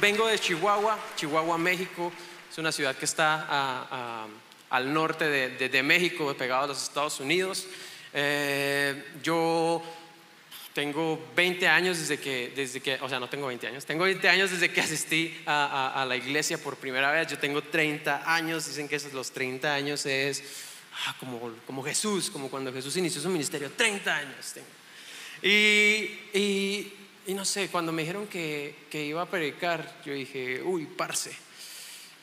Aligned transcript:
vengo 0.00 0.26
de 0.26 0.38
Chihuahua, 0.38 0.98
Chihuahua, 1.16 1.58
México. 1.58 2.12
Es 2.50 2.58
una 2.58 2.72
ciudad 2.72 2.96
que 2.96 3.04
está 3.04 4.26
al 4.70 4.92
norte 4.92 5.28
de, 5.28 5.82
México, 5.82 6.34
pegado 6.34 6.64
a 6.64 6.66
los 6.68 6.82
Estados 6.82 7.20
Unidos. 7.20 7.66
Eh, 8.12 9.04
yo 9.22 9.82
tengo 10.72 11.26
20 11.34 11.68
años 11.68 11.98
desde 11.98 12.18
que, 12.18 12.52
desde 12.54 12.80
que, 12.80 12.94
o 13.00 13.08
sea, 13.08 13.18
no 13.18 13.28
tengo 13.28 13.48
20 13.48 13.66
años, 13.66 13.84
tengo 13.84 14.04
20 14.04 14.28
años 14.28 14.50
desde 14.50 14.70
que 14.70 14.80
asistí 14.80 15.36
a, 15.46 16.04
la 16.08 16.16
iglesia 16.16 16.58
por 16.58 16.76
primera 16.76 17.10
vez. 17.10 17.28
Yo 17.28 17.38
tengo 17.38 17.62
30 17.62 18.32
años, 18.32 18.66
dicen 18.66 18.88
que 18.88 18.96
esos 18.96 19.12
los 19.12 19.30
30 19.32 19.74
años 19.74 20.06
es 20.06 20.42
ah, 21.06 21.16
como, 21.18 21.52
como 21.66 21.82
Jesús, 21.82 22.30
como 22.30 22.48
cuando 22.48 22.72
Jesús 22.72 22.96
inició 22.96 23.20
su 23.20 23.28
ministerio, 23.28 23.70
30 23.72 24.16
años 24.16 24.52
tengo. 24.52 24.66
Y, 25.42 26.38
y, 26.38 26.92
y 27.28 27.34
no 27.34 27.44
sé, 27.44 27.68
cuando 27.68 27.92
me 27.92 28.00
dijeron 28.00 28.26
que, 28.26 28.74
que 28.90 29.04
iba 29.04 29.20
a 29.20 29.26
predicar, 29.26 30.00
yo 30.02 30.14
dije, 30.14 30.62
uy, 30.62 30.86
parce, 30.86 31.30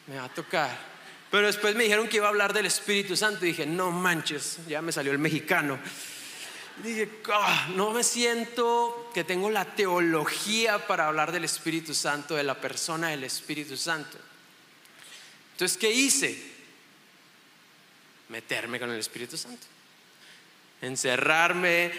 me 0.08 0.18
va 0.18 0.24
a 0.24 0.34
tocar. 0.34 0.76
Pero 1.30 1.46
después 1.46 1.76
me 1.76 1.84
dijeron 1.84 2.08
que 2.08 2.18
iba 2.18 2.26
a 2.26 2.30
hablar 2.30 2.54
del 2.54 2.66
Espíritu 2.66 3.16
Santo 3.16 3.46
y 3.46 3.50
dije, 3.50 3.68
no 3.68 3.92
manches, 3.92 4.58
ya 4.68 4.82
me 4.82 4.92
salió 4.92 5.12
el 5.12 5.20
mexicano. 5.20 5.78
Dije, 6.84 7.22
ah, 7.32 7.68
no 7.76 7.92
me 7.92 8.04
siento 8.04 9.12
que 9.14 9.24
tengo 9.24 9.52
la 9.52 9.76
teología 9.76 10.88
para 10.88 11.06
hablar 11.06 11.32
del 11.32 11.44
Espíritu 11.44 11.94
Santo, 11.94 12.34
de 12.34 12.44
la 12.44 12.60
persona 12.60 13.10
del 13.10 13.26
Espíritu 13.26 13.78
Santo. 13.78 14.18
Entonces, 15.52 15.78
¿qué 15.78 15.92
hice? 15.92 16.52
Meterme 18.30 18.80
con 18.80 18.90
el 18.90 19.00
Espíritu 19.00 19.38
Santo. 19.38 19.68
Encerrarme. 20.82 21.92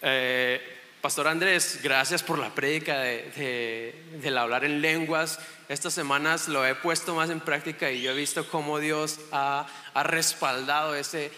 Eh, 0.00 0.75
Pastor 1.06 1.28
Andrés, 1.28 1.78
gracias 1.84 2.24
por 2.24 2.36
la 2.36 2.52
prédica 2.52 2.98
de, 2.98 3.94
del 4.20 4.36
hablar 4.36 4.64
en 4.64 4.80
lenguas. 4.80 5.38
Estas 5.68 5.94
semanas 5.94 6.48
lo 6.48 6.66
he 6.66 6.74
puesto 6.74 7.14
más 7.14 7.30
en 7.30 7.38
práctica 7.38 7.92
y 7.92 8.02
yo 8.02 8.10
he 8.10 8.16
visto 8.16 8.48
cómo 8.50 8.80
Dios 8.80 9.20
ha, 9.30 9.68
respaldado 10.02 10.96
ese, 10.96 11.30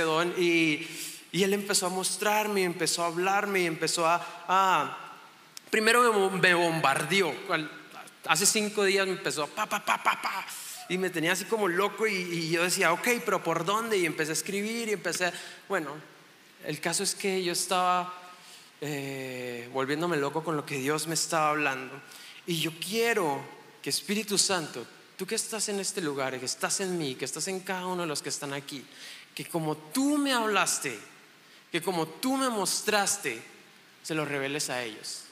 don 0.00 0.32
y 0.38 0.88
y 1.32 1.42
él 1.42 1.52
empezó 1.52 1.84
a 1.84 1.88
mostrarme, 1.90 2.64
empezó 2.64 3.04
a 3.04 3.08
hablarme 3.08 3.60
y 3.60 3.66
empezó 3.66 4.06
a... 4.06 5.12
primero 5.68 6.30
me, 6.30 6.54
bombardeó. 6.54 7.34
Hace 8.24 8.46
cinco 8.46 8.84
días 8.84 9.06
me 9.06 9.12
empezó 9.12 9.46
pa, 9.48 9.66
pa, 9.66 9.84
pa, 9.84 10.02
pa, 10.02 10.18
pa. 10.22 10.46
Y 10.88 10.96
me 10.96 11.10
tenía 11.10 11.32
así 11.32 11.44
como 11.44 11.68
loco 11.68 12.06
y, 12.06 12.48
yo 12.48 12.62
decía, 12.62 12.90
ok, 12.94 13.06
pero 13.22 13.44
¿por 13.44 13.66
dónde? 13.66 13.98
Y 13.98 14.06
empecé 14.06 14.30
a 14.30 14.32
escribir 14.32 14.88
y 14.88 14.92
empecé... 14.92 15.30
Bueno, 15.68 15.90
el 16.64 16.80
caso 16.80 17.02
es 17.02 17.14
que 17.14 17.44
yo 17.44 17.52
estaba 17.52 18.19
eh, 18.80 19.68
volviéndome 19.72 20.16
loco 20.16 20.42
con 20.42 20.56
lo 20.56 20.64
que 20.64 20.78
Dios 20.78 21.06
me 21.06 21.14
estaba 21.14 21.50
hablando. 21.50 22.00
Y 22.46 22.60
yo 22.60 22.72
quiero 22.80 23.40
que 23.82 23.90
Espíritu 23.90 24.38
Santo, 24.38 24.86
tú 25.16 25.26
que 25.26 25.34
estás 25.34 25.68
en 25.68 25.80
este 25.80 26.00
lugar, 26.00 26.38
que 26.38 26.46
estás 26.46 26.80
en 26.80 26.96
mí, 26.96 27.14
que 27.14 27.24
estás 27.24 27.48
en 27.48 27.60
cada 27.60 27.86
uno 27.86 28.02
de 28.02 28.08
los 28.08 28.22
que 28.22 28.28
están 28.28 28.52
aquí, 28.52 28.84
que 29.34 29.44
como 29.44 29.76
tú 29.76 30.18
me 30.18 30.32
hablaste, 30.32 30.98
que 31.70 31.82
como 31.82 32.06
tú 32.06 32.36
me 32.36 32.48
mostraste, 32.48 33.42
se 34.02 34.14
lo 34.14 34.24
reveles 34.24 34.70
a 34.70 34.82
ellos. 34.82 35.22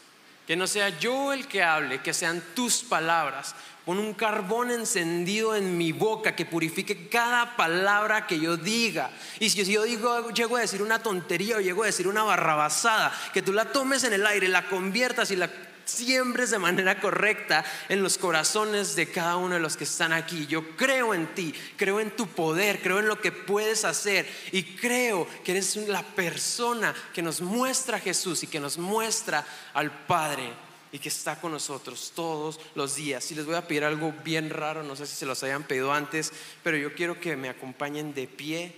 Que 0.46 0.56
no 0.56 0.66
sea 0.66 0.98
yo 0.98 1.32
el 1.32 1.46
que 1.46 1.62
hable, 1.62 2.02
que 2.02 2.14
sean 2.14 2.42
tus 2.54 2.82
palabras. 2.82 3.54
Pon 3.88 3.98
un 3.98 4.12
carbón 4.12 4.70
encendido 4.70 5.56
en 5.56 5.78
mi 5.78 5.92
boca 5.92 6.36
que 6.36 6.44
purifique 6.44 7.08
cada 7.08 7.56
palabra 7.56 8.26
que 8.26 8.38
yo 8.38 8.58
diga. 8.58 9.10
Y 9.40 9.48
si 9.48 9.64
yo 9.64 9.84
digo, 9.84 10.28
llego 10.28 10.58
a 10.58 10.60
decir 10.60 10.82
una 10.82 11.02
tontería 11.02 11.56
o 11.56 11.60
llego 11.62 11.84
a 11.84 11.86
decir 11.86 12.06
una 12.06 12.22
barrabasada, 12.22 13.18
que 13.32 13.40
tú 13.40 13.50
la 13.50 13.72
tomes 13.72 14.04
en 14.04 14.12
el 14.12 14.26
aire, 14.26 14.46
la 14.48 14.68
conviertas 14.68 15.30
y 15.30 15.36
la 15.36 15.48
siembres 15.86 16.50
de 16.50 16.58
manera 16.58 17.00
correcta 17.00 17.64
en 17.88 18.02
los 18.02 18.18
corazones 18.18 18.94
de 18.94 19.10
cada 19.10 19.38
uno 19.38 19.54
de 19.54 19.60
los 19.60 19.78
que 19.78 19.84
están 19.84 20.12
aquí. 20.12 20.46
Yo 20.46 20.76
creo 20.76 21.14
en 21.14 21.26
ti, 21.28 21.54
creo 21.78 21.98
en 21.98 22.10
tu 22.10 22.26
poder, 22.26 22.82
creo 22.82 22.98
en 22.98 23.08
lo 23.08 23.22
que 23.22 23.32
puedes 23.32 23.86
hacer 23.86 24.28
y 24.52 24.64
creo 24.64 25.26
que 25.42 25.52
eres 25.52 25.76
la 25.88 26.02
persona 26.02 26.94
que 27.14 27.22
nos 27.22 27.40
muestra 27.40 27.96
a 27.96 28.00
Jesús 28.00 28.42
y 28.42 28.48
que 28.48 28.60
nos 28.60 28.76
muestra 28.76 29.46
al 29.72 29.90
Padre 30.04 30.67
y 30.92 30.98
que 30.98 31.08
está 31.08 31.40
con 31.40 31.52
nosotros 31.52 32.12
todos 32.14 32.60
los 32.74 32.96
días. 32.96 33.30
Y 33.30 33.34
les 33.34 33.46
voy 33.46 33.54
a 33.54 33.66
pedir 33.66 33.84
algo 33.84 34.12
bien 34.24 34.50
raro, 34.50 34.82
no 34.82 34.96
sé 34.96 35.06
si 35.06 35.16
se 35.16 35.26
los 35.26 35.42
hayan 35.42 35.64
pedido 35.64 35.92
antes, 35.92 36.32
pero 36.62 36.76
yo 36.76 36.94
quiero 36.94 37.20
que 37.20 37.36
me 37.36 37.48
acompañen 37.48 38.14
de 38.14 38.26
pie 38.26 38.74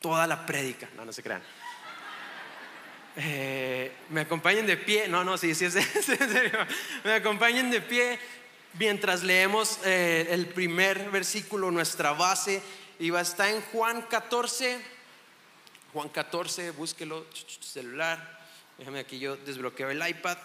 toda 0.00 0.26
la 0.26 0.46
prédica. 0.46 0.88
No, 0.96 1.04
no 1.04 1.12
se 1.12 1.22
crean. 1.22 1.42
Eh, 3.20 3.92
me 4.10 4.20
acompañen 4.20 4.64
de 4.66 4.76
pie, 4.76 5.08
no, 5.08 5.24
no, 5.24 5.36
sí, 5.36 5.52
sí, 5.54 5.64
es 5.64 5.74
en 6.08 6.30
serio, 6.30 6.58
me 7.02 7.14
acompañen 7.14 7.68
de 7.68 7.80
pie 7.80 8.16
mientras 8.78 9.24
leemos 9.24 9.80
eh, 9.84 10.28
el 10.30 10.46
primer 10.46 11.10
versículo, 11.10 11.72
nuestra 11.72 12.12
base, 12.12 12.62
y 13.00 13.10
va 13.10 13.18
a 13.18 13.22
estar 13.22 13.48
en 13.48 13.60
Juan 13.60 14.02
14, 14.02 14.80
Juan 15.92 16.08
14, 16.10 16.70
búsquelo, 16.70 17.26
celular, 17.60 18.37
déjame 18.78 19.00
aquí 19.00 19.18
yo 19.18 19.36
desbloqueo 19.36 19.90
el 19.90 20.08
iPad, 20.08 20.38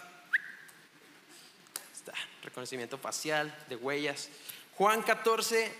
está, 1.92 2.12
reconocimiento 2.42 2.98
facial, 2.98 3.56
de 3.68 3.76
huellas, 3.76 4.28
Juan 4.76 5.02
14, 5.02 5.72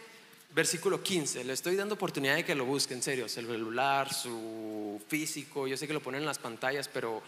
versículo 0.54 1.02
15. 1.02 1.42
Le 1.42 1.52
estoy 1.52 1.74
dando 1.74 1.96
oportunidad 1.96 2.36
de 2.36 2.44
que 2.44 2.54
lo 2.54 2.64
busque, 2.64 2.94
en 2.94 3.02
serio. 3.02 3.28
Celular, 3.28 4.12
su 4.14 5.02
físico. 5.08 5.66
Yo 5.66 5.76
sé 5.76 5.88
que 5.88 5.92
lo 5.92 6.00
ponen 6.00 6.20
en 6.20 6.26
las 6.26 6.38
pantallas, 6.38 6.86
pero 6.86 7.20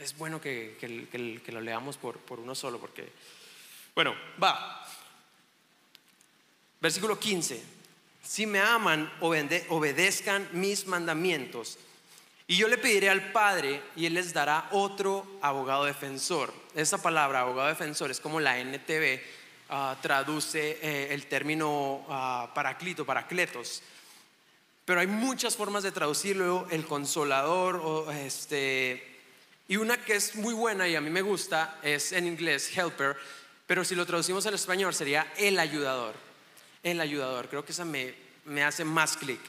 es 0.00 0.16
bueno 0.16 0.40
que, 0.40 0.78
que, 0.80 1.52
lo 1.52 1.60
leamos 1.60 1.98
por, 1.98 2.18
uno 2.38 2.54
solo, 2.54 2.80
porque. 2.80 3.12
Bueno, 3.94 4.14
va. 4.42 4.86
Versículo 6.80 7.18
15. 7.18 7.62
Si 8.24 8.46
me 8.46 8.60
aman, 8.60 9.12
obedezcan 9.20 10.48
mis 10.52 10.86
mandamientos. 10.86 11.78
Y 12.52 12.56
yo 12.58 12.68
le 12.68 12.76
pediré 12.76 13.08
al 13.08 13.32
Padre 13.32 13.80
y 13.96 14.04
Él 14.04 14.12
les 14.12 14.34
dará 14.34 14.68
otro 14.72 15.26
abogado 15.40 15.84
defensor. 15.84 16.52
Esa 16.74 17.00
palabra, 17.00 17.40
abogado 17.40 17.68
defensor, 17.68 18.10
es 18.10 18.20
como 18.20 18.40
la 18.40 18.58
NTV 18.58 19.20
Ah, 19.74 19.96
traduce 20.02 20.78
eh, 20.82 21.14
el 21.14 21.24
término 21.28 22.04
uh, 22.06 22.52
paraclito, 22.52 23.06
paracletos. 23.06 23.82
Pero 24.84 25.00
hay 25.00 25.06
muchas 25.06 25.56
formas 25.56 25.82
de 25.82 25.92
traducirlo, 25.92 26.66
el 26.70 26.84
consolador, 26.84 27.76
o 27.76 28.12
este, 28.12 29.02
y 29.68 29.78
una 29.78 29.96
que 29.96 30.16
es 30.16 30.34
muy 30.34 30.52
buena 30.52 30.86
y 30.88 30.94
a 30.94 31.00
mí 31.00 31.08
me 31.08 31.22
gusta 31.22 31.78
es 31.82 32.12
en 32.12 32.26
inglés 32.26 32.70
helper, 32.76 33.16
pero 33.66 33.82
si 33.82 33.94
lo 33.94 34.04
traducimos 34.04 34.44
al 34.44 34.52
español 34.52 34.92
sería 34.92 35.32
el 35.38 35.58
ayudador. 35.58 36.16
El 36.82 37.00
ayudador, 37.00 37.48
creo 37.48 37.64
que 37.64 37.72
esa 37.72 37.86
me, 37.86 38.14
me 38.44 38.62
hace 38.62 38.84
más 38.84 39.16
clic. 39.16 39.40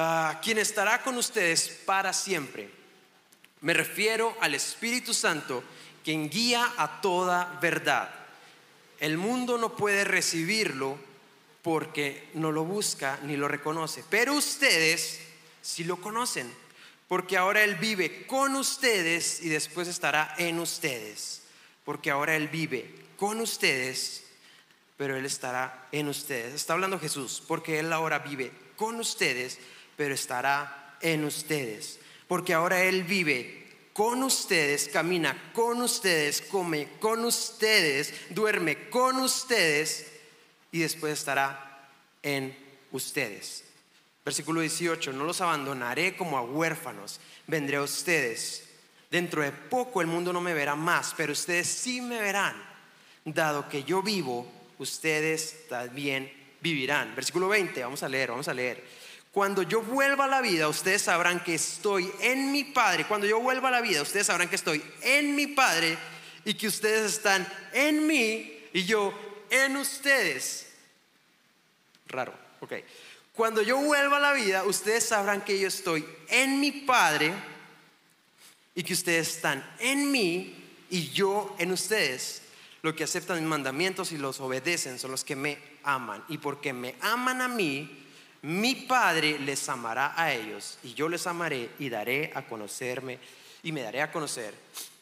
Ah, 0.00 0.38
quien 0.40 0.58
estará 0.58 1.02
con 1.02 1.16
ustedes 1.16 1.70
para 1.84 2.12
siempre. 2.12 2.70
Me 3.62 3.74
refiero 3.74 4.36
al 4.40 4.54
Espíritu 4.54 5.12
Santo, 5.12 5.64
quien 6.04 6.30
guía 6.30 6.72
a 6.76 7.00
toda 7.00 7.58
verdad. 7.60 8.08
El 9.00 9.18
mundo 9.18 9.58
no 9.58 9.74
puede 9.74 10.04
recibirlo 10.04 10.96
porque 11.62 12.28
no 12.34 12.52
lo 12.52 12.64
busca 12.64 13.18
ni 13.24 13.36
lo 13.36 13.48
reconoce. 13.48 14.04
Pero 14.08 14.34
ustedes 14.34 15.18
sí 15.62 15.82
lo 15.82 16.00
conocen, 16.00 16.48
porque 17.08 17.36
ahora 17.36 17.64
Él 17.64 17.74
vive 17.74 18.24
con 18.28 18.54
ustedes 18.54 19.42
y 19.42 19.48
después 19.48 19.88
estará 19.88 20.32
en 20.38 20.60
ustedes. 20.60 21.42
Porque 21.84 22.12
ahora 22.12 22.36
Él 22.36 22.46
vive 22.46 22.88
con 23.16 23.40
ustedes, 23.40 24.22
pero 24.96 25.16
Él 25.16 25.26
estará 25.26 25.88
en 25.90 26.06
ustedes. 26.06 26.54
Está 26.54 26.74
hablando 26.74 27.00
Jesús, 27.00 27.42
porque 27.48 27.80
Él 27.80 27.92
ahora 27.92 28.20
vive 28.20 28.52
con 28.76 29.00
ustedes, 29.00 29.58
pero 29.98 30.14
estará 30.14 30.96
en 31.02 31.24
ustedes. 31.24 31.98
Porque 32.28 32.54
ahora 32.54 32.84
Él 32.84 33.02
vive 33.02 33.66
con 33.92 34.22
ustedes, 34.22 34.88
camina 34.88 35.50
con 35.52 35.82
ustedes, 35.82 36.40
come 36.40 36.88
con 37.00 37.24
ustedes, 37.24 38.14
duerme 38.30 38.88
con 38.90 39.16
ustedes 39.16 40.06
y 40.70 40.78
después 40.78 41.18
estará 41.18 41.90
en 42.22 42.56
ustedes. 42.92 43.64
Versículo 44.24 44.60
18, 44.60 45.12
no 45.12 45.24
los 45.24 45.40
abandonaré 45.40 46.16
como 46.16 46.38
a 46.38 46.42
huérfanos, 46.42 47.18
vendré 47.48 47.78
a 47.78 47.82
ustedes. 47.82 48.68
Dentro 49.10 49.42
de 49.42 49.50
poco 49.50 50.00
el 50.00 50.06
mundo 50.06 50.32
no 50.32 50.40
me 50.40 50.54
verá 50.54 50.76
más, 50.76 51.12
pero 51.16 51.32
ustedes 51.32 51.66
sí 51.66 52.00
me 52.00 52.20
verán. 52.20 52.54
Dado 53.24 53.68
que 53.68 53.82
yo 53.82 54.00
vivo, 54.00 54.46
ustedes 54.78 55.66
también 55.68 56.32
vivirán. 56.60 57.16
Versículo 57.16 57.48
20, 57.48 57.82
vamos 57.82 58.04
a 58.04 58.08
leer, 58.08 58.30
vamos 58.30 58.46
a 58.46 58.54
leer. 58.54 59.07
Cuando 59.38 59.62
yo 59.62 59.82
vuelva 59.82 60.24
a 60.24 60.26
la 60.26 60.40
vida, 60.40 60.66
ustedes 60.66 61.02
sabrán 61.02 61.44
que 61.44 61.54
estoy 61.54 62.10
en 62.22 62.50
mi 62.50 62.64
Padre. 62.64 63.06
Cuando 63.06 63.24
yo 63.24 63.38
vuelva 63.38 63.68
a 63.68 63.70
la 63.70 63.80
vida, 63.80 64.02
ustedes 64.02 64.26
sabrán 64.26 64.48
que 64.48 64.56
estoy 64.56 64.82
en 65.00 65.36
mi 65.36 65.46
Padre 65.46 65.96
y 66.44 66.54
que 66.54 66.66
ustedes 66.66 67.12
están 67.12 67.46
en 67.72 68.04
mí 68.04 68.52
y 68.72 68.82
yo 68.82 69.14
en 69.48 69.76
ustedes. 69.76 70.66
Raro, 72.08 72.34
ok. 72.58 72.72
Cuando 73.32 73.62
yo 73.62 73.78
vuelva 73.78 74.16
a 74.16 74.20
la 74.20 74.32
vida, 74.32 74.64
ustedes 74.64 75.04
sabrán 75.04 75.42
que 75.42 75.60
yo 75.60 75.68
estoy 75.68 76.04
en 76.30 76.58
mi 76.58 76.72
Padre 76.72 77.32
y 78.74 78.82
que 78.82 78.94
ustedes 78.94 79.36
están 79.36 79.64
en 79.78 80.10
mí 80.10 80.52
y 80.90 81.10
yo 81.10 81.54
en 81.60 81.70
ustedes. 81.70 82.42
Los 82.82 82.94
que 82.94 83.04
aceptan 83.04 83.38
mis 83.38 83.48
mandamientos 83.48 84.10
y 84.10 84.18
los 84.18 84.40
obedecen 84.40 84.98
son 84.98 85.12
los 85.12 85.22
que 85.22 85.36
me 85.36 85.58
aman. 85.84 86.24
Y 86.26 86.38
porque 86.38 86.72
me 86.72 86.96
aman 87.02 87.40
a 87.40 87.46
mí, 87.46 88.06
mi 88.42 88.74
Padre 88.74 89.38
les 89.38 89.68
amará 89.68 90.14
a 90.16 90.32
ellos. 90.32 90.78
Y 90.82 90.94
yo 90.94 91.08
les 91.08 91.26
amaré 91.26 91.70
y 91.78 91.88
daré 91.88 92.30
a 92.34 92.46
conocerme 92.46 93.18
y 93.62 93.72
me 93.72 93.82
daré 93.82 94.02
a 94.02 94.12
conocer 94.12 94.54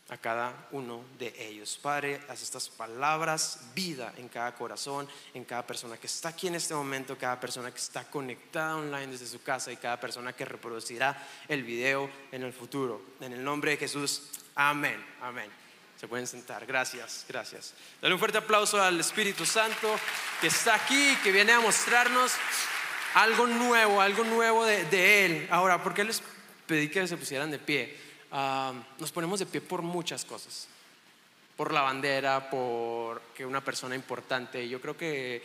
a 0.08 0.16
cada 0.16 0.68
uno 0.70 1.04
de 1.18 1.34
ellos. 1.38 1.78
Padre, 1.82 2.20
haz 2.28 2.42
estas 2.42 2.68
palabras 2.68 3.60
vida 3.74 4.12
en 4.16 4.28
cada 4.28 4.54
corazón, 4.54 5.08
en 5.34 5.44
cada 5.44 5.66
persona 5.66 5.96
que 5.96 6.06
está 6.06 6.28
aquí 6.28 6.46
en 6.46 6.54
este 6.54 6.74
momento, 6.74 7.18
cada 7.18 7.40
persona 7.40 7.72
que 7.72 7.78
está 7.78 8.04
conectada 8.04 8.76
online 8.76 9.08
desde 9.08 9.26
su 9.26 9.42
casa 9.42 9.72
y 9.72 9.76
cada 9.76 9.98
persona 9.98 10.32
que 10.32 10.44
reproducirá 10.44 11.26
el 11.48 11.64
video 11.64 12.08
en 12.30 12.44
el 12.44 12.52
futuro. 12.52 13.02
En 13.20 13.32
el 13.32 13.42
nombre 13.42 13.72
de 13.72 13.76
Jesús, 13.78 14.22
amén, 14.54 15.04
amén. 15.20 15.50
Se 15.98 16.06
pueden 16.06 16.26
sentar, 16.26 16.66
gracias, 16.66 17.24
gracias. 17.28 17.72
Dale 18.00 18.14
un 18.14 18.20
fuerte 18.20 18.38
aplauso 18.38 18.80
al 18.80 19.00
Espíritu 19.00 19.46
Santo 19.46 19.98
que 20.40 20.48
está 20.48 20.74
aquí, 20.74 21.16
que 21.24 21.32
viene 21.32 21.52
a 21.52 21.60
mostrarnos 21.60 22.32
algo 23.16 23.46
nuevo, 23.46 24.02
algo 24.02 24.24
nuevo 24.24 24.66
de, 24.66 25.24
Él. 25.24 25.48
Ahora, 25.50 25.82
¿por 25.82 25.94
qué 25.94 26.04
les 26.04 26.22
pedí 26.66 26.90
que 26.90 27.06
se 27.08 27.16
pusieran 27.16 27.50
de 27.50 27.58
pie? 27.58 27.96
Ah, 28.30 28.74
nos 28.98 29.10
ponemos 29.10 29.38
de 29.38 29.46
pie 29.46 29.62
por 29.62 29.80
muchas 29.80 30.26
cosas. 30.26 30.68
Por 31.56 31.72
la 31.72 31.80
bandera, 31.80 32.50
por 32.50 33.22
que 33.34 33.46
una 33.46 33.64
persona 33.64 33.94
importante. 33.94 34.68
Yo 34.68 34.82
creo 34.82 34.98
que 34.98 35.42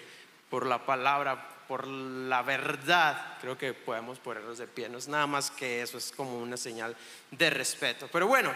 por 0.49 0.65
la 0.65 0.85
palabra, 0.85 1.63
por 1.69 1.87
la 1.87 2.41
verdad, 2.41 3.37
creo 3.39 3.57
que 3.57 3.73
podemos 3.73 4.19
ponernos 4.19 4.57
de 4.57 4.67
pie. 4.67 4.89
No 4.89 4.97
es 4.97 5.07
nada 5.07 5.25
más 5.25 5.49
que 5.49 5.81
eso, 5.81 5.97
es 5.97 6.11
como 6.11 6.39
una 6.39 6.57
señal 6.57 6.93
de 7.31 7.49
respeto. 7.51 8.09
Pero 8.11 8.27
bueno, 8.27 8.53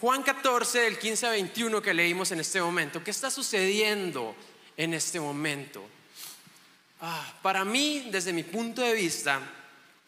Juan 0.00 0.24
14, 0.24 0.80
del 0.80 0.98
15 0.98 1.26
a 1.28 1.30
21 1.30 1.80
que 1.80 1.94
leímos 1.94 2.32
en 2.32 2.40
este 2.40 2.60
momento, 2.60 3.04
¿qué 3.04 3.12
está 3.12 3.30
sucediendo 3.30 4.34
en 4.76 4.92
este 4.92 5.20
momento? 5.20 5.86
Ah, 7.00 7.34
para 7.42 7.64
mí, 7.64 8.08
desde 8.10 8.32
mi 8.32 8.42
punto 8.42 8.80
de 8.80 8.94
vista, 8.94 9.40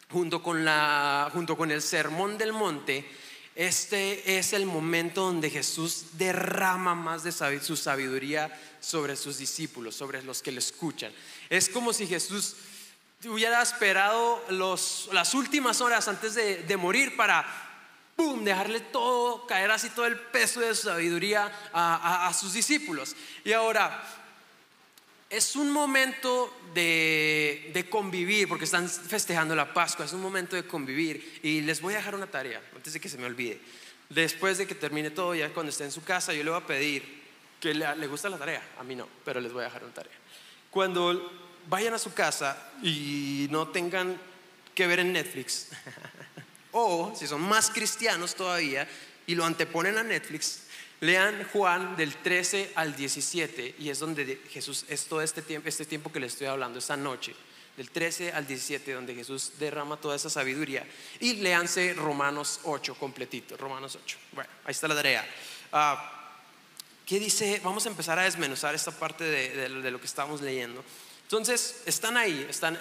junto 0.09 0.41
con, 0.41 0.65
la, 0.65 1.29
junto 1.31 1.55
con 1.55 1.69
el 1.69 1.83
Sermón 1.83 2.37
del 2.37 2.51
Monte, 2.51 3.07
este 3.55 4.37
es 4.37 4.53
el 4.53 4.65
momento 4.65 5.21
donde 5.21 5.51
Jesús 5.51 6.05
derrama 6.13 6.95
más 6.95 7.23
de 7.23 7.31
su 7.31 7.75
sabiduría 7.75 8.57
sobre 8.79 9.15
sus 9.15 9.37
discípulos, 9.37 9.95
sobre 9.95 10.23
los 10.23 10.41
que 10.41 10.51
le 10.51 10.59
escuchan. 10.59 11.11
Es 11.49 11.69
como 11.69 11.93
si 11.93 12.07
Jesús 12.07 12.55
hubiera 13.25 13.61
esperado 13.61 14.43
las 14.49 15.33
últimas 15.35 15.81
horas 15.81 16.07
antes 16.07 16.33
de, 16.33 16.77
morir 16.77 17.15
para, 17.15 17.45
¡pum!, 18.15 18.43
dejarle 18.43 18.79
todo, 18.79 19.45
caer 19.45 19.69
así 19.69 19.89
todo 19.89 20.07
el 20.07 20.17
peso 20.17 20.61
de 20.61 20.73
su 20.73 20.87
sabiduría 20.87 21.51
a 21.73 22.31
sus 22.33 22.53
discípulos. 22.53 23.15
Y 23.43 23.51
ahora, 23.51 24.18
es 25.29 25.55
un 25.55 25.69
momento 25.71 26.51
de, 26.73 27.87
convivir, 27.89 28.47
porque 28.47 28.65
están 28.65 28.89
festejando 28.89 29.55
la 29.55 29.73
Pascua, 29.73 30.05
es 30.05 30.13
un 30.13 30.21
momento 30.21 30.55
de 30.55 30.63
convivir. 30.65 31.39
Y 31.43 31.61
les 31.61 31.81
voy 31.81 31.93
a 31.93 31.97
dejar 31.97 32.15
una 32.15 32.27
tarea, 32.27 32.61
antes 32.75 32.93
de 32.93 32.99
que 32.99 33.09
se 33.09 33.17
me 33.17 33.25
olvide. 33.25 33.61
Después 34.09 34.57
de 34.57 34.65
que 34.65 34.73
termine 34.73 35.11
todo, 35.11 35.35
ya 35.35 35.53
cuando 35.53 35.69
esté 35.69 35.83
en 35.83 35.91
su 35.91 36.03
casa, 36.03 36.33
yo 36.33 36.43
le 36.43 36.49
voy 36.49 36.59
a 36.59 36.65
pedir 36.65 37.19
que 37.59 37.73
le, 37.73 37.95
le 37.95 38.07
gusta 38.07 38.29
la 38.29 38.37
tarea, 38.37 38.63
a 38.79 38.83
mí 38.83 38.95
no, 38.95 39.07
pero 39.23 39.39
les 39.39 39.53
voy 39.53 39.61
a 39.61 39.65
dejar 39.65 39.83
una 39.83 39.93
tarea. 39.93 40.13
Cuando 40.71 41.31
vayan 41.67 41.93
a 41.93 41.99
su 41.99 42.13
casa 42.13 42.71
y 42.81 43.47
no 43.51 43.67
tengan 43.67 44.19
que 44.73 44.87
ver 44.87 44.99
en 44.99 45.13
Netflix, 45.13 45.67
o 46.71 47.13
si 47.15 47.27
son 47.27 47.41
más 47.41 47.69
cristianos 47.69 48.33
todavía 48.33 48.87
y 49.27 49.35
lo 49.35 49.45
anteponen 49.45 49.97
a 49.97 50.03
Netflix, 50.03 50.63
Lean 51.01 51.47
Juan 51.53 51.95
del 51.95 52.15
13 52.15 52.73
al 52.75 52.95
17 52.95 53.75
y 53.79 53.89
es 53.89 53.99
donde 53.99 54.41
Jesús, 54.49 54.85
es 54.89 55.05
todo 55.05 55.21
este 55.21 55.41
tiempo, 55.41 55.69
este 55.69 55.85
tiempo 55.85 56.11
que 56.11 56.19
le 56.19 56.27
estoy 56.27 56.47
hablando, 56.47 56.79
esta 56.79 56.97
noche, 56.97 57.33
del 57.77 57.89
13 57.89 58.33
al 58.33 58.45
17, 58.45 58.91
donde 58.91 59.15
Jesús 59.15 59.53
derrama 59.57 59.95
toda 59.95 60.17
esa 60.17 60.29
sabiduría. 60.29 60.85
Y 61.21 61.35
leanse 61.35 61.93
Romanos 61.93 62.59
8 62.63 62.95
completito, 62.95 63.55
Romanos 63.55 63.97
8. 64.03 64.17
Bueno, 64.33 64.49
ahí 64.65 64.71
está 64.71 64.89
la 64.89 64.95
tarea. 64.95 65.25
Ah, 65.71 66.19
¿Qué 67.05 67.19
dice? 67.19 67.61
Vamos 67.63 67.85
a 67.85 67.89
empezar 67.89 68.19
a 68.19 68.23
desmenuzar 68.23 68.75
esta 68.75 68.91
parte 68.91 69.23
de, 69.23 69.69
lo 69.69 69.99
que 69.99 70.05
estamos 70.05 70.41
leyendo. 70.41 70.83
Entonces, 71.23 71.83
están 71.85 72.17
ahí, 72.17 72.45
están 72.49 72.77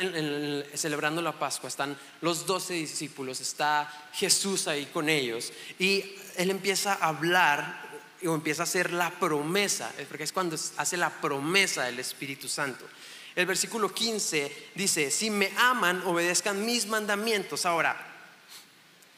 celebrando 0.75 1.23
la 1.23 1.39
Pascua, 1.39 1.69
están 1.69 1.97
los 2.21 2.45
doce 2.45 2.75
discípulos, 2.75 3.41
está 3.41 4.11
Jesús 4.13 4.67
ahí 4.69 4.87
con 4.87 5.09
ellos 5.09 5.53
y 5.79 6.17
él 6.37 6.51
empieza 6.51 6.95
a 6.95 7.09
hablar 7.09 7.88
o 8.27 8.35
empieza 8.35 8.63
a 8.63 8.65
hacer 8.65 8.93
la 8.93 9.11
promesa, 9.11 9.93
porque 10.09 10.25
es 10.25 10.33
cuando 10.33 10.57
hace 10.77 10.97
la 10.97 11.11
promesa 11.11 11.85
del 11.85 12.01
Espíritu 12.01 12.49
Santo. 12.49 12.85
El 13.37 13.47
versículo 13.47 13.95
15 13.95 14.71
dice, 14.75 15.11
si 15.11 15.31
me 15.31 15.53
aman, 15.57 16.03
obedezcan 16.05 16.65
mis 16.67 16.87
mandamientos. 16.87 17.65
Ahora, 17.67 17.97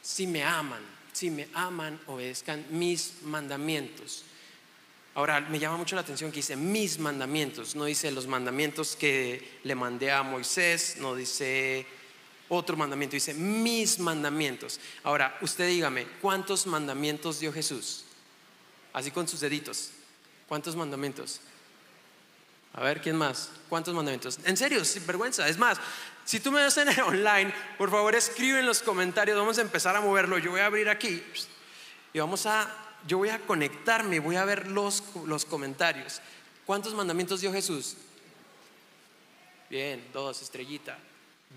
si 0.01 0.27
me 0.27 0.43
aman, 0.43 0.81
si 1.11 1.31
me 1.31 1.47
aman, 1.53 1.99
obedezcan 2.05 2.65
mis 2.69 3.13
mandamientos. 3.23 4.23
Ahora, 5.15 5.41
me 5.41 5.59
llama 5.59 5.77
mucho 5.77 5.95
la 5.95 6.01
atención 6.01 6.31
que 6.31 6.37
dice 6.37 6.55
mis 6.55 6.99
mandamientos, 6.99 7.75
no 7.75 7.85
dice 7.85 8.11
los 8.11 8.27
mandamientos 8.27 8.95
que 8.95 9.59
le 9.63 9.75
mandé 9.75 10.11
a 10.11 10.23
Moisés, 10.23 10.97
no 10.99 11.15
dice 11.15 11.85
otro 12.47 12.77
mandamiento, 12.77 13.15
dice 13.15 13.33
mis 13.33 13.99
mandamientos. 13.99 14.79
Ahora, 15.03 15.37
usted 15.41 15.67
dígame, 15.67 16.05
¿cuántos 16.21 16.67
mandamientos 16.67 17.39
dio 17.39 17.51
Jesús? 17.51 18.05
Así 18.93 19.11
con 19.11 19.27
sus 19.27 19.39
deditos. 19.39 19.91
¿Cuántos 20.47 20.75
mandamientos? 20.75 21.39
A 22.73 22.81
ver, 22.81 23.01
¿quién 23.01 23.15
más? 23.15 23.49
¿Cuántos 23.69 23.93
mandamientos? 23.93 24.39
En 24.45 24.55
serio, 24.55 24.83
sin 24.85 25.05
vergüenza. 25.05 25.47
Es 25.47 25.57
más, 25.57 25.77
si 26.25 26.39
tú 26.39 26.51
me 26.51 26.61
ves 26.61 26.77
en 26.77 26.89
el 26.89 27.01
online, 27.01 27.53
por 27.77 27.91
favor 27.91 28.15
escribe 28.15 28.59
en 28.59 28.65
los 28.65 28.81
comentarios, 28.81 29.37
vamos 29.37 29.57
a 29.57 29.61
empezar 29.61 29.95
a 29.95 30.01
moverlo. 30.01 30.37
Yo 30.37 30.51
voy 30.51 30.61
a 30.61 30.67
abrir 30.67 30.89
aquí 30.89 31.23
y 32.13 32.19
vamos 32.19 32.45
a, 32.45 32.69
yo 33.07 33.17
voy 33.17 33.29
a 33.29 33.39
conectarme, 33.39 34.19
voy 34.19 34.37
a 34.37 34.45
ver 34.45 34.67
los, 34.67 35.03
los 35.25 35.45
comentarios. 35.45 36.21
¿Cuántos 36.65 36.93
mandamientos 36.93 37.41
dio 37.41 37.51
Jesús? 37.51 37.97
Bien, 39.69 40.05
dos, 40.13 40.41
estrellita. 40.41 40.97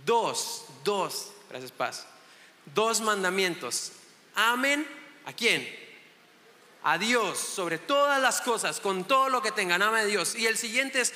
Dos, 0.04 0.64
dos, 0.82 1.30
gracias 1.48 1.70
Paz. 1.72 2.06
Dos 2.74 3.00
mandamientos. 3.00 3.92
Amen. 4.34 4.86
¿A 5.26 5.32
quién? 5.32 5.83
A 6.84 6.98
Dios 6.98 7.38
sobre 7.38 7.78
todas 7.78 8.20
las 8.20 8.42
cosas, 8.42 8.78
con 8.78 9.04
todo 9.04 9.30
lo 9.30 9.42
que 9.42 9.50
tengan, 9.50 9.82
ama 9.82 10.00
a 10.00 10.04
Dios. 10.04 10.34
Y 10.34 10.46
el 10.46 10.58
siguiente 10.58 11.00
es, 11.00 11.14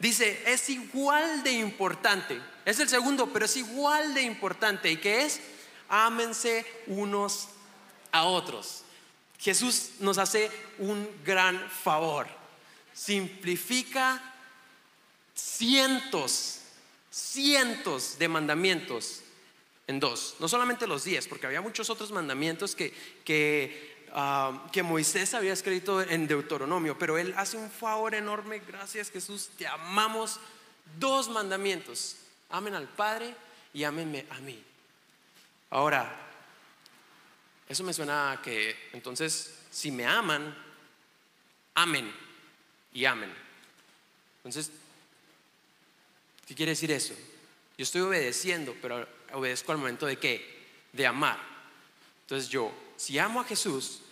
dice, 0.00 0.42
es 0.46 0.68
igual 0.68 1.44
de 1.44 1.52
importante. 1.52 2.40
Es 2.64 2.80
el 2.80 2.88
segundo, 2.88 3.32
pero 3.32 3.44
es 3.44 3.56
igual 3.56 4.12
de 4.12 4.22
importante. 4.22 4.90
¿Y 4.90 4.96
qué 4.96 5.24
es? 5.24 5.40
Ámense 5.88 6.66
unos 6.88 7.48
a 8.10 8.24
otros. 8.24 8.82
Jesús 9.38 9.90
nos 10.00 10.18
hace 10.18 10.50
un 10.78 11.08
gran 11.24 11.70
favor. 11.70 12.26
Simplifica 12.92 14.20
cientos, 15.32 16.60
cientos 17.10 18.18
de 18.18 18.28
mandamientos 18.28 19.20
en 19.86 20.00
dos. 20.00 20.34
No 20.40 20.48
solamente 20.48 20.88
los 20.88 21.04
diez, 21.04 21.28
porque 21.28 21.46
había 21.46 21.60
muchos 21.60 21.88
otros 21.88 22.10
mandamientos 22.10 22.74
que, 22.74 22.92
que 23.24 23.93
Ah, 24.16 24.68
que 24.70 24.84
Moisés 24.84 25.34
había 25.34 25.52
escrito 25.52 26.00
en 26.00 26.28
Deuteronomio, 26.28 26.96
pero 26.96 27.18
él 27.18 27.34
hace 27.36 27.56
un 27.56 27.68
favor 27.68 28.14
enorme, 28.14 28.60
gracias 28.60 29.10
Jesús, 29.10 29.50
te 29.58 29.66
amamos, 29.66 30.38
dos 31.00 31.28
mandamientos, 31.28 32.18
amen 32.48 32.74
al 32.74 32.86
Padre 32.86 33.34
y 33.72 33.82
ámenme 33.82 34.24
a 34.30 34.38
mí. 34.38 34.62
Ahora, 35.70 36.14
eso 37.68 37.82
me 37.82 37.92
suena 37.92 38.30
a 38.30 38.40
que 38.40 38.90
entonces, 38.92 39.58
si 39.72 39.90
me 39.90 40.06
aman, 40.06 40.56
amen 41.74 42.14
y 42.92 43.06
amen. 43.06 43.34
Entonces, 44.36 44.70
¿qué 46.46 46.54
quiere 46.54 46.70
decir 46.70 46.92
eso? 46.92 47.14
Yo 47.76 47.82
estoy 47.82 48.02
obedeciendo, 48.02 48.76
pero 48.80 49.08
obedezco 49.32 49.72
al 49.72 49.78
momento 49.78 50.06
de 50.06 50.18
qué? 50.18 50.66
De 50.92 51.04
amar. 51.04 51.40
Entonces 52.20 52.48
yo, 52.48 52.72
si 52.96 53.18
amo 53.18 53.40
a 53.40 53.44
Jesús, 53.44 54.02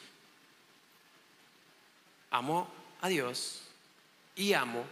amo 2.32 2.68
a 3.00 3.08
Dios 3.08 3.62
y 4.34 4.52
amo 4.52 4.84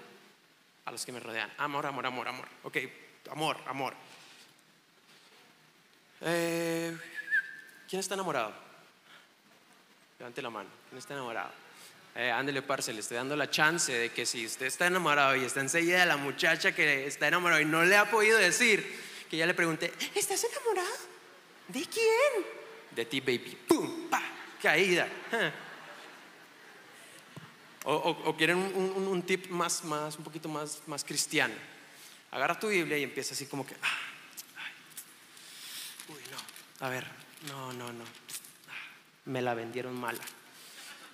a 0.85 0.93
los 0.93 1.05
que 1.05 1.13
me 1.13 1.21
rodean. 1.21 1.51
Amor, 1.59 1.87
amor, 1.87 2.07
amor, 2.07 2.29
amor. 2.29 2.49
Ok, 2.63 2.77
amor, 3.31 3.57
amor. 3.67 3.95
Eh, 6.21 6.97
¿Quién 7.89 8.01
está 8.01 8.15
enamorado? 8.15 8.53
Levante 10.19 10.43
la 10.43 10.51
mano. 10.51 10.69
¿Quién 10.89 10.99
está 10.99 11.15
enamorado? 11.15 11.51
Eh, 12.15 12.31
ándele, 12.31 12.63
parce, 12.63 12.93
le 12.93 13.01
estoy 13.01 13.17
dando 13.17 13.37
la 13.37 13.49
chance 13.51 13.93
de 13.93 14.11
que 14.11 14.27
si 14.27 14.45
usted 14.45 14.67
está 14.67 14.87
enamorado 14.87 15.37
y 15.37 15.45
está 15.45 15.61
enseguida 15.61 16.01
de 16.01 16.07
la 16.07 16.17
muchacha 16.17 16.73
que 16.73 17.07
está 17.07 17.29
enamorada 17.29 17.63
y 17.63 17.65
no 17.65 17.85
le 17.85 17.97
ha 17.97 18.11
podido 18.11 18.37
decir, 18.37 19.01
que 19.31 19.37
ya 19.37 19.47
le 19.47 19.55
pregunté, 19.55 19.93
¿estás 20.15 20.45
enamorado? 20.45 20.89
¿De 21.69 21.87
quién? 21.87 22.47
De 22.91 23.05
ti, 23.07 23.21
baby. 23.21 23.57
¡Pum! 23.67 24.11
¡Pa! 24.11 24.21
Caída. 24.61 25.09
O, 27.85 27.95
o- 27.95 28.37
quieren 28.37 28.59
un, 28.59 29.23
tip 29.23 29.49
más, 29.51 29.85
más, 29.85 30.17
un 30.17 30.25
poquito 30.25 30.49
más, 30.49 30.83
más 30.87 31.03
cristiano. 31.05 31.55
Agarra 32.31 32.59
tu 32.59 32.69
Biblia 32.69 32.99
y 32.99 33.03
empieza 33.03 33.35
así 33.35 33.47
como 33.47 33.67
que, 33.67 33.75
ah, 33.83 33.99
ay, 34.59 34.73
uy, 36.15 36.23
no, 36.31 36.87
a 36.87 36.91
ver, 36.91 37.07
no, 37.49 37.73
no, 37.73 37.93
no, 37.93 38.05
me 39.25 39.41
la 39.43 39.55
vendieron 39.55 39.99
mala. 39.99 40.21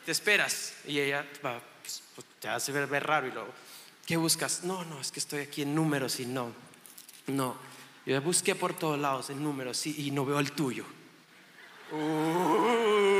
Te 0.04 0.12
esperas 0.12 0.74
y 0.86 0.98
ella 1.00 1.24
va, 1.44 1.60
pues, 1.82 2.02
pues, 2.14 2.26
te 2.40 2.48
hace 2.48 2.72
ver, 2.72 2.86
ver 2.86 3.06
raro 3.06 3.26
y 3.28 3.30
luego, 3.32 3.48
¿qué 4.04 4.16
buscas? 4.16 4.64
No, 4.64 4.84
no, 4.84 5.00
es 5.00 5.10
que 5.12 5.20
estoy 5.20 5.40
aquí 5.42 5.62
en 5.62 5.74
números 5.74 6.20
y 6.20 6.26
no, 6.26 6.52
no. 7.28 7.56
Yo 8.04 8.20
busqué 8.22 8.54
por 8.54 8.74
todos 8.74 8.98
lados 8.98 9.30
en 9.30 9.42
números 9.42 9.86
y, 9.86 10.06
y 10.06 10.10
no 10.10 10.24
veo 10.24 10.38
el 10.38 10.52
tuyo. 10.52 10.84
Uy. 11.92 13.16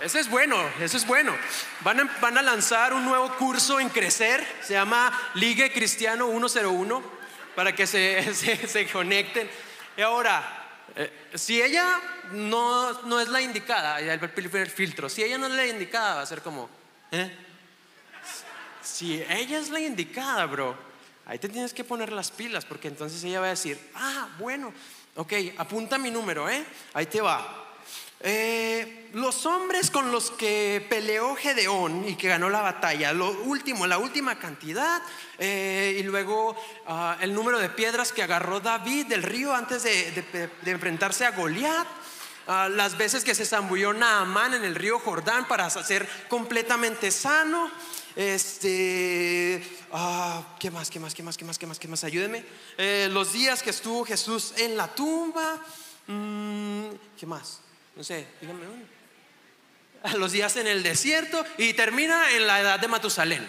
Eso 0.00 0.20
es 0.20 0.30
bueno, 0.30 0.56
eso 0.78 0.96
es 0.96 1.04
bueno. 1.04 1.34
Van 1.80 2.38
a, 2.38 2.42
lanzar 2.42 2.94
un 2.94 3.04
nuevo 3.04 3.34
curso 3.36 3.80
en 3.80 3.88
crecer, 3.88 4.46
se 4.62 4.74
llama 4.74 5.12
Ligue 5.34 5.72
Cristiano 5.72 6.28
101, 6.28 7.02
para 7.56 7.74
que 7.74 7.84
se, 7.86 8.88
conecten. 8.92 9.50
Y 9.96 10.02
ahora, 10.02 10.84
eh, 10.94 11.30
si 11.34 11.60
ella 11.60 12.00
no, 12.30 13.02
no 13.02 13.18
es 13.18 13.28
la 13.28 13.40
indicada, 13.40 13.98
el 13.98 14.70
filtro, 14.70 15.08
si 15.08 15.24
ella 15.24 15.36
no 15.36 15.46
es 15.46 15.52
la 15.54 15.66
indicada, 15.66 16.14
va 16.14 16.22
a 16.22 16.26
ser 16.26 16.42
como, 16.42 16.70
¿eh? 17.10 17.36
Si 18.80 19.20
ella 19.28 19.58
es 19.58 19.68
la 19.68 19.80
indicada, 19.80 20.46
bro, 20.46 20.76
ahí 21.26 21.40
te 21.40 21.48
tienes 21.48 21.74
que 21.74 21.82
poner 21.82 22.12
las 22.12 22.30
pilas, 22.30 22.64
porque 22.64 22.86
entonces 22.86 23.22
ella 23.24 23.40
va 23.40 23.46
a 23.46 23.50
decir, 23.50 23.90
ah, 23.96 24.28
bueno, 24.38 24.72
ok, 25.16 25.32
apunta 25.56 25.98
mi 25.98 26.12
número, 26.12 26.48
¿eh? 26.48 26.64
Ahí 26.94 27.06
te 27.06 27.20
va. 27.20 27.67
Eh, 28.20 28.98
los 29.14 29.46
hombres 29.46 29.90
con 29.90 30.10
los 30.10 30.30
que 30.32 30.84
peleó 30.88 31.34
Gedeón 31.36 32.06
y 32.08 32.16
que 32.16 32.28
ganó 32.28 32.50
la 32.50 32.60
batalla, 32.60 33.12
lo 33.12 33.30
último, 33.30 33.86
la 33.86 33.98
última 33.98 34.38
cantidad, 34.38 35.00
eh, 35.38 35.96
y 35.98 36.02
luego 36.02 36.56
ah, 36.86 37.16
el 37.20 37.32
número 37.32 37.58
de 37.58 37.70
piedras 37.70 38.12
que 38.12 38.22
agarró 38.22 38.60
David 38.60 39.06
del 39.06 39.22
río 39.22 39.54
antes 39.54 39.84
de, 39.84 40.50
enfrentarse 40.66 41.24
a 41.24 41.30
Goliat, 41.30 41.86
ah, 42.48 42.68
las 42.68 42.98
veces 42.98 43.24
que 43.24 43.34
se 43.34 43.46
zambulló 43.46 43.92
Naamán 43.92 44.54
en 44.54 44.64
el 44.64 44.74
río 44.74 44.98
Jordán 44.98 45.46
para 45.46 45.70
ser 45.70 46.08
completamente 46.28 47.10
sano. 47.10 47.70
Este, 48.16 49.62
ah, 49.92 50.56
¿qué 50.58 50.70
más? 50.72 50.90
¿Qué 50.90 50.98
más? 50.98 51.14
¿Qué 51.14 51.22
más? 51.22 51.36
¿Qué 51.36 51.44
más? 51.44 51.58
¿Qué 51.58 51.66
más? 51.66 51.78
¿Qué 51.78 51.88
más? 51.88 52.04
Ayúdeme. 52.04 52.44
Eh, 52.76 53.08
los 53.12 53.32
días 53.32 53.62
que 53.62 53.70
estuvo 53.70 54.04
Jesús 54.04 54.54
en 54.56 54.76
la 54.76 54.92
tumba. 54.92 55.60
Mm, 56.08 56.88
¿Qué 57.16 57.26
más? 57.26 57.60
No 57.98 58.04
sé, 58.04 58.28
dígame 58.40 58.64
uno. 58.64 58.84
A 60.04 60.14
Los 60.14 60.30
días 60.30 60.56
en 60.56 60.68
el 60.68 60.84
desierto 60.84 61.44
y 61.58 61.74
termina 61.74 62.30
en 62.30 62.46
la 62.46 62.60
edad 62.60 62.78
de 62.78 62.86
Matusalén. 62.86 63.44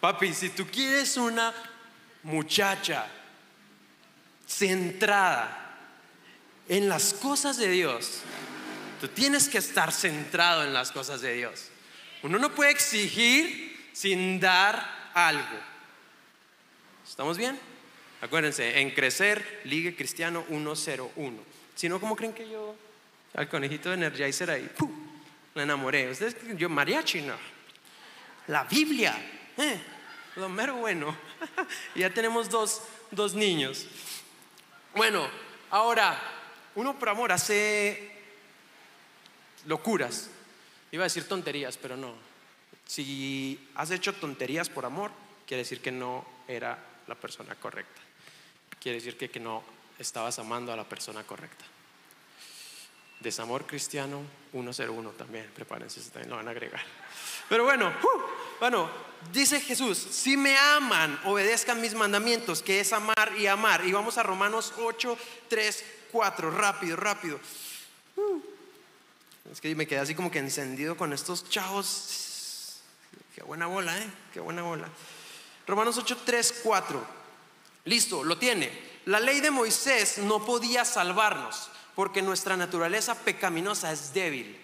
Papi, 0.00 0.34
si 0.34 0.50
tú 0.50 0.66
quieres 0.66 1.16
una 1.16 1.54
muchacha 2.24 3.06
centrada 4.44 5.76
en 6.68 6.88
las 6.88 7.14
cosas 7.14 7.58
de 7.58 7.68
Dios, 7.68 8.22
tú 9.00 9.06
tienes 9.06 9.48
que 9.48 9.58
estar 9.58 9.92
centrado 9.92 10.64
en 10.64 10.74
las 10.74 10.90
cosas 10.90 11.20
de 11.20 11.34
Dios. 11.34 11.68
Uno 12.24 12.40
no 12.40 12.56
puede 12.56 12.72
exigir 12.72 13.90
sin 13.92 14.40
dar 14.40 15.12
algo. 15.14 15.60
¿Estamos 17.08 17.38
bien? 17.38 17.56
Acuérdense, 18.20 18.80
en 18.80 18.90
crecer, 18.90 19.60
Ligue 19.62 19.94
Cristiano 19.94 20.44
101. 20.48 21.57
Si 21.78 21.88
no, 21.88 22.00
¿cómo 22.00 22.16
creen 22.16 22.32
que 22.32 22.50
yo, 22.50 22.74
al 23.34 23.48
conejito 23.48 23.88
de 23.88 23.94
Energizer 23.94 24.50
ahí, 24.50 24.68
¡pum! 24.76 24.90
la 25.54 25.62
enamoré? 25.62 26.10
Ustedes, 26.10 26.34
yo, 26.56 26.68
mariachi, 26.68 27.20
no. 27.20 27.36
La 28.48 28.64
Biblia, 28.64 29.14
eh, 29.56 29.80
lo 30.34 30.48
mero 30.48 30.74
bueno. 30.74 31.16
Ya 31.94 32.12
tenemos 32.12 32.50
dos, 32.50 32.82
dos 33.12 33.34
niños. 33.34 33.86
Bueno, 34.96 35.28
ahora, 35.70 36.20
uno 36.74 36.98
por 36.98 37.10
amor 37.10 37.30
hace 37.30 38.10
locuras. 39.64 40.30
Iba 40.90 41.04
a 41.04 41.06
decir 41.06 41.28
tonterías, 41.28 41.76
pero 41.76 41.96
no. 41.96 42.12
Si 42.86 43.68
has 43.76 43.92
hecho 43.92 44.12
tonterías 44.14 44.68
por 44.68 44.84
amor, 44.84 45.12
quiere 45.46 45.62
decir 45.62 45.80
que 45.80 45.92
no 45.92 46.26
era 46.48 46.76
la 47.06 47.14
persona 47.14 47.54
correcta. 47.54 48.00
Quiere 48.80 48.98
decir 48.98 49.16
que, 49.16 49.30
que 49.30 49.38
no 49.38 49.77
estabas 49.98 50.38
amando 50.38 50.72
a 50.72 50.76
la 50.76 50.88
persona 50.88 51.24
correcta. 51.24 51.64
Desamor 53.20 53.66
cristiano 53.66 54.22
101 54.52 55.10
también, 55.10 55.50
prepárense, 55.54 56.00
también 56.10 56.30
lo 56.30 56.36
van 56.36 56.48
a 56.48 56.52
agregar. 56.52 56.82
Pero 57.48 57.64
bueno, 57.64 57.88
¡uh! 57.88 58.20
bueno, 58.60 58.88
dice 59.32 59.60
Jesús, 59.60 59.98
si 59.98 60.36
me 60.36 60.56
aman, 60.56 61.18
obedezcan 61.24 61.80
mis 61.80 61.94
mandamientos, 61.94 62.62
que 62.62 62.80
es 62.80 62.92
amar 62.92 63.32
y 63.36 63.46
amar. 63.46 63.84
Y 63.84 63.92
vamos 63.92 64.18
a 64.18 64.22
Romanos 64.22 64.72
8, 64.78 65.18
3, 65.48 65.84
4, 66.12 66.50
rápido, 66.50 66.96
rápido. 66.96 67.40
Uh. 68.16 68.40
Es 69.50 69.60
que 69.60 69.74
me 69.74 69.86
quedé 69.86 70.00
así 70.00 70.14
como 70.14 70.30
que 70.30 70.38
encendido 70.38 70.96
con 70.96 71.12
estos 71.12 71.48
chavos. 71.48 72.80
Qué 73.34 73.42
buena 73.42 73.66
bola, 73.66 73.98
¿eh? 73.98 74.10
Qué 74.32 74.40
buena 74.40 74.62
bola. 74.62 74.88
Romanos 75.66 75.96
8, 75.98 76.18
3, 76.24 76.60
4. 76.62 77.06
Listo, 77.86 78.22
lo 78.22 78.38
tiene. 78.38 78.87
La 79.08 79.20
ley 79.20 79.40
de 79.40 79.50
Moisés 79.50 80.18
no 80.18 80.44
podía 80.44 80.84
salvarnos 80.84 81.70
porque 81.94 82.20
nuestra 82.20 82.58
naturaleza 82.58 83.14
pecaminosa 83.14 83.90
es 83.90 84.12
débil. 84.12 84.54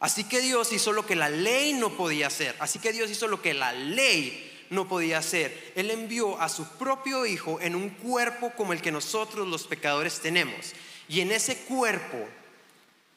Así 0.00 0.24
que 0.24 0.40
Dios 0.40 0.72
hizo 0.72 0.90
lo 0.90 1.06
que 1.06 1.14
la 1.14 1.28
ley 1.28 1.74
no 1.74 1.96
podía 1.96 2.26
hacer. 2.26 2.56
Así 2.58 2.80
que 2.80 2.92
Dios 2.92 3.08
hizo 3.12 3.28
lo 3.28 3.40
que 3.40 3.54
la 3.54 3.72
ley 3.72 4.66
no 4.70 4.88
podía 4.88 5.18
hacer. 5.18 5.72
Él 5.76 5.88
envió 5.92 6.40
a 6.40 6.48
su 6.48 6.66
propio 6.70 7.26
Hijo 7.26 7.60
en 7.60 7.76
un 7.76 7.90
cuerpo 7.90 8.50
como 8.56 8.72
el 8.72 8.82
que 8.82 8.90
nosotros 8.90 9.46
los 9.46 9.68
pecadores 9.68 10.18
tenemos. 10.18 10.72
Y 11.08 11.20
en 11.20 11.30
ese 11.30 11.58
cuerpo, 11.58 12.18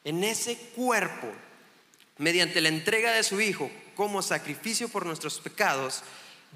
en 0.04 0.22
ese 0.22 0.56
cuerpo, 0.76 1.26
mediante 2.18 2.60
la 2.60 2.68
entrega 2.68 3.10
de 3.10 3.24
su 3.24 3.40
Hijo 3.40 3.68
como 3.96 4.22
sacrificio 4.22 4.88
por 4.88 5.04
nuestros 5.04 5.40
pecados, 5.40 6.04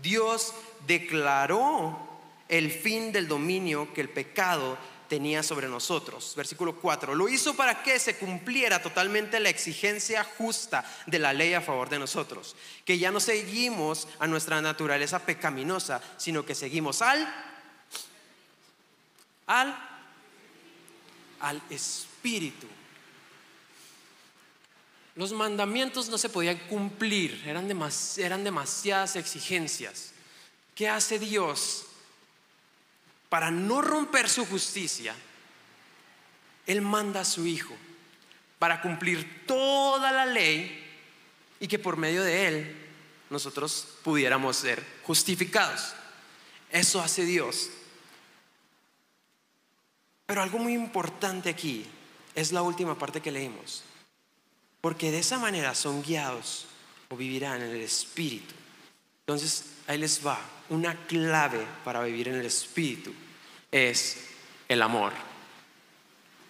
Dios 0.00 0.54
declaró 0.86 2.09
el 2.50 2.70
fin 2.70 3.12
del 3.12 3.26
dominio 3.28 3.92
que 3.94 4.00
el 4.02 4.08
pecado 4.10 4.76
tenía 5.08 5.42
sobre 5.42 5.68
nosotros. 5.68 6.34
Versículo 6.36 6.76
4. 6.76 7.14
Lo 7.14 7.28
hizo 7.28 7.54
para 7.56 7.82
que 7.82 7.98
se 7.98 8.16
cumpliera 8.16 8.80
totalmente 8.82 9.40
la 9.40 9.48
exigencia 9.48 10.22
justa 10.36 10.84
de 11.06 11.18
la 11.18 11.32
ley 11.32 11.54
a 11.54 11.60
favor 11.60 11.88
de 11.88 11.98
nosotros. 11.98 12.54
Que 12.84 12.98
ya 12.98 13.10
no 13.10 13.18
seguimos 13.20 14.06
a 14.18 14.26
nuestra 14.26 14.60
naturaleza 14.60 15.18
pecaminosa, 15.24 16.00
sino 16.16 16.44
que 16.44 16.54
seguimos 16.54 17.02
al, 17.02 17.26
al, 19.46 19.76
al 21.40 21.62
Espíritu. 21.70 22.66
Los 25.16 25.32
mandamientos 25.32 26.08
no 26.08 26.18
se 26.18 26.28
podían 26.28 26.56
cumplir, 26.68 27.42
eran, 27.46 27.68
demas- 27.68 28.16
eran 28.18 28.44
demasiadas 28.44 29.16
exigencias. 29.16 30.12
¿Qué 30.74 30.88
hace 30.88 31.18
Dios? 31.18 31.86
Para 33.30 33.50
no 33.50 33.80
romper 33.80 34.28
su 34.28 34.44
justicia, 34.44 35.14
Él 36.66 36.82
manda 36.82 37.20
a 37.20 37.24
su 37.24 37.46
Hijo 37.46 37.74
para 38.58 38.82
cumplir 38.82 39.46
toda 39.46 40.12
la 40.12 40.26
ley 40.26 40.86
y 41.60 41.66
que 41.66 41.78
por 41.78 41.96
medio 41.96 42.22
de 42.22 42.46
Él 42.48 42.76
nosotros 43.30 43.86
pudiéramos 44.02 44.56
ser 44.56 44.84
justificados. 45.04 45.94
Eso 46.70 47.00
hace 47.00 47.24
Dios. 47.24 47.70
Pero 50.26 50.42
algo 50.42 50.58
muy 50.58 50.74
importante 50.74 51.48
aquí 51.48 51.86
es 52.34 52.52
la 52.52 52.62
última 52.62 52.98
parte 52.98 53.20
que 53.20 53.30
leímos. 53.30 53.84
Porque 54.80 55.10
de 55.10 55.20
esa 55.20 55.38
manera 55.38 55.74
son 55.74 56.02
guiados 56.02 56.66
o 57.08 57.16
vivirán 57.16 57.62
en 57.62 57.70
el 57.70 57.82
Espíritu. 57.82 58.54
Entonces, 59.20 59.64
ahí 59.90 59.98
les 59.98 60.24
va. 60.24 60.38
Una 60.68 60.94
clave 61.06 61.66
para 61.84 62.02
vivir 62.04 62.28
en 62.28 62.36
el 62.36 62.46
Espíritu 62.46 63.12
es 63.72 64.18
el 64.68 64.82
amor. 64.82 65.12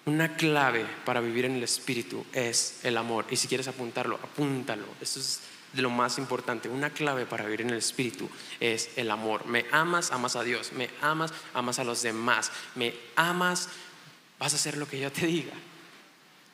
Una 0.04 0.36
clave 0.36 0.86
para 1.06 1.20
vivir 1.20 1.46
en 1.46 1.54
el 1.54 1.62
Espíritu 1.62 2.24
es 2.32 2.80
el 2.82 2.98
amor. 2.98 3.26
Y 3.30 3.36
si 3.36 3.48
quieres 3.48 3.66
apuntarlo, 3.68 4.16
apúntalo. 4.16 4.84
Esto 5.00 5.20
es 5.20 5.40
de 5.72 5.80
lo 5.80 5.88
más 5.88 6.18
importante. 6.18 6.68
Una 6.68 6.90
clave 6.90 7.24
para 7.24 7.44
vivir 7.44 7.62
en 7.62 7.70
el 7.70 7.78
Espíritu 7.78 8.28
es 8.60 8.90
el 8.96 9.10
amor. 9.10 9.46
Me 9.46 9.64
amas, 9.72 10.10
amas 10.10 10.36
a 10.36 10.42
Dios. 10.42 10.72
Me 10.74 10.90
amas, 11.00 11.32
amas 11.54 11.78
a 11.78 11.84
los 11.84 12.02
demás. 12.02 12.52
Me 12.74 12.94
amas, 13.16 13.70
vas 14.38 14.52
a 14.52 14.56
hacer 14.56 14.76
lo 14.76 14.86
que 14.86 15.00
yo 15.00 15.10
te 15.10 15.24
diga. 15.24 15.54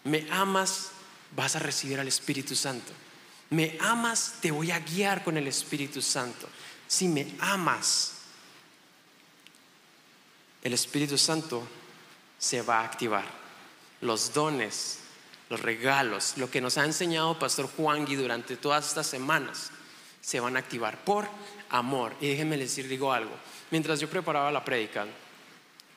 Me 0.05 0.25
amas, 0.31 0.91
vas 1.35 1.57
a 1.57 1.59
recibir 1.59 1.99
al 1.99 2.07
Espíritu 2.07 2.55
Santo. 2.55 2.93
Me 3.51 3.77
amas, 3.81 4.35
te 4.41 4.53
voy 4.53 4.71
a 4.71 4.79
guiar 4.79 5.25
con 5.25 5.37
el 5.37 5.49
Espíritu 5.49 6.01
Santo. 6.01 6.49
Si 6.89 7.09
me 7.09 7.35
amas, 7.41 8.13
el 10.63 10.73
Espíritu 10.73 11.19
Santo 11.19 11.67
se 12.39 12.63
va 12.63 12.81
a 12.81 12.85
activar. 12.85 13.25
Los 14.01 14.33
dones 14.33 15.01
los 15.49 15.61
regalos, 15.61 16.35
lo 16.37 16.51
que 16.51 16.61
nos 16.61 16.77
ha 16.79 16.85
enseñado 16.85 17.39
Pastor 17.39 17.69
Juan 17.77 18.05
Gui 18.05 18.17
durante 18.17 18.57
todas 18.57 18.89
estas 18.89 19.07
semanas, 19.07 19.71
se 20.21 20.41
van 20.41 20.57
a 20.57 20.59
activar 20.59 21.05
por 21.05 21.29
amor. 21.71 22.15
Y 22.21 22.29
déjenme 22.29 22.57
decir, 22.57 22.89
digo 22.89 23.13
algo. 23.13 23.33
Mientras 23.71 24.01
yo 24.01 24.09
preparaba 24.09 24.51
la 24.51 24.65
prédica, 24.65 25.07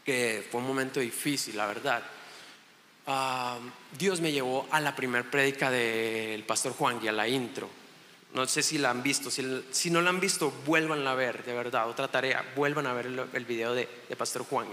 que 0.06 0.48
fue 0.50 0.62
un 0.62 0.68
momento 0.68 1.00
difícil, 1.00 1.58
la 1.58 1.66
verdad, 1.66 2.04
ah, 3.08 3.58
Dios 3.98 4.22
me 4.22 4.32
llevó 4.32 4.68
a 4.70 4.80
la 4.80 4.96
primera 4.96 5.30
prédica 5.30 5.72
del 5.72 6.44
Pastor 6.44 6.74
Juan 6.74 7.00
Gui, 7.00 7.08
a 7.08 7.12
la 7.12 7.28
intro. 7.28 7.70
No 8.34 8.46
sé 8.48 8.62
si 8.62 8.78
la 8.78 8.92
han 8.92 9.02
visto, 9.02 9.32
si, 9.32 9.90
no 9.90 10.02
la 10.02 10.10
han 10.10 10.20
visto, 10.20 10.52
vuelvan 10.66 11.06
a 11.08 11.16
ver, 11.16 11.44
de 11.44 11.54
verdad, 11.54 11.90
otra 11.90 12.10
tarea, 12.10 12.46
vuelvan 12.56 12.86
a 12.86 12.94
ver 12.94 13.08
el, 13.08 13.46
video 13.46 13.74
de, 13.74 13.90
de 14.08 14.16
Pastor 14.16 14.44
Juan. 14.44 14.68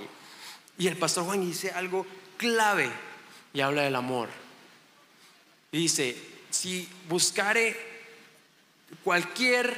Y 0.77 0.87
el 0.87 0.97
Pastor 0.97 1.25
Juan 1.25 1.41
dice 1.41 1.71
algo 1.71 2.07
clave 2.37 2.91
y 3.55 3.61
habla 3.63 3.83
del 3.83 3.97
amor. 3.97 4.29
dice, 5.73 6.17
si 6.51 6.89
buscare 7.09 7.75
cualquier, 9.03 9.75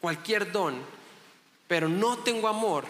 cualquier 0.00 0.52
don, 0.52 0.80
pero 1.66 1.88
no 1.88 2.18
tengo 2.18 2.46
amor, 2.48 2.84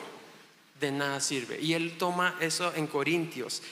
de 0.78 0.90
nada 0.90 1.20
sirve. 1.20 1.60
Y 1.60 1.74
él 1.74 1.96
toma 1.98 2.36
eso 2.40 2.74
en 2.74 2.86
Corintios. 2.86 3.62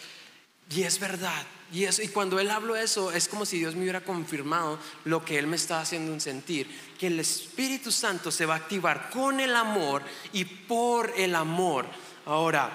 Y 0.71 0.83
es 0.83 0.99
verdad. 0.99 1.47
Y, 1.73 1.87
cuando 2.09 2.41
él 2.41 2.51
habló 2.51 2.77
eso, 2.77 3.13
es 3.13 3.29
como 3.29 3.45
si 3.45 3.59
Dios 3.59 3.75
me 3.75 3.83
hubiera 3.83 4.01
confirmado 4.01 4.79
lo 5.05 5.25
que 5.25 5.39
él 5.39 5.47
me 5.47 5.57
estaba 5.57 5.83
haciendo 5.83 6.19
sentir, 6.19 6.95
que 6.99 7.09
el 7.09 7.21
Espíritu 7.21 7.93
Santo 7.93 8.31
se 8.31 8.47
va 8.47 8.55
a 8.55 8.59
activar 8.59 9.11
con 9.11 9.39
el 9.41 9.55
amor 9.55 10.03
y 10.33 10.45
por 10.45 11.13
el 11.17 11.35
amor. 11.35 11.87
Ahora, 12.27 12.71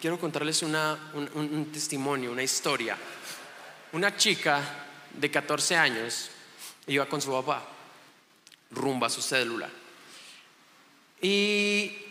quiero 0.00 0.18
contarles 0.18 0.62
un, 0.62 1.68
testimonio, 1.72 2.32
una 2.32 2.42
historia. 2.42 2.96
Una 3.92 4.16
chica 4.16 4.86
de 5.14 5.30
14 5.30 5.76
años 5.76 6.30
iba 6.86 7.06
con 7.06 7.20
su 7.20 7.30
papá 7.30 7.74
rumba 8.70 9.08
su 9.08 9.22
célula. 9.22 9.68
Y 11.20 12.07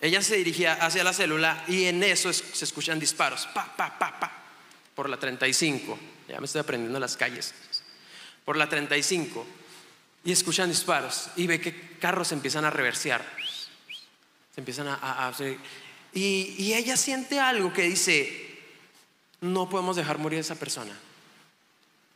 ella 0.00 0.22
se 0.22 0.36
dirigía 0.36 0.74
hacia 0.74 1.04
la 1.04 1.12
célula 1.12 1.64
y 1.68 1.84
en 1.84 2.02
eso 2.02 2.32
se 2.32 2.64
escuchan 2.64 2.98
disparos, 2.98 3.46
pa, 3.48 3.76
pa, 3.76 3.98
pa, 3.98 4.18
pa, 4.18 4.32
por 4.94 5.08
la 5.08 5.18
35. 5.18 5.98
Ya 6.28 6.38
me 6.38 6.46
estoy 6.46 6.60
aprendiendo 6.60 6.98
las 6.98 7.16
calles. 7.16 7.54
Por 8.44 8.56
la 8.56 8.68
35. 8.68 9.46
Y 10.24 10.32
escuchan 10.32 10.70
disparos 10.70 11.28
y 11.36 11.46
ve 11.46 11.60
que 11.60 11.96
carros 11.98 12.32
empiezan 12.32 12.64
a 12.64 12.70
reversear. 12.70 13.24
Se 14.54 14.60
empiezan 14.60 14.88
a, 14.88 14.98
a 15.28 15.32
y, 16.12 16.72
ella 16.72 16.96
siente 16.96 17.38
algo 17.38 17.72
que 17.72 17.82
dice, 17.82 18.58
no 19.40 19.68
podemos 19.68 19.96
dejar 19.96 20.18
morir 20.18 20.38
a 20.38 20.40
esa 20.40 20.56
persona. 20.56 20.96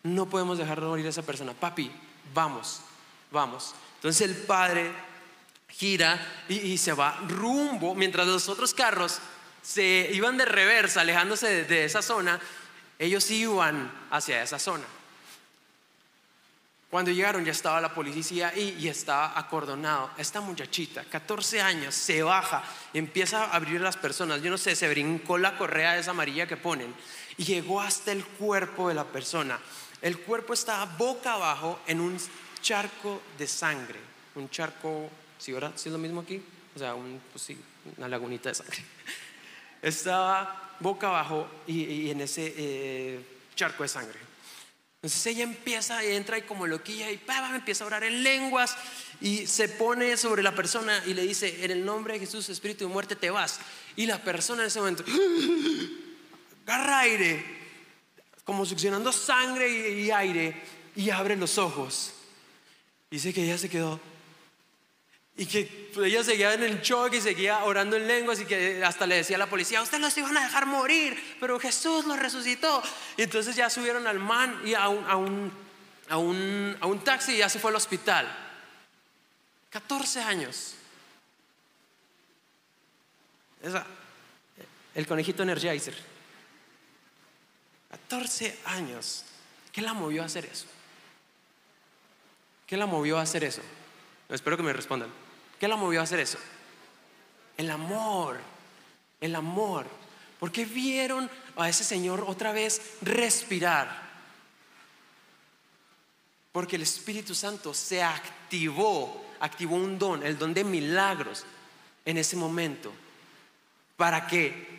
No 0.03 0.29
podemos 0.29 0.59
dejar 0.59 0.81
morir 0.81 1.07
a 1.07 1.11
esa 1.11 1.23
persona. 1.23 1.53
Papi, 1.53 1.91
vamos, 2.35 2.81
vamos. 3.31 3.75
Entonces 3.97 4.29
el 4.29 4.37
padre 4.37 4.91
gira 5.77 6.45
y, 6.49 6.79
se 6.79 6.93
va 6.93 7.21
rumbo, 7.29 7.95
mientras 7.95 8.27
los 8.27 8.49
otros 8.49 8.75
carros 8.75 9.19
se 9.63 10.11
iban 10.13 10.37
de 10.37 10.45
reversa, 10.45 11.01
alejándose 11.01 11.65
de 11.65 11.85
esa 11.85 12.03
zona, 12.03 12.39
ellos 12.99 13.31
iban 13.31 13.91
hacia 14.11 14.43
esa 14.43 14.59
zona. 14.59 14.85
Cuando 16.91 17.11
llegaron 17.11 17.45
ya 17.45 17.51
estaba 17.51 17.81
la 17.81 17.93
policía 17.93 18.57
y 18.57 18.87
estaba 18.87 19.37
acordonado. 19.37 20.11
Esta 20.17 20.41
muchachita, 20.41 21.03
14 21.03 21.61
años, 21.61 21.93
se 21.93 22.23
baja, 22.23 22.63
empieza 22.93 23.47
a 23.47 23.57
abrir 23.57 23.81
las 23.81 23.97
personas. 23.97 24.43
Yo 24.43 24.51
no 24.51 24.59
sé, 24.59 24.77
se 24.77 24.89
brincó 24.89 25.37
la 25.37 25.59
correa 25.59 25.99
esa 25.99 26.13
amarilla 26.13 26.47
que 26.47 26.57
ponen 26.57 26.95
y 27.37 27.45
llegó 27.45 27.81
hasta 27.81 28.13
el 28.13 28.25
cuerpo 28.25 28.89
de 28.89 28.95
la 28.95 29.05
persona. 29.05 29.59
El 30.01 30.19
cuerpo 30.19 30.53
estaba 30.53 30.85
boca 30.85 31.33
abajo 31.33 31.81
en 31.89 32.01
un 32.01 32.17
charco 32.61 33.23
de 33.39 33.49
sangre. 33.49 33.99
Un 34.37 34.49
charco, 34.51 35.11
¿sí, 35.45 35.53
ahora, 35.53 35.73
¿Sí 35.77 35.91
es 35.91 35.93
lo 35.93 35.99
mismo 35.99 36.23
aquí? 36.23 36.41
O 36.75 36.79
sea, 36.79 36.95
un, 36.95 37.21
pues 37.31 37.49
una 37.99 38.09
lagunita 38.09 38.49
de 38.49 38.55
sangre. 38.55 38.79
Estaba 39.83 40.77
boca 40.81 41.09
abajo 41.09 41.47
y, 41.67 42.09
en 42.09 42.23
ese 42.23 42.55
eh, 42.57 43.21
charco 43.55 43.83
de 43.83 43.89
sangre. 43.91 44.19
Entonces 44.97 45.27
ella 45.27 45.45
empieza, 45.45 46.03
entra 46.03 46.39
y 46.39 46.43
como 46.43 46.67
loquilla 46.67 47.11
y 47.11 47.21
empieza 47.55 47.85
a 47.85 47.87
orar 47.89 48.05
en 48.05 48.23
lenguas 48.23 48.75
y 49.21 49.47
se 49.47 49.69
pone 49.69 50.17
sobre 50.17 50.43
la 50.43 50.55
persona 50.55 51.03
y 51.05 51.13
le 51.13 51.23
dice, 51.23 51.63
en 51.63 51.71
el 51.71 51.85
nombre 51.85 52.15
de 52.15 52.21
Jesús, 52.21 52.49
Espíritu 52.49 52.89
de 52.89 52.93
muerte, 52.93 53.15
te 53.15 53.29
vas. 53.29 53.61
Y 53.97 54.07
la 54.07 54.23
persona 54.23 54.63
en 54.63 54.69
ese 54.69 54.79
momento 54.79 55.05
agarra 56.67 57.01
aire, 57.01 57.45
como 58.45 58.65
succionando 58.65 59.13
sangre 59.13 59.91
y, 59.91 60.11
aire, 60.11 60.63
y 60.97 61.11
abre 61.11 61.37
los 61.37 61.59
ojos. 61.59 62.15
Dice 63.11 63.35
que 63.35 63.45
ella 63.45 63.59
se 63.59 63.69
quedó 63.69 64.01
y 65.37 65.47
que 65.47 65.91
ella 65.97 66.23
seguía 66.23 66.55
en 66.55 66.63
el 66.63 66.81
choque 66.81 67.17
y 67.17 67.21
seguía 67.21 67.65
orando 67.65 67.97
en 67.97 68.07
lenguas 68.07 68.41
y 68.41 68.45
que 68.45 68.85
hasta 68.85 69.07
le 69.07 69.17
decía 69.17 69.37
a 69.37 69.41
la 69.41 69.49
policía, 69.49 69.83
ustedes 69.83 70.01
los 70.01 70.17
iban 70.17 70.37
a 70.37 70.45
dejar 70.45 70.67
morir, 70.67 71.37
pero 71.41 71.59
Jesús 71.59 72.05
los 72.05 72.19
resucitó. 72.19 72.83
Y 73.17 73.23
entonces 73.23 73.57
ya 73.57 73.69
subieron 73.69 74.07
al 74.07 74.21
man 74.21 74.61
y 74.65 74.75
a 74.75 74.89
un, 74.89 75.05
a 75.09 75.17
un, 75.17 75.53
a 76.09 76.17
un, 76.19 76.77
a 76.81 76.87
un 76.87 77.03
taxi 77.03 77.33
y 77.33 77.39
ya 77.39 77.49
se 77.49 77.59
fue 77.59 77.71
al 77.71 77.77
hospital. 77.77 78.33
14 79.71 80.23
años. 80.23 80.75
Esa, 83.61 83.85
el 84.95 85.07
conejito 85.07 85.43
Energizer. 85.43 85.97
14 87.91 88.57
años. 88.67 89.25
¿Qué 89.73 89.83
la 89.83 89.95
movió 89.95 90.23
a 90.23 90.27
hacer 90.27 90.45
eso? 90.45 90.67
¿Qué 92.69 92.77
la 92.77 92.87
movió 92.87 93.19
a 93.19 93.23
hacer 93.23 93.43
eso? 93.43 93.63
Espero 94.29 94.57
que 94.57 94.63
me 94.63 94.73
respondan. 94.73 95.24
¿Qué 95.59 95.69
la 95.69 95.77
movió 95.77 96.01
a 96.01 96.05
hacer 96.05 96.21
eso? 96.21 96.39
El 97.57 97.71
amor, 97.71 98.39
el 99.21 99.35
amor. 99.35 99.87
Porque 100.41 100.65
vieron 100.65 101.31
a 101.57 101.69
ese 101.69 101.85
Señor 101.85 102.25
otra 102.27 102.53
vez 102.53 102.97
respirar. 103.03 104.03
Porque 106.53 106.77
el 106.77 106.83
Espíritu 106.83 107.35
Santo 107.35 107.73
se 107.75 108.03
activó, 108.03 109.25
activó 109.41 109.77
un 109.77 109.99
don, 109.99 110.25
el 110.25 110.39
don 110.39 110.53
de 110.55 110.65
milagros 110.65 111.45
en 112.05 112.19
ese 112.19 112.37
momento. 112.37 112.93
¿Para 113.97 114.27
que 114.27 114.75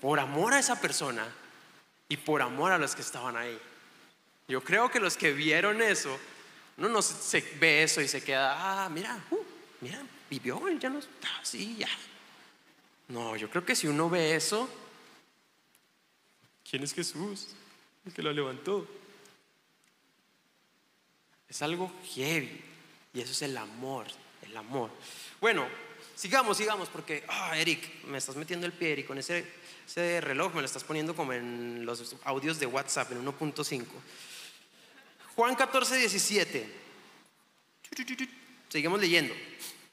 Por 0.00 0.18
amor 0.18 0.54
a 0.54 0.58
esa 0.58 0.80
persona 0.80 1.26
y 2.08 2.16
por 2.16 2.42
amor 2.42 2.72
a 2.72 2.78
los 2.78 2.94
que 2.94 3.02
estaban 3.02 3.36
ahí. 3.36 3.58
Yo 4.48 4.64
creo 4.64 4.90
que 4.90 4.98
los 4.98 5.16
que 5.16 5.32
vieron 5.32 5.80
eso 5.80 6.18
uno 6.80 6.88
no 6.88 7.02
se 7.02 7.42
ve 7.60 7.82
eso 7.82 8.00
y 8.00 8.08
se 8.08 8.24
queda, 8.24 8.84
ah, 8.84 8.88
mira, 8.88 9.22
uh, 9.30 9.44
mira, 9.82 10.02
vivió, 10.30 10.66
él 10.66 10.80
ya 10.80 10.88
no 10.88 10.98
está 10.98 11.28
así, 11.38 11.76
ya. 11.76 11.90
No, 13.08 13.36
yo 13.36 13.50
creo 13.50 13.66
que 13.66 13.76
si 13.76 13.86
uno 13.86 14.08
ve 14.08 14.34
eso, 14.34 14.66
¿quién 16.68 16.82
es 16.82 16.94
Jesús? 16.94 17.48
El 18.06 18.14
que 18.14 18.22
lo 18.22 18.32
levantó. 18.32 18.88
Es 21.50 21.60
algo 21.60 21.92
heavy. 22.14 22.62
Y 23.12 23.20
eso 23.20 23.32
es 23.32 23.42
el 23.42 23.58
amor, 23.58 24.06
el 24.40 24.56
amor. 24.56 24.90
Bueno, 25.38 25.66
sigamos, 26.16 26.56
sigamos, 26.56 26.88
porque, 26.88 27.24
ah, 27.28 27.58
Eric, 27.58 28.04
me 28.04 28.16
estás 28.16 28.36
metiendo 28.36 28.66
el 28.66 28.72
pie, 28.72 28.92
Eric, 28.92 29.06
con 29.06 29.18
ese, 29.18 29.44
ese 29.86 30.22
reloj 30.22 30.54
me 30.54 30.62
lo 30.62 30.66
estás 30.66 30.84
poniendo 30.84 31.14
como 31.14 31.34
en 31.34 31.84
los 31.84 32.16
audios 32.24 32.58
de 32.58 32.64
WhatsApp, 32.64 33.12
en 33.12 33.26
1.5. 33.26 33.84
Juan 35.36 35.54
14, 35.54 35.96
17. 35.96 36.80
Seguimos 38.68 39.00
leyendo. 39.00 39.34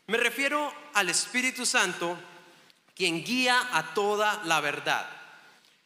Me 0.07 0.17
refiero 0.17 0.73
al 0.93 1.09
Espíritu 1.09 1.65
Santo, 1.65 2.17
quien 2.95 3.23
guía 3.23 3.69
a 3.73 3.93
toda 3.93 4.41
la 4.45 4.61
verdad. 4.61 5.09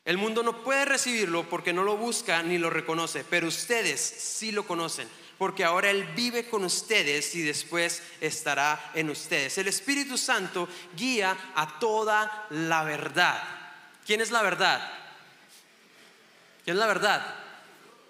El 0.03 0.17
mundo 0.17 0.43
no 0.43 0.63
puede 0.63 0.85
recibirlo 0.85 1.47
porque 1.49 1.73
no 1.73 1.83
lo 1.83 1.97
busca 1.97 2.41
ni 2.41 2.57
lo 2.57 2.69
reconoce, 2.69 3.23
pero 3.23 3.47
ustedes 3.47 3.99
sí 3.99 4.51
lo 4.51 4.65
conocen, 4.65 5.07
porque 5.37 5.63
ahora 5.63 5.91
Él 5.91 6.03
vive 6.15 6.49
con 6.49 6.63
ustedes 6.63 7.35
y 7.35 7.41
después 7.41 8.01
estará 8.19 8.91
en 8.95 9.09
ustedes. 9.09 9.57
El 9.57 9.67
Espíritu 9.67 10.17
Santo 10.17 10.67
guía 10.95 11.37
a 11.55 11.79
toda 11.79 12.47
la 12.49 12.83
verdad. 12.83 13.43
¿Quién 14.05 14.21
es 14.21 14.31
la 14.31 14.41
verdad? 14.41 14.91
¿Quién 16.63 16.75
es 16.75 16.79
la 16.79 16.87
verdad? 16.87 17.50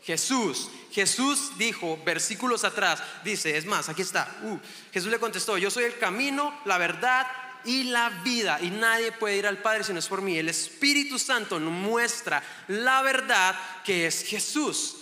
Jesús. 0.03 0.69
Jesús 0.91 1.57
dijo, 1.57 1.99
versículos 2.05 2.63
atrás, 2.63 3.01
dice, 3.23 3.57
es 3.57 3.65
más, 3.65 3.87
aquí 3.87 4.01
está. 4.01 4.39
Uh, 4.43 4.57
Jesús 4.91 5.09
le 5.09 5.19
contestó, 5.19 5.57
yo 5.57 5.71
soy 5.71 5.85
el 5.85 5.97
camino, 5.97 6.59
la 6.65 6.77
verdad 6.77 7.27
y 7.63 7.83
la 7.85 8.09
vida. 8.09 8.59
Y 8.61 8.69
nadie 8.71 9.11
puede 9.11 9.37
ir 9.37 9.47
al 9.47 9.59
Padre 9.59 9.83
si 9.83 9.93
no 9.93 9.99
es 9.99 10.07
por 10.07 10.21
mí. 10.21 10.37
El 10.37 10.49
Espíritu 10.49 11.17
Santo 11.17 11.59
nos 11.59 11.71
muestra 11.71 12.43
la 12.67 13.01
verdad 13.01 13.55
que 13.83 14.07
es 14.07 14.23
Jesús. 14.23 14.97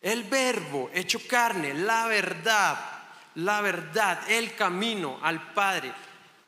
El 0.00 0.24
verbo 0.24 0.90
hecho 0.94 1.20
carne, 1.26 1.74
la 1.74 2.06
verdad, 2.06 2.78
la 3.36 3.60
verdad, 3.60 4.30
el 4.30 4.54
camino 4.54 5.18
al 5.22 5.52
Padre. 5.52 5.92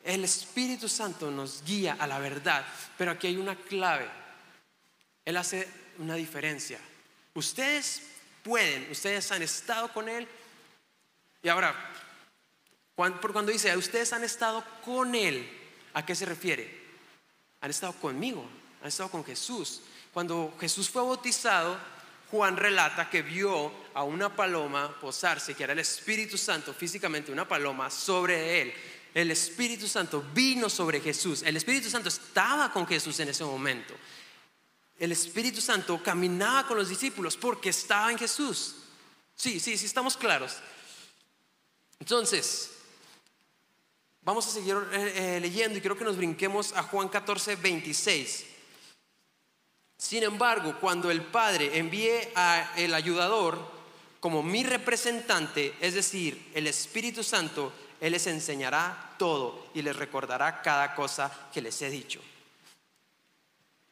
El 0.05 0.25
Espíritu 0.25 0.89
Santo 0.89 1.31
nos 1.31 1.63
guía 1.65 1.97
a 1.99 2.07
la 2.07 2.19
verdad. 2.19 2.65
Pero 2.97 3.11
aquí 3.11 3.27
hay 3.27 3.37
una 3.37 3.57
clave. 3.57 4.09
Él 5.25 5.37
hace 5.37 5.69
una 5.99 6.15
diferencia. 6.15 6.79
Ustedes 7.39 8.03
pueden, 8.43 8.89
ustedes 8.91 9.31
han 9.31 9.43
estado 9.43 9.93
con 9.93 10.09
Él. 10.09 10.27
Y 11.41 11.49
ahora, 11.49 11.73
cuando 12.97 13.53
dice, 13.53 13.77
ustedes 13.77 14.13
han 14.13 14.25
estado 14.25 14.65
con 14.85 15.15
Él, 15.15 15.49
¿a 15.95 16.05
qué 16.05 16.17
se 16.17 16.27
refiere? 16.27 16.69
Han 17.61 17.71
estado 17.71 17.93
conmigo, 17.93 18.45
han 18.83 18.89
estado 18.89 19.09
con 19.09 19.25
Jesús. 19.25 19.83
Cuando 20.13 20.57
Jesús 20.59 20.91
fue 20.91 21.01
bautizado, 21.01 21.79
Juan 22.33 22.57
relata 22.57 23.09
que 23.09 23.23
vio 23.23 23.73
a 23.95 24.03
una 24.03 24.35
paloma 24.35 24.99
posarse, 25.01 25.55
que 25.55 25.63
era 25.63 25.75
el 25.75 25.79
Espíritu 25.79 26.37
Santo, 26.37 26.75
físicamente 26.75 27.31
una 27.31 27.47
paloma, 27.47 27.89
sobre 27.89 28.63
él. 28.63 28.75
El 29.15 29.31
Espíritu 29.31 29.87
Santo 29.87 30.25
vino 30.35 30.69
sobre 30.69 31.01
Jesús. 31.01 31.43
El 31.43 31.57
Espíritu 31.57 31.89
Santo 31.89 32.09
estaba 32.09 32.73
con 32.73 32.85
Jesús 32.85 33.21
en 33.21 33.29
ese 33.29 33.45
momento. 33.45 33.95
El 34.99 35.13
Espíritu 35.13 35.61
Santo 35.61 36.03
caminaba 36.03 36.67
con 36.67 36.77
los 36.77 36.89
discípulos 36.89 37.37
porque 37.37 37.71
estaba 37.71 38.11
en 38.11 38.19
Jesús. 38.19 38.75
Sí, 39.37 39.61
sí, 39.61 39.79
sí, 39.79 39.87
estamos 39.87 40.17
claros. 40.17 40.57
Entonces, 42.01 42.73
vamos 44.23 44.47
a 44.47 44.51
seguir 44.51 44.77
eh, 44.93 45.37
eh, 45.37 45.41
leyendo 45.41 45.79
y 45.79 45.81
quiero 45.81 45.97
que 45.97 46.05
nos 46.05 46.17
brinquemos 46.17 46.73
a 46.73 46.83
Juan 46.83 47.09
14, 47.09 47.57
26. 47.57 48.47
Sin 49.97 50.25
embargo, 50.25 50.77
cuando 50.81 51.11
el 51.11 51.23
Padre 51.23 51.79
envíe 51.79 52.33
a 52.35 52.73
el 52.77 52.93
ayudador 52.95 53.59
como 54.19 54.43
mi 54.43 54.65
representante, 54.65 55.75
es 55.81 55.95
decir, 55.95 56.51
el 56.55 56.67
Espíritu 56.67 57.23
Santo, 57.23 57.73
Él 58.01 58.13
les 58.13 58.27
enseñará 58.27 59.15
todo 59.17 59.69
y 59.75 59.83
les 59.83 59.95
recordará 59.95 60.61
cada 60.61 60.97
cosa 60.97 61.49
que 61.53 61.63
les 61.63 61.81
he 61.83 61.91
dicho. 61.91 62.21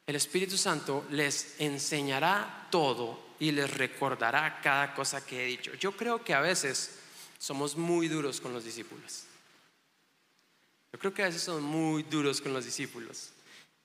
El 0.07 0.14
Espíritu 0.14 0.57
Santo 0.57 1.05
les 1.11 1.61
enseñará 1.61 2.69
todo 2.71 3.19
y 3.40 3.51
les 3.51 3.73
recordará 3.77 4.61
cada 4.62 4.95
cosa 4.95 5.25
que 5.25 5.42
he 5.42 5.47
dicho. 5.47 5.75
Yo 5.75 5.97
creo 5.97 6.23
que 6.23 6.33
a 6.33 6.40
veces 6.40 7.01
somos 7.38 7.77
muy 7.77 8.09
duros 8.09 8.40
con 8.40 8.53
los 8.53 8.64
discípulos. 8.64 9.25
Yo 10.92 10.99
creo 10.99 11.12
que 11.12 11.23
a 11.23 11.27
veces 11.27 11.42
somos 11.42 11.62
muy 11.62 12.05
duros 12.05 12.40
con 12.40 12.53
los 12.53 12.64
discípulos. 12.64 13.33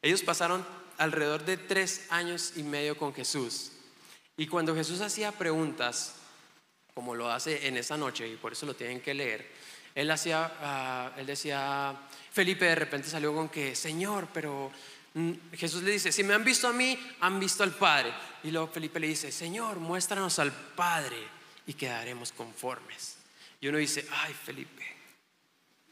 Ellos 0.02 0.22
pasaron 0.22 0.66
alrededor 0.98 1.44
de 1.44 1.58
tres 1.58 2.06
años 2.10 2.54
y 2.56 2.64
medio 2.64 2.96
con 2.98 3.14
Jesús. 3.14 3.72
Y 4.38 4.48
cuando 4.48 4.76
Jesús 4.76 5.02
hacía 5.02 5.32
preguntas, 5.32 6.14
como 6.94 7.16
lo 7.16 7.32
hace 7.32 7.68
en 7.68 7.78
esa 7.78 7.98
noche, 7.98 8.28
y 8.28 8.36
por 8.36 8.54
eso 8.54 8.66
lo 8.66 8.76
tienen 8.76 9.02
que 9.02 9.14
leer, 9.14 9.52
él, 9.94 10.10
hacía, 10.10 10.54
ah, 10.62 11.12
él 11.18 11.26
decía, 11.26 12.08
Felipe 12.32 12.66
de 12.66 12.76
repente 12.76 13.10
salió 13.10 13.34
con 13.34 13.50
que, 13.50 13.76
Señor, 13.76 14.30
pero 14.34 14.72
Jesús 15.54 15.84
le 15.84 15.92
dice, 15.92 16.12
si 16.12 16.24
me 16.24 16.34
han 16.34 16.44
visto 16.44 16.68
a 16.68 16.74
mí, 16.74 16.98
han 17.20 17.40
visto 17.40 17.64
al 17.64 17.76
Padre. 17.76 18.14
Y 18.44 18.52
luego 18.52 18.68
Felipe 18.68 19.00
le 19.00 19.08
dice, 19.08 19.32
Señor, 19.32 19.78
muéstranos 19.80 20.40
al 20.40 20.52
Padre 20.52 21.18
y 21.68 21.74
quedaremos 21.74 22.32
conformes. 22.32 23.18
Y 23.60 23.68
uno 23.68 23.78
dice, 23.78 24.08
ay 24.12 24.34
Felipe, 24.34 24.86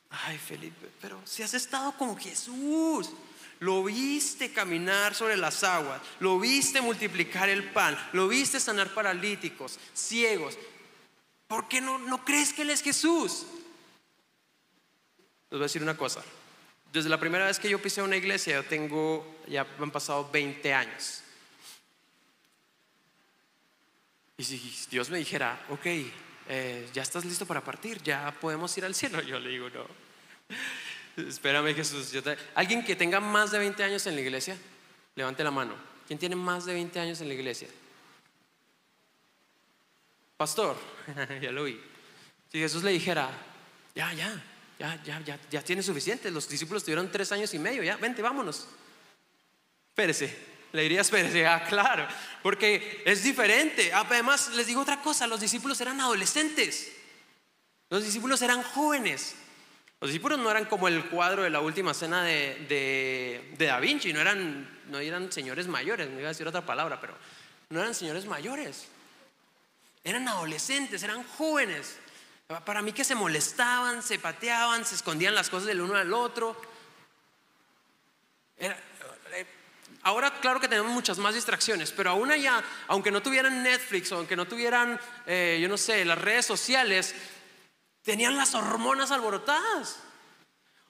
ay 0.09 0.37
Felipe, 0.37 0.89
pero 1.01 1.21
si 1.25 1.43
has 1.43 1.53
estado 1.53 1.91
con 1.97 2.17
Jesús, 2.17 3.11
lo 3.59 3.83
viste 3.83 4.51
caminar 4.51 5.13
sobre 5.13 5.37
las 5.37 5.63
aguas, 5.63 6.01
lo 6.19 6.39
viste 6.39 6.81
multiplicar 6.81 7.49
el 7.49 7.71
pan, 7.71 7.97
lo 8.13 8.27
viste 8.27 8.59
sanar 8.59 8.93
paralíticos, 8.93 9.77
ciegos. 9.93 10.57
¿Por 11.47 11.67
qué 11.67 11.81
no, 11.81 11.99
no 11.99 12.23
crees 12.23 12.53
que 12.53 12.61
Él 12.61 12.69
es 12.69 12.81
Jesús? 12.81 13.45
Les 15.49 15.57
voy 15.57 15.61
a 15.61 15.63
decir 15.63 15.83
una 15.83 15.97
cosa. 15.97 16.23
Desde 16.91 17.09
la 17.09 17.19
primera 17.19 17.45
vez 17.45 17.59
que 17.59 17.69
yo 17.69 17.79
pisé 17.79 18.01
una 18.01 18.15
iglesia, 18.15 18.55
yo 18.55 18.63
tengo, 18.63 19.41
ya 19.47 19.65
han 19.79 19.91
pasado 19.91 20.29
20 20.31 20.73
años. 20.73 21.23
Y 24.37 24.43
si 24.43 24.87
Dios 24.89 25.09
me 25.09 25.19
dijera, 25.19 25.65
ok, 25.69 25.85
eh, 26.47 26.89
ya 26.93 27.03
estás 27.03 27.25
listo 27.25 27.45
para 27.45 27.63
partir, 27.63 28.01
ya 28.01 28.33
podemos 28.39 28.75
ir 28.77 28.85
al 28.85 28.95
cielo, 28.95 29.21
yo 29.21 29.39
le 29.39 29.49
digo, 29.49 29.69
no. 29.69 29.85
Espérame 31.27 31.75
Jesús. 31.75 32.11
Alguien 32.55 32.83
que 32.83 32.95
tenga 32.95 33.19
más 33.19 33.51
de 33.51 33.59
20 33.59 33.83
años 33.83 34.07
en 34.07 34.15
la 34.15 34.21
iglesia, 34.21 34.57
levante 35.15 35.43
la 35.43 35.51
mano. 35.51 35.75
¿Quién 36.07 36.17
tiene 36.17 36.35
más 36.35 36.65
de 36.65 36.73
20 36.73 36.99
años 36.99 37.21
en 37.21 37.27
la 37.27 37.33
iglesia? 37.35 37.67
Pastor, 40.37 40.75
ya 41.41 41.51
lo 41.51 41.65
vi. 41.65 41.79
Si 42.51 42.57
Jesús 42.57 42.81
le 42.81 42.91
dijera, 42.91 43.29
ya, 43.93 44.11
ya, 44.13 44.41
ya, 44.79 45.01
ya, 45.03 45.21
ya, 45.21 45.39
ya 45.51 45.61
tiene 45.61 45.83
suficiente. 45.83 46.31
Los 46.31 46.49
discípulos 46.49 46.83
tuvieron 46.83 47.11
tres 47.11 47.31
años 47.31 47.53
y 47.53 47.59
medio, 47.59 47.83
ya, 47.83 47.97
vente, 47.97 48.21
vámonos. 48.21 48.67
Espérese. 49.89 50.49
Le 50.71 50.83
diría, 50.83 51.01
espérese, 51.01 51.47
ah, 51.47 51.65
claro, 51.67 52.07
porque 52.43 53.01
es 53.05 53.23
diferente. 53.23 53.91
Además, 53.91 54.49
les 54.55 54.67
digo 54.67 54.81
otra 54.81 55.01
cosa, 55.01 55.25
los 55.25 55.41
discípulos 55.41 55.81
eran 55.81 55.99
adolescentes. 55.99 56.91
Los 57.89 58.03
discípulos 58.03 58.41
eran 58.43 58.61
jóvenes. 58.61 59.35
Los 59.99 60.11
discípulos 60.11 60.37
no 60.39 60.49
eran 60.49 60.65
como 60.65 60.87
el 60.87 61.09
cuadro 61.09 61.43
de 61.43 61.49
la 61.49 61.59
última 61.59 61.93
cena 61.93 62.23
de, 62.23 63.55
Da 63.57 63.79
Vinci, 63.79 64.13
no 64.13 64.21
eran, 64.21 64.83
no 64.87 64.99
eran 64.99 65.31
señores 65.31 65.67
mayores, 65.67 66.07
me 66.07 66.19
iba 66.19 66.29
a 66.29 66.33
decir 66.33 66.47
otra 66.47 66.65
palabra, 66.65 67.01
pero 67.01 67.15
no 67.69 67.81
eran 67.81 67.95
señores 67.95 68.25
mayores. 68.25 68.87
Eran 70.03 70.27
adolescentes, 70.27 71.03
eran 71.03 71.23
jóvenes. 71.23 71.97
Para 72.65 72.81
mí 72.81 72.93
que 72.93 73.03
se 73.03 73.15
molestaban, 73.15 74.01
se 74.01 74.19
pateaban, 74.19 74.85
se 74.85 74.95
escondían 74.95 75.35
las 75.35 75.49
cosas 75.49 75.67
del 75.67 75.81
uno 75.81 75.95
al 75.95 76.11
otro. 76.13 76.59
Eh, 78.57 78.75
ahora 80.01 80.39
claro 80.39 80.59
que 80.59 80.67
tenemos 80.67 80.91
muchas 80.91 81.17
más 81.19 81.35
distracciones, 81.35 81.91
pero 81.91 82.09
aún 82.09 82.31
allá, 82.31 82.63
aunque 82.87 83.11
no 83.11 83.21
tuvieran 83.21 83.61
Netflix, 83.61 84.11
aunque 84.11 84.35
no 84.35 84.47
tuvieran, 84.47 84.99
eh, 85.27 85.59
yo 85.61 85.69
no 85.69 85.77
sé, 85.77 86.03
las 86.05 86.17
redes 86.17 86.45
sociales, 86.45 87.15
Tenían 88.03 88.37
las 88.37 88.55
hormonas 88.55 89.11
alborotadas. 89.11 89.97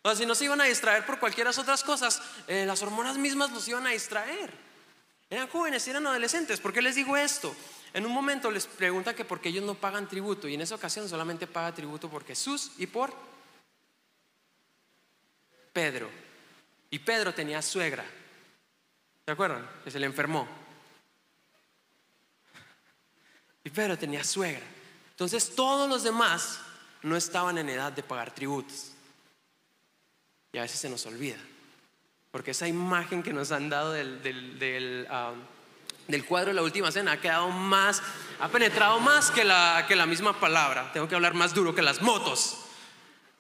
O 0.04 0.10
sea, 0.10 0.16
si 0.16 0.26
no 0.26 0.36
se 0.36 0.46
iban 0.46 0.62
a 0.62 0.66
distraer 0.66 1.06
por 1.06 1.20
cualquiera 1.20 1.50
otras 1.50 1.84
cosas, 1.84 2.22
eh, 2.48 2.66
las 2.66 2.82
hormonas 2.82 3.18
mismas 3.18 3.52
los 3.52 3.68
iban 3.68 3.86
a 3.88 3.90
distraer. 3.90 4.54
Eran 5.30 5.50
jóvenes, 5.50 5.86
eran 5.88 6.08
adolescentes. 6.08 6.62
¿Por 6.62 6.72
qué 6.72 6.82
les 6.82 6.96
digo 6.96 7.18
esto? 7.18 7.54
En 7.94 8.06
un 8.06 8.12
momento 8.12 8.52
les 8.52 8.68
preguntan 8.68 9.16
que 9.16 9.26
por 9.26 9.42
qué 9.42 9.50
ellos 9.50 9.64
no 9.64 9.76
pagan 9.76 10.08
tributo 10.08 10.48
y 10.48 10.54
en 10.54 10.62
esa 10.62 10.76
ocasión 10.76 11.10
solamente 11.10 11.48
paga 11.48 11.74
tributo 11.74 12.10
por 12.10 12.24
Jesús 12.24 12.72
y 12.78 12.88
por 12.88 13.14
Pedro. 15.74 16.10
Y 16.92 17.00
Pedro 17.00 17.34
tenía 17.34 17.62
suegra. 17.62 18.06
¿Se 19.26 19.32
acuerdan? 19.32 19.68
Que 19.84 19.92
se 19.92 20.00
le 20.00 20.06
enfermó. 20.06 20.48
Y 23.64 23.70
Pedro 23.70 23.98
tenía 23.98 24.24
suegra. 24.24 24.66
Entonces 25.12 25.56
todos 25.56 25.90
los 25.90 26.04
demás 26.04 26.60
no 27.04 27.16
estaban 27.16 27.58
en 27.58 27.70
edad 27.70 27.92
de 27.92 28.04
pagar 28.04 28.34
tributos. 28.34 28.94
Y 30.52 30.58
a 30.58 30.62
veces 30.62 30.80
se 30.80 30.90
nos 30.90 31.06
olvida. 31.06 31.38
Porque 32.32 32.52
esa 32.52 32.68
imagen 32.68 33.24
que 33.24 33.34
nos 33.34 33.52
han 33.52 33.70
dado 33.70 33.92
del, 33.92 34.22
del, 34.24 35.08
um, 35.12 35.40
cuadro 36.26 36.50
de 36.50 36.56
la 36.56 36.64
última 36.64 36.92
cena 36.92 37.14
ha 37.14 37.22
quedado 37.22 37.50
más, 37.50 38.02
ha 38.40 38.50
penetrado 38.50 39.00
más 39.00 39.32
que 39.32 39.44
la, 39.44 39.86
que 39.88 39.96
la 39.96 40.06
misma 40.06 40.40
palabra. 40.40 40.92
Tengo 40.92 41.08
que 41.08 41.16
hablar 41.16 41.34
más 41.34 41.54
duro 41.54 41.74
que 41.76 41.82
las 41.82 42.02
motos. 42.02 42.58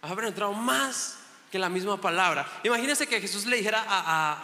Ha 0.02 0.16
penetrado 0.16 0.54
más 0.54 1.18
que 1.52 1.60
la 1.60 1.70
misma 1.70 2.00
palabra. 2.00 2.48
Imagínense 2.64 3.08
que 3.08 3.20
Jesús 3.20 3.46
le 3.46 3.58
dijera 3.58 3.84
a, 3.88 4.44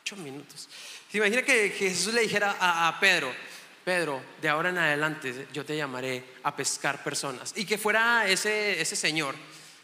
ocho 0.00 0.16
minutos. 0.16 0.68
Imagina 1.12 1.42
que 1.42 1.70
Jesús 1.70 2.12
le 2.12 2.22
dijera 2.22 2.56
a, 2.58 2.88
a 2.88 3.00
Pedro, 3.00 3.32
Pedro, 3.84 4.22
de 4.40 4.48
ahora 4.48 4.68
en 4.68 4.78
adelante 4.78 5.48
yo 5.52 5.64
te 5.64 5.76
llamaré 5.76 6.24
a 6.42 6.54
pescar 6.54 7.02
personas. 7.02 7.52
Y 7.56 7.64
que 7.64 7.78
fuera 7.78 8.28
ese, 8.28 8.80
ese 8.80 8.96
señor. 8.96 9.34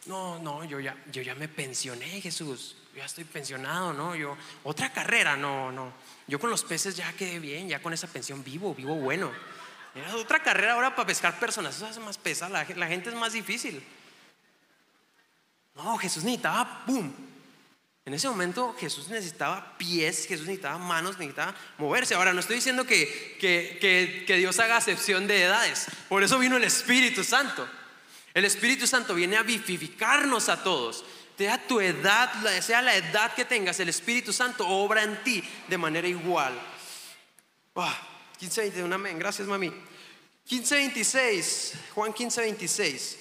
No, 0.07 0.39
no, 0.39 0.65
yo 0.65 0.79
ya, 0.79 0.97
yo 1.11 1.23
ya 1.23 1.35
me 1.35 1.49
pensioné, 1.49 2.21
Jesús. 2.21 2.77
Yo 2.97 3.01
ya 3.01 3.05
estoy 3.05 3.25
pensionado, 3.25 3.93
¿no? 3.93 4.17
Yo, 4.17 4.39
otra 4.65 4.91
carrera, 4.91 5.37
no, 5.37 5.71
no. 5.71 5.93
Yo 6.27 6.41
con 6.41 6.49
los 6.49 6.65
peces 6.65 6.97
ya 6.97 7.13
quedé 7.13 7.39
bien, 7.39 7.69
ya 7.69 7.83
con 7.83 7.93
esa 7.93 8.07
pensión 8.07 8.43
vivo, 8.43 8.75
vivo 8.75 8.95
bueno. 8.95 9.31
otra 10.15 10.43
carrera 10.43 10.73
ahora 10.73 10.97
para 10.97 11.07
pescar 11.07 11.39
personas, 11.39 11.77
eso 11.77 11.87
hace 11.87 12.01
más 12.01 12.17
pesada, 12.17 12.65
la, 12.65 12.75
la 12.75 12.87
gente 12.87 13.11
es 13.11 13.15
más 13.15 13.35
difícil. 13.35 13.85
No, 15.75 15.99
Jesús 15.99 16.25
necesitaba, 16.25 16.87
¡pum! 16.87 17.13
En 18.07 18.15
ese 18.15 18.31
momento 18.31 18.75
Jesús 18.81 19.09
necesitaba 19.09 19.77
pies, 19.77 20.27
Jesús 20.27 20.47
necesitaba 20.47 20.79
manos, 20.79 21.19
necesitaba 21.19 21.55
moverse. 21.77 22.15
Ahora, 22.15 22.33
no 22.33 22.41
estoy 22.41 22.57
diciendo 22.57 22.87
que, 22.87 23.37
que, 23.39 24.37
Dios 24.39 24.59
haga 24.59 24.79
acepción 24.79 25.27
de 25.27 25.43
edades. 25.43 25.89
Por 26.09 26.23
eso 26.23 26.39
vino 26.39 26.57
el 26.57 26.65
Espíritu 26.65 27.25
Santo. 27.25 27.69
El 28.33 28.47
Espíritu 28.47 28.87
Santo 28.87 29.15
viene 29.15 29.37
a 29.37 29.43
vivificarnos 29.43 30.49
a 30.49 30.63
todos. 30.63 31.05
Sea 31.37 31.67
tu 31.67 31.81
edad, 31.81 32.33
sea 32.61 32.81
la 32.81 32.97
edad 32.97 33.35
que 33.35 33.45
tengas, 33.45 33.79
el 33.81 33.91
Espíritu 33.91 34.33
Santo 34.33 34.67
obra 34.67 35.03
en 35.03 35.23
ti 35.23 35.43
de 35.69 35.77
manera 35.77 36.09
igual. 36.09 36.59
15, 38.39 38.73
amén. 38.93 39.19
Gracias, 39.19 39.47
mami. 39.47 39.73
15:26, 40.49 41.73
Juan 41.95 42.15
15:26. 42.15 43.19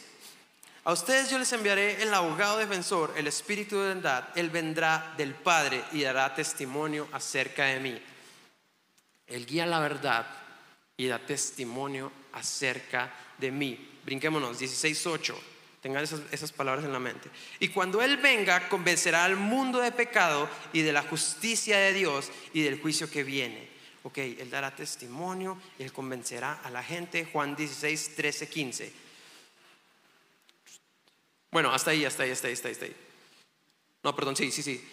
A 0.85 0.93
ustedes 0.93 1.31
yo 1.31 1.39
les 1.39 1.51
enviaré 1.51 2.03
el 2.03 2.13
abogado 2.13 2.57
defensor, 2.57 3.13
el 3.17 3.27
Espíritu 3.27 3.79
de 3.79 3.95
verdad. 3.95 4.29
Él 4.35 4.49
vendrá 4.51 5.13
del 5.17 5.33
Padre 5.33 5.83
y 5.91 6.03
dará 6.03 6.33
testimonio 6.35 7.07
acerca 7.11 7.65
de 7.65 7.79
mí. 7.79 7.99
Él 9.27 9.45
guía 9.47 9.65
la 9.65 9.79
verdad 9.79 10.27
y 10.95 11.07
da 11.07 11.17
testimonio 11.17 12.11
acerca 12.33 13.11
de 13.39 13.51
mí. 13.51 13.99
Brinquémonos, 14.05 14.59
16.8. 14.59 15.35
Tengan 15.85 16.03
esas, 16.03 16.51
palabras 16.51 16.83
en 16.83 16.91
la 16.91 16.97
mente. 16.97 17.29
Y 17.59 17.67
cuando 17.67 18.01
Él 18.01 18.17
venga, 18.17 18.69
convencerá 18.69 19.23
al 19.23 19.35
mundo 19.35 19.79
de 19.79 19.91
pecado 19.91 20.49
y 20.73 20.81
de 20.81 20.91
la 20.91 21.03
justicia 21.03 21.77
de 21.77 21.93
Dios 21.93 22.31
y 22.53 22.63
del 22.63 22.81
juicio 22.81 23.07
que 23.07 23.23
viene. 23.23 23.69
Ok, 24.01 24.17
Él 24.17 24.49
dará 24.49 24.75
testimonio, 24.75 25.61
Él 25.77 25.93
convencerá 25.93 26.53
a 26.63 26.71
la 26.71 26.81
gente. 26.81 27.25
Juan 27.31 27.55
16, 27.55 28.15
13, 28.15 28.49
15. 28.49 28.93
Bueno, 31.51 31.71
hasta 31.71 31.91
ahí, 31.91 32.03
hasta 32.03 32.23
ahí, 32.23 32.31
hasta 32.31 32.47
ahí. 32.47 32.53
Hasta 32.55 32.85
ahí. 32.85 32.95
No, 34.01 34.15
perdón, 34.15 34.35
sí, 34.35 34.51
sí, 34.51 34.63
sí. 34.63 34.83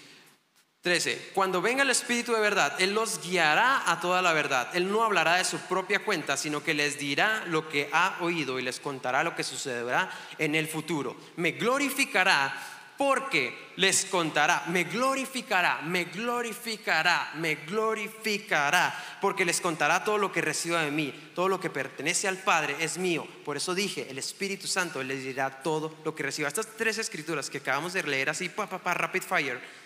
13. 0.83 1.31
Cuando 1.33 1.63
venga 1.63 1.83
el 1.85 1.91
Espíritu 1.91 2.33
de 2.33 2.41
verdad, 2.41 2.75
Él 2.81 2.93
los 2.93 3.23
guiará 3.23 3.89
a 3.91 4.01
toda 4.01 4.21
la 4.21 4.33
verdad. 4.33 4.69
Él 4.75 4.91
no 4.91 5.05
hablará 5.05 5.37
de 5.37 5.45
su 5.45 5.59
propia 5.61 6.05
cuenta, 6.05 6.37
sino 6.37 6.65
que 6.65 6.75
les 6.75 6.99
dirá 6.99 7.45
lo 7.47 7.69
que 7.69 7.89
ha 7.93 8.17
oído 8.21 8.59
y 8.59 8.63
les 8.63 8.81
contará 8.81 9.23
lo 9.23 9.37
que 9.37 9.45
sucederá 9.45 10.11
en 10.39 10.57
el 10.57 10.67
futuro. 10.67 11.17
Me 11.37 11.53
glorificará 11.53 12.53
porque 12.99 13.73
les 13.77 14.05
contará, 14.07 14.65
me 14.69 14.83
glorificará, 14.83 15.83
me 15.83 16.05
glorificará, 16.05 17.31
me 17.37 17.55
glorificará, 17.55 19.19
porque 19.21 19.45
les 19.45 19.61
contará 19.61 20.03
todo 20.03 20.19
lo 20.19 20.33
que 20.33 20.41
reciba 20.41 20.83
de 20.83 20.91
mí, 20.91 21.15
todo 21.35 21.49
lo 21.49 21.61
que 21.61 21.71
pertenece 21.71 22.27
al 22.27 22.39
Padre 22.39 22.77
es 22.81 22.99
mío. 22.99 23.25
Por 23.45 23.57
eso 23.57 23.73
dije, 23.75 24.09
el 24.11 24.19
Espíritu 24.19 24.67
Santo 24.67 25.01
les 25.03 25.23
dirá 25.23 25.63
todo 25.63 25.95
lo 26.05 26.13
que 26.15 26.25
reciba. 26.25 26.49
Estas 26.49 26.67
tres 26.77 26.99
escrituras 26.99 27.51
que 27.51 27.59
acabamos 27.59 27.93
de 27.93 28.03
leer 28.03 28.31
así, 28.31 28.49
pa, 28.49 28.69
pa, 28.69 28.79
pa, 28.79 28.95
rapid 28.95 29.23
fire 29.23 29.82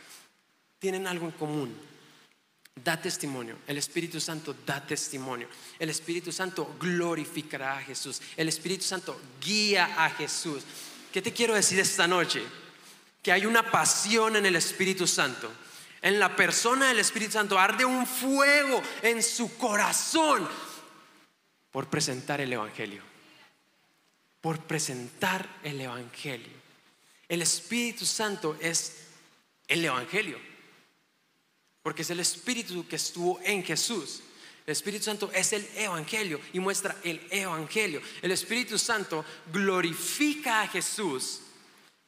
tienen 0.79 1.07
algo 1.07 1.27
en 1.27 1.33
común. 1.33 1.77
Da 2.75 3.01
testimonio. 3.01 3.57
El 3.67 3.79
Espíritu 3.79 4.21
Santo 4.21 4.55
da 4.67 4.85
testimonio. 4.85 5.49
El 5.79 5.89
Espíritu 5.89 6.31
Santo 6.31 6.77
glorificará 6.79 7.79
a 7.79 7.83
Jesús. 7.83 8.21
El 8.37 8.49
Espíritu 8.49 8.85
Santo 8.85 9.19
guía 9.41 10.05
a 10.05 10.11
Jesús. 10.11 10.63
¿Qué 11.11 11.23
te 11.23 11.33
quiero 11.33 11.55
decir 11.55 11.81
esta 11.81 12.07
noche? 12.07 12.43
Que 13.23 13.33
hay 13.33 13.47
una 13.47 13.71
pasión 13.71 14.37
en 14.37 14.45
el 14.45 14.57
Espíritu 14.57 15.07
Santo. 15.07 15.51
En 16.03 16.21
la 16.21 16.37
persona 16.37 16.89
del 16.89 16.99
Espíritu 16.99 17.33
Santo 17.33 17.59
arde 17.59 17.85
un 17.87 18.07
fuego 18.07 18.83
en 19.03 19.23
su 19.23 19.57
corazón 19.57 20.47
por 21.73 21.89
presentar 21.89 22.43
el 22.43 22.53
Evangelio. 22.53 23.03
Por 24.43 24.61
presentar 24.61 25.49
el 25.63 25.81
Evangelio. 25.81 26.53
El 27.27 27.41
Espíritu 27.41 28.05
Santo 28.05 28.57
es 28.61 29.07
el 29.67 29.83
Evangelio 29.83 30.56
porque 31.87 32.03
es 32.03 32.11
el 32.11 32.19
Espíritu 32.19 32.85
que 32.89 32.97
estuvo 32.97 33.39
en 33.45 33.63
Jesús. 33.63 34.21
El 34.67 34.73
Espíritu 34.73 35.05
Santo 35.05 35.31
es 35.33 35.53
el 35.53 35.65
Evangelio 35.77 36.41
y 36.53 36.59
muestra 36.59 36.97
el 37.05 37.25
Evangelio. 37.31 38.03
El 38.21 38.33
Espíritu 38.33 38.77
Santo 38.77 39.25
glorifica 39.53 40.63
a 40.63 40.67
Jesús. 40.67 41.43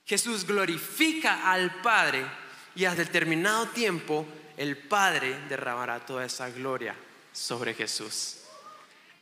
Jesús 0.04 0.44
glorifica 0.44 1.48
al 1.52 1.80
Padre 1.80 2.26
y 2.74 2.86
a 2.86 2.94
determinado 2.96 3.68
tiempo 3.68 4.26
el 4.56 4.76
Padre 4.76 5.46
derramará 5.48 6.04
toda 6.04 6.24
esa 6.24 6.50
gloria 6.50 6.96
sobre 7.32 7.72
Jesús. 7.72 8.38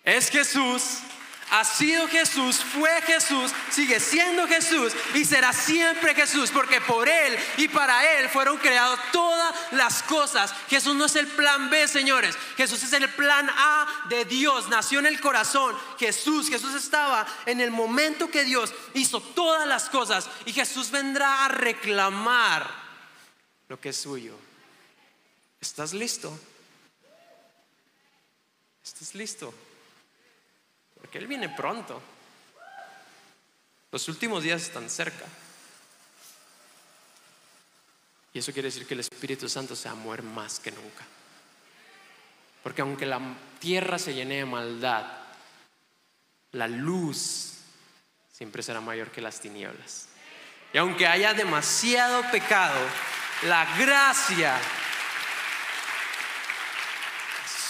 Es 0.02 0.30
Jesús 0.30 1.00
ha 1.50 1.64
sido 1.64 2.08
Jesús, 2.08 2.58
fue 2.58 2.90
Jesús, 3.02 3.52
sigue 3.70 4.00
siendo 4.00 4.46
Jesús 4.48 4.92
y 5.14 5.24
será 5.24 5.52
siempre 5.52 6.14
Jesús, 6.14 6.50
porque 6.50 6.80
por 6.80 7.08
Él 7.08 7.38
y 7.56 7.68
para 7.68 8.18
Él 8.18 8.28
fueron 8.28 8.58
creadas 8.58 8.98
todas 9.12 9.54
las 9.72 10.02
cosas. 10.02 10.52
Jesús 10.68 10.94
no 10.96 11.04
es 11.04 11.14
el 11.16 11.28
plan 11.28 11.70
B, 11.70 11.86
señores. 11.86 12.36
Jesús 12.56 12.82
es 12.82 12.92
el 12.92 13.08
plan 13.10 13.48
A 13.48 14.06
de 14.08 14.24
Dios. 14.24 14.68
Nació 14.68 14.98
en 14.98 15.06
el 15.06 15.20
corazón. 15.20 15.76
Jesús, 15.98 16.48
Jesús 16.48 16.74
estaba 16.74 17.26
en 17.46 17.60
el 17.60 17.70
momento 17.70 18.30
que 18.30 18.44
Dios 18.44 18.74
hizo 18.94 19.20
todas 19.20 19.66
las 19.68 19.88
cosas 19.88 20.28
y 20.46 20.52
Jesús 20.52 20.90
vendrá 20.90 21.44
a 21.44 21.48
reclamar 21.48 22.68
lo 23.68 23.80
que 23.80 23.90
es 23.90 23.96
suyo. 23.96 24.36
¿Estás 25.60 25.92
listo? 25.92 26.36
¿Estás 28.84 29.14
listo? 29.14 29.54
Porque 31.06 31.18
Él 31.18 31.28
viene 31.28 31.48
pronto. 31.48 32.02
Los 33.92 34.08
últimos 34.08 34.42
días 34.42 34.62
están 34.62 34.90
cerca. 34.90 35.24
Y 38.32 38.40
eso 38.40 38.52
quiere 38.52 38.66
decir 38.66 38.88
que 38.88 38.94
el 38.94 39.00
Espíritu 39.00 39.48
Santo 39.48 39.76
se 39.76 39.88
va 39.88 39.94
a 39.94 40.22
más 40.22 40.58
que 40.58 40.72
nunca. 40.72 41.04
Porque 42.60 42.82
aunque 42.82 43.06
la 43.06 43.20
tierra 43.60 44.00
se 44.00 44.14
llene 44.14 44.38
de 44.38 44.46
maldad, 44.46 45.06
la 46.50 46.66
luz 46.66 47.52
siempre 48.32 48.64
será 48.64 48.80
mayor 48.80 49.12
que 49.12 49.20
las 49.20 49.38
tinieblas. 49.38 50.08
Y 50.72 50.78
aunque 50.78 51.06
haya 51.06 51.34
demasiado 51.34 52.28
pecado, 52.32 52.80
la 53.44 53.64
gracia 53.78 54.58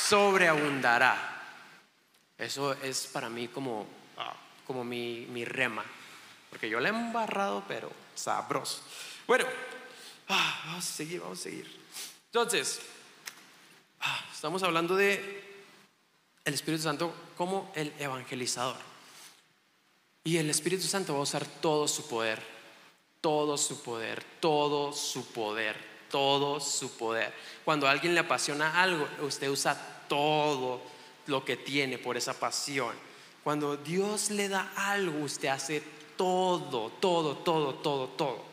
sobreabundará. 0.08 1.35
Eso 2.38 2.74
es 2.74 3.06
para 3.06 3.28
mí 3.28 3.48
como, 3.48 3.86
ah, 4.18 4.34
como 4.66 4.84
mi, 4.84 5.26
mi, 5.30 5.44
rema, 5.44 5.84
porque 6.50 6.68
yo 6.68 6.80
le 6.80 6.90
he 6.90 6.92
embarrado, 6.92 7.64
pero 7.66 7.90
sabroso. 8.14 8.82
Bueno, 9.26 9.46
ah, 10.28 10.62
vamos 10.66 10.84
a 10.84 10.92
seguir, 10.92 11.20
vamos 11.20 11.40
a 11.40 11.42
seguir. 11.42 11.80
Entonces, 12.26 12.80
ah, 14.00 14.24
estamos 14.32 14.62
hablando 14.62 14.96
de 14.96 15.44
el 16.44 16.54
Espíritu 16.54 16.82
Santo 16.82 17.12
como 17.36 17.72
el 17.74 17.92
evangelizador. 17.98 18.76
Y 20.22 20.36
el 20.36 20.50
Espíritu 20.50 20.84
Santo 20.86 21.14
va 21.14 21.20
a 21.20 21.22
usar 21.22 21.46
todo 21.46 21.88
su 21.88 22.06
poder, 22.06 22.42
todo 23.20 23.56
su 23.56 23.82
poder, 23.82 24.22
todo 24.40 24.92
su 24.92 25.26
poder, 25.32 25.76
todo 26.10 26.60
su 26.60 26.96
poder. 26.96 27.32
Cuando 27.64 27.88
a 27.88 27.92
alguien 27.92 28.12
le 28.12 28.20
apasiona 28.20 28.82
algo, 28.82 29.08
usted 29.22 29.48
usa 29.48 30.04
todo 30.08 30.95
lo 31.26 31.44
que 31.44 31.56
tiene 31.56 31.98
por 31.98 32.16
esa 32.16 32.38
pasión. 32.38 32.94
Cuando 33.42 33.76
Dios 33.76 34.30
le 34.30 34.48
da 34.48 34.72
algo, 34.76 35.24
usted 35.24 35.48
hace 35.48 35.82
todo, 36.16 36.90
todo, 36.90 37.36
todo, 37.36 37.74
todo, 37.74 38.08
todo. 38.08 38.44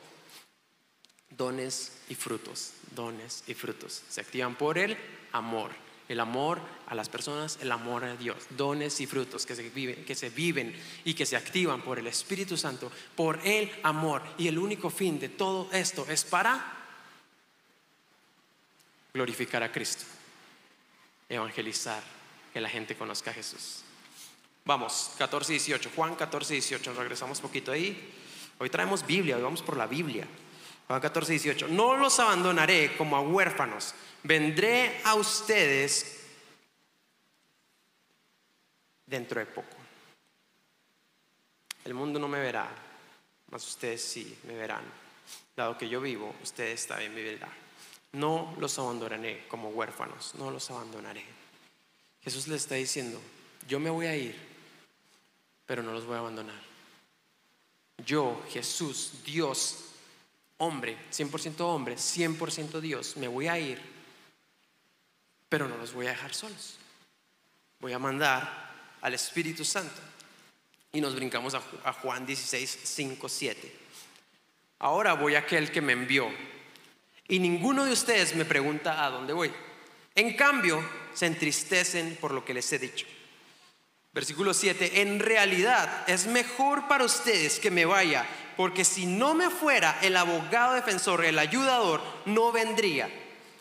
Dones 1.29 1.93
y 2.09 2.15
frutos, 2.15 2.73
dones 2.91 3.43
y 3.47 3.53
frutos. 3.53 4.03
Se 4.09 4.21
activan 4.21 4.55
por 4.55 4.77
el 4.77 4.97
amor. 5.31 5.71
El 6.09 6.19
amor 6.19 6.59
a 6.87 6.95
las 6.95 7.09
personas, 7.09 7.57
el 7.61 7.71
amor 7.71 8.03
a 8.03 8.15
Dios. 8.15 8.37
Dones 8.51 8.99
y 8.99 9.07
frutos 9.07 9.45
que 9.45 9.55
se 9.55 9.69
viven, 9.69 10.05
que 10.05 10.15
se 10.15 10.29
viven 10.29 10.75
y 11.05 11.13
que 11.13 11.25
se 11.25 11.37
activan 11.37 11.81
por 11.81 11.97
el 11.97 12.07
Espíritu 12.07 12.57
Santo, 12.57 12.91
por 13.15 13.39
el 13.43 13.71
amor. 13.83 14.21
Y 14.37 14.47
el 14.47 14.59
único 14.59 14.89
fin 14.89 15.19
de 15.19 15.29
todo 15.29 15.69
esto 15.71 16.05
es 16.09 16.23
para 16.23 16.83
glorificar 19.13 19.63
a 19.63 19.71
Cristo, 19.71 20.03
evangelizar, 21.29 22.03
que 22.53 22.61
la 22.61 22.69
gente 22.69 22.95
conozca 22.95 23.31
a 23.31 23.33
Jesús. 23.33 23.83
Vamos, 24.63 25.11
14 25.17 25.53
y 25.53 25.55
18. 25.55 25.91
Juan 25.95 26.15
14 26.15 26.53
y 26.53 26.57
18. 26.57 26.93
Regresamos 26.93 27.41
poquito 27.41 27.71
ahí. 27.71 28.13
Hoy 28.59 28.69
traemos 28.69 29.05
Biblia, 29.05 29.35
hoy 29.35 29.41
vamos 29.41 29.63
por 29.63 29.75
la 29.75 29.87
Biblia. 29.87 30.27
Juan 30.87 31.01
14 31.01 31.33
y 31.33 31.39
18. 31.39 31.67
No 31.69 31.97
los 31.97 32.19
abandonaré 32.19 32.95
como 32.95 33.17
a 33.17 33.21
huérfanos. 33.21 33.95
Vendré 34.21 35.01
a 35.03 35.15
ustedes 35.15 36.21
dentro 39.07 39.39
de 39.39 39.47
poco. 39.47 39.75
El 41.83 41.95
mundo 41.95 42.19
no 42.19 42.27
me 42.27 42.39
verá, 42.39 42.69
mas 43.49 43.67
ustedes 43.67 44.01
sí 44.01 44.37
me 44.47 44.55
verán. 44.55 44.83
Dado 45.55 45.77
que 45.77 45.89
yo 45.89 45.99
vivo, 45.99 46.33
ustedes 46.41 46.87
también 46.87 47.13
me 47.13 47.23
verán. 47.23 47.51
No 48.13 48.55
los 48.59 48.77
abandonaré 48.79 49.45
como 49.47 49.69
huérfanos, 49.69 50.35
no 50.35 50.51
los 50.51 50.69
abandonaré. 50.69 51.42
Jesús 52.23 52.47
le 52.47 52.55
está 52.55 52.75
diciendo, 52.75 53.19
yo 53.67 53.79
me 53.79 53.89
voy 53.89 54.05
a 54.05 54.15
ir, 54.15 54.35
pero 55.65 55.83
no 55.83 55.91
los 55.91 56.05
voy 56.05 56.15
a 56.15 56.19
abandonar. 56.19 56.61
Yo, 58.05 58.43
Jesús, 58.49 59.23
Dios, 59.25 59.77
hombre, 60.57 60.97
100% 61.11 61.59
hombre, 61.61 61.95
100% 61.95 62.79
Dios, 62.79 63.17
me 63.17 63.27
voy 63.27 63.47
a 63.47 63.59
ir, 63.59 63.81
pero 65.49 65.67
no 65.67 65.77
los 65.77 65.93
voy 65.93 66.07
a 66.07 66.11
dejar 66.11 66.33
solos. 66.33 66.77
Voy 67.79 67.93
a 67.93 67.99
mandar 67.99 68.71
al 69.01 69.13
Espíritu 69.13 69.65
Santo. 69.65 70.01
Y 70.91 71.01
nos 71.01 71.15
brincamos 71.15 71.53
a 71.55 71.93
Juan 71.93 72.25
16, 72.25 72.79
5, 72.83 73.27
7. 73.27 73.79
Ahora 74.79 75.13
voy 75.13 75.35
a 75.35 75.39
aquel 75.39 75.71
que 75.71 75.81
me 75.81 75.93
envió. 75.93 76.29
Y 77.27 77.39
ninguno 77.39 77.85
de 77.85 77.93
ustedes 77.93 78.35
me 78.35 78.45
pregunta 78.45 79.03
a 79.03 79.09
dónde 79.09 79.33
voy. 79.33 79.51
En 80.15 80.35
cambio, 80.35 80.83
se 81.13 81.25
entristecen 81.25 82.17
por 82.19 82.31
lo 82.31 82.45
que 82.45 82.53
les 82.53 82.71
he 82.73 82.79
dicho. 82.79 83.05
Versículo 84.13 84.53
7, 84.53 85.01
en 85.01 85.19
realidad 85.19 86.03
es 86.07 86.27
mejor 86.27 86.87
para 86.87 87.03
ustedes 87.03 87.59
que 87.59 87.71
me 87.71 87.85
vaya, 87.85 88.27
porque 88.55 88.85
si 88.85 89.07
no 89.07 89.33
me 89.33 89.49
fuera 89.49 89.97
el 90.03 90.15
abogado 90.15 90.75
defensor, 90.75 91.25
el 91.25 91.39
ayudador, 91.39 91.99
no 92.25 92.51
vendría. 92.51 93.09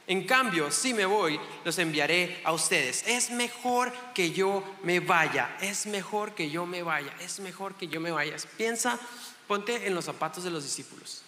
En 0.06 0.26
cambio, 0.26 0.70
si 0.70 0.92
me 0.92 1.06
voy, 1.06 1.40
los 1.64 1.78
enviaré 1.78 2.42
a 2.44 2.52
ustedes. 2.52 3.04
Es 3.06 3.30
mejor 3.30 3.92
que 4.14 4.32
yo 4.32 4.62
me 4.82 5.00
vaya. 5.00 5.56
Es 5.62 5.86
mejor 5.86 6.34
que 6.34 6.50
yo 6.50 6.66
me 6.66 6.82
vaya. 6.82 7.14
Es 7.20 7.40
mejor 7.40 7.76
que 7.76 7.88
yo 7.88 7.98
me 8.00 8.10
vaya. 8.10 8.36
Piensa, 8.58 8.98
ponte 9.46 9.86
en 9.86 9.94
los 9.94 10.04
zapatos 10.04 10.44
de 10.44 10.50
los 10.50 10.64
discípulos. 10.64 11.22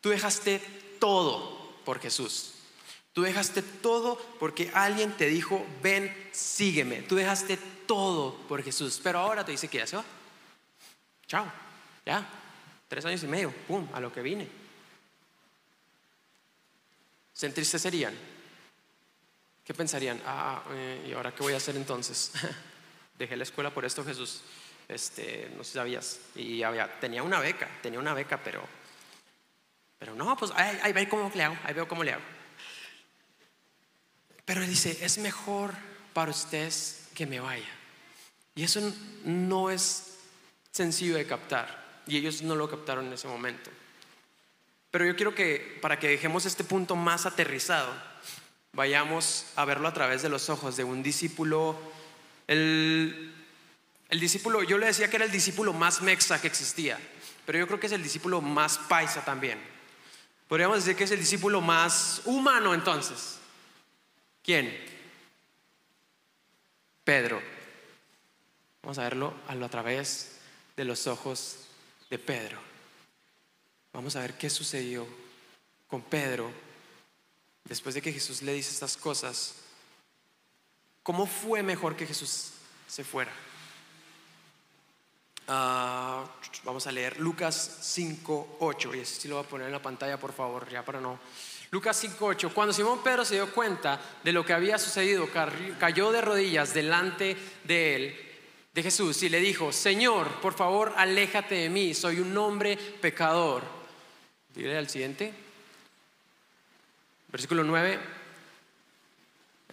Tú 0.00 0.10
dejaste 0.10 0.60
todo 1.00 1.74
por 1.84 1.98
Jesús. 1.98 2.53
Tú 3.14 3.22
dejaste 3.22 3.62
todo 3.62 4.18
porque 4.40 4.70
alguien 4.74 5.16
te 5.16 5.28
dijo, 5.28 5.64
ven, 5.80 6.12
sígueme. 6.32 7.02
Tú 7.02 7.14
dejaste 7.14 7.56
todo 7.86 8.34
por 8.48 8.62
Jesús. 8.62 9.00
Pero 9.02 9.20
ahora 9.20 9.44
te 9.44 9.52
dice 9.52 9.68
que 9.68 9.78
ya 9.78 9.86
se 9.86 9.96
va. 9.96 10.04
Chao. 11.28 11.46
Ya. 12.04 12.28
Tres 12.88 13.04
años 13.04 13.22
y 13.22 13.28
medio. 13.28 13.52
Pum, 13.68 13.88
a 13.94 14.00
lo 14.00 14.12
que 14.12 14.20
vine. 14.20 14.48
¿Se 17.32 17.46
entristecerían? 17.46 18.14
¿Qué 19.64 19.74
pensarían? 19.74 20.20
Ah, 20.26 20.64
eh, 20.72 21.06
¿y 21.08 21.12
ahora 21.12 21.32
qué 21.32 21.44
voy 21.44 21.54
a 21.54 21.58
hacer 21.58 21.76
entonces? 21.76 22.32
Dejé 23.18 23.36
la 23.36 23.44
escuela 23.44 23.72
por 23.72 23.84
esto, 23.84 24.04
Jesús. 24.04 24.42
Este, 24.88 25.52
no 25.56 25.62
sé 25.62 25.70
si 25.70 25.78
sabías. 25.78 26.20
Y 26.34 26.64
había, 26.64 26.98
tenía 26.98 27.22
una 27.22 27.38
beca, 27.38 27.68
tenía 27.80 28.00
una 28.00 28.12
beca, 28.12 28.42
pero, 28.42 28.62
pero 30.00 30.16
no, 30.16 30.36
pues 30.36 30.50
ahí, 30.56 30.80
ahí 30.82 31.06
cómo 31.06 31.30
le 31.32 31.44
hago, 31.44 31.56
ahí 31.62 31.74
veo 31.74 31.86
cómo 31.86 32.02
le 32.02 32.12
hago. 32.12 32.34
Pero 34.44 34.62
él 34.62 34.68
dice, 34.68 34.98
es 35.00 35.18
mejor 35.18 35.72
para 36.12 36.30
ustedes 36.30 37.08
que 37.14 37.26
me 37.26 37.40
vaya. 37.40 37.68
Y 38.54 38.62
eso 38.62 38.80
no 39.24 39.70
es 39.70 40.18
sencillo 40.70 41.16
de 41.16 41.26
captar. 41.26 42.02
Y 42.06 42.16
ellos 42.16 42.42
no 42.42 42.54
lo 42.54 42.68
captaron 42.68 43.06
en 43.06 43.14
ese 43.14 43.28
momento. 43.28 43.70
Pero 44.90 45.06
yo 45.06 45.16
quiero 45.16 45.34
que 45.34 45.78
para 45.80 45.98
que 45.98 46.08
dejemos 46.08 46.46
este 46.46 46.62
punto 46.62 46.94
más 46.94 47.26
aterrizado, 47.26 47.92
vayamos 48.72 49.46
a 49.56 49.64
verlo 49.64 49.88
a 49.88 49.94
través 49.94 50.22
de 50.22 50.28
los 50.28 50.50
ojos 50.50 50.76
de 50.76 50.84
un 50.84 51.02
discípulo. 51.02 51.76
El, 52.46 53.34
el 54.10 54.20
discípulo, 54.20 54.62
yo 54.62 54.78
le 54.78 54.86
decía 54.86 55.08
que 55.08 55.16
era 55.16 55.24
el 55.24 55.32
discípulo 55.32 55.72
más 55.72 56.02
mexa 56.02 56.40
que 56.40 56.46
existía, 56.46 56.98
pero 57.46 57.58
yo 57.58 57.66
creo 57.66 57.80
que 57.80 57.86
es 57.86 57.92
el 57.92 58.02
discípulo 58.02 58.40
más 58.40 58.78
paisa 58.78 59.24
también. 59.24 59.58
Podríamos 60.46 60.78
decir 60.78 60.94
que 60.94 61.04
es 61.04 61.10
el 61.10 61.20
discípulo 61.20 61.60
más 61.60 62.22
humano 62.26 62.74
entonces. 62.74 63.38
¿Quién? 64.44 64.78
Pedro. 67.02 67.40
Vamos 68.82 68.98
a 68.98 69.04
verlo 69.04 69.34
a 69.48 69.68
través 69.70 70.36
de 70.76 70.84
los 70.84 71.06
ojos 71.06 71.60
de 72.10 72.18
Pedro. 72.18 72.58
Vamos 73.94 74.16
a 74.16 74.20
ver 74.20 74.36
qué 74.36 74.50
sucedió 74.50 75.06
con 75.88 76.02
Pedro 76.02 76.50
después 77.64 77.94
de 77.94 78.02
que 78.02 78.12
Jesús 78.12 78.42
le 78.42 78.52
dice 78.52 78.70
estas 78.70 78.98
cosas. 78.98 79.54
¿Cómo 81.02 81.26
fue 81.26 81.62
mejor 81.62 81.96
que 81.96 82.06
Jesús 82.06 82.50
se 82.86 83.02
fuera? 83.02 83.32
Ah, 85.48 86.26
vamos 86.64 86.86
a 86.86 86.92
leer 86.92 87.18
Lucas 87.18 87.96
5.8 87.96 88.96
y 88.96 89.00
eso 89.00 89.20
sí 89.20 89.28
lo 89.28 89.36
voy 89.36 89.44
a 89.44 89.48
poner 89.48 89.66
en 89.68 89.72
la 89.72 89.82
pantalla 89.82 90.18
por 90.18 90.34
favor, 90.34 90.68
ya 90.68 90.84
para 90.84 91.00
no. 91.00 91.18
Lucas 91.74 92.04
5.8, 92.04 92.52
cuando 92.52 92.72
Simón 92.72 93.02
Pedro 93.02 93.24
se 93.24 93.34
dio 93.34 93.52
cuenta 93.52 94.00
de 94.22 94.32
lo 94.32 94.46
que 94.46 94.52
había 94.52 94.78
sucedido, 94.78 95.28
cayó 95.76 96.12
de 96.12 96.20
rodillas 96.20 96.72
delante 96.72 97.36
de 97.64 97.96
él, 97.96 98.32
de 98.72 98.80
Jesús, 98.80 99.20
y 99.24 99.28
le 99.28 99.40
dijo, 99.40 99.72
Señor, 99.72 100.40
por 100.40 100.54
favor, 100.54 100.94
aléjate 100.96 101.56
de 101.56 101.68
mí, 101.68 101.92
soy 101.92 102.20
un 102.20 102.38
hombre 102.38 102.76
pecador. 102.76 103.64
Dile 104.54 104.78
al 104.78 104.88
siguiente. 104.88 105.34
Versículo 107.32 107.64
9. 107.64 107.98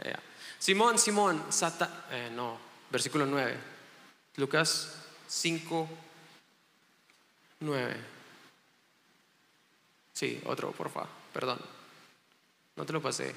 Eh, 0.03 0.15
Simón, 0.57 0.97
Simón, 0.97 1.45
Sata, 1.49 2.07
eh, 2.09 2.31
no, 2.33 2.57
versículo 2.89 3.27
9. 3.27 3.55
Lucas 4.37 5.03
5, 5.27 5.87
9. 7.59 7.95
Sí, 10.13 10.41
otro, 10.45 10.71
por 10.71 10.89
favor, 10.89 11.07
perdón. 11.31 11.80
No 12.81 12.87
te 12.87 12.93
lo 12.93 13.01
pasé. 13.03 13.31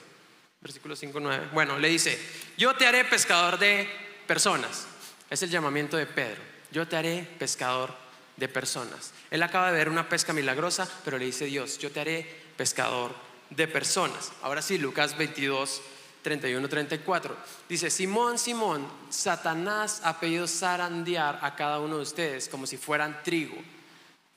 Versículo 0.63 0.97
5, 0.97 1.21
9. 1.21 1.49
Bueno, 1.53 1.79
le 1.79 1.89
dice, 1.89 2.19
yo 2.57 2.75
te 2.77 2.87
haré 2.87 3.05
pescador 3.05 3.59
de 3.59 3.87
personas. 4.27 4.87
Es 5.29 5.43
el 5.43 5.51
llamamiento 5.51 5.99
de 5.99 6.07
Pedro. 6.07 6.41
Yo 6.71 6.89
te 6.89 6.97
haré 6.97 7.29
pescador 7.39 7.95
de 8.39 8.49
personas. 8.49 9.13
Él 9.31 9.43
acaba 9.43 9.71
de 9.71 9.77
ver 9.77 9.91
una 9.91 10.09
pesca 10.09 10.33
milagrosa, 10.33 10.89
pero 11.05 11.19
le 11.19 11.27
dice 11.27 11.45
Dios, 11.45 11.77
yo 11.77 11.91
te 11.91 12.01
haré 12.01 12.27
pescador 12.57 13.15
de 13.51 13.69
personas. 13.69 14.33
Ahora 14.41 14.63
sí, 14.63 14.79
Lucas 14.79 15.15
22, 15.19 15.83
31, 16.23 16.67
34. 16.67 17.37
Dice, 17.69 17.91
Simón, 17.91 18.39
Simón, 18.39 18.89
Satanás 19.11 20.01
ha 20.05 20.21
pedido 20.21 20.47
zarandear 20.49 21.41
a 21.43 21.55
cada 21.55 21.81
uno 21.81 21.97
de 21.97 22.03
ustedes 22.05 22.49
como 22.49 22.67
si 22.67 22.79
fueran 22.79 23.23
trigo. 23.23 23.57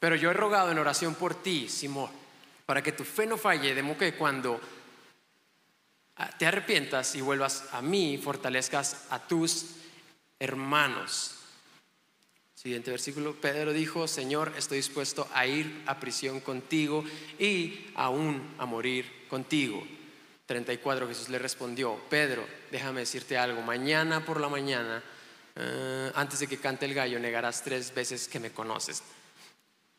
Pero 0.01 0.17
yo 0.17 0.31
he 0.31 0.33
rogado 0.33 0.69
en 0.69 0.79
oración 0.79 1.15
por 1.15 1.33
ti, 1.33 1.69
Simón, 1.69 2.11
para 2.65 2.83
que 2.83 2.91
tu 2.91 3.05
fe 3.05 3.25
no 3.25 3.37
falle, 3.37 3.73
de 3.73 3.81
modo 3.81 3.99
que 3.99 4.13
cuando 4.13 4.59
te 6.37 6.45
arrepientas 6.45 7.15
y 7.15 7.21
vuelvas 7.21 7.65
a 7.71 7.81
mí, 7.81 8.17
fortalezcas 8.17 9.05
a 9.09 9.19
tus 9.19 9.75
hermanos. 10.39 11.35
Siguiente 12.55 12.89
versículo, 12.89 13.35
Pedro 13.35 13.71
dijo, 13.71 14.07
Señor, 14.07 14.51
estoy 14.57 14.77
dispuesto 14.77 15.27
a 15.33 15.45
ir 15.45 15.83
a 15.85 15.99
prisión 15.99 16.39
contigo 16.39 17.03
y 17.37 17.91
aún 17.95 18.55
a 18.57 18.65
morir 18.65 19.25
contigo. 19.29 19.85
34, 20.47 21.07
Jesús 21.07 21.29
le 21.29 21.37
respondió, 21.37 22.01
Pedro, 22.09 22.47
déjame 22.71 23.01
decirte 23.01 23.37
algo, 23.37 23.61
mañana 23.61 24.25
por 24.25 24.39
la 24.41 24.49
mañana, 24.49 25.03
eh, 25.55 26.11
antes 26.15 26.39
de 26.39 26.47
que 26.47 26.57
cante 26.57 26.85
el 26.85 26.93
gallo, 26.93 27.19
negarás 27.19 27.63
tres 27.63 27.93
veces 27.93 28.27
que 28.27 28.39
me 28.39 28.51
conoces. 28.51 29.03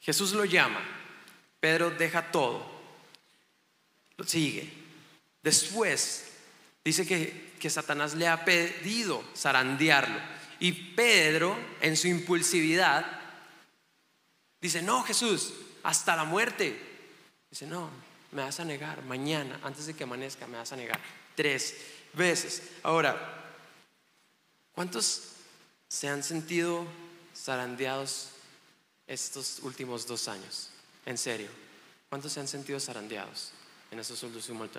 Jesús 0.00 0.32
lo 0.32 0.44
llama, 0.44 0.80
Pedro 1.60 1.90
deja 1.90 2.30
todo, 2.32 2.66
lo 4.16 4.24
sigue. 4.24 4.87
Después 5.42 6.24
dice 6.84 7.06
que, 7.06 7.52
que 7.58 7.70
Satanás 7.70 8.14
le 8.14 8.28
ha 8.28 8.44
pedido 8.44 9.24
zarandearlo 9.36 10.38
y 10.60 10.72
Pedro, 10.72 11.56
en 11.80 11.96
su 11.96 12.08
impulsividad, 12.08 13.06
dice, 14.60 14.82
no, 14.82 15.02
Jesús, 15.04 15.52
hasta 15.84 16.16
la 16.16 16.24
muerte. 16.24 16.76
Dice, 17.48 17.66
no, 17.66 17.90
me 18.32 18.42
vas 18.42 18.58
a 18.58 18.64
negar 18.64 19.02
mañana, 19.04 19.60
antes 19.62 19.86
de 19.86 19.94
que 19.94 20.04
amanezca, 20.04 20.46
me 20.46 20.58
vas 20.58 20.72
a 20.72 20.76
negar 20.76 21.00
tres 21.36 21.76
veces. 22.12 22.62
Ahora, 22.82 23.54
¿cuántos 24.72 25.34
se 25.88 26.08
han 26.08 26.24
sentido 26.24 26.84
zarandeados 27.36 28.30
estos 29.06 29.60
últimos 29.60 30.06
dos 30.06 30.26
años? 30.26 30.70
En 31.06 31.16
serio, 31.16 31.48
¿cuántos 32.08 32.32
se 32.32 32.40
han 32.40 32.48
sentido 32.48 32.80
zarandeados 32.80 33.52
en 33.90 33.98
estos 33.98 34.24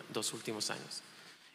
dos 0.10 0.34
últimos 0.34 0.69
años? 0.69 1.02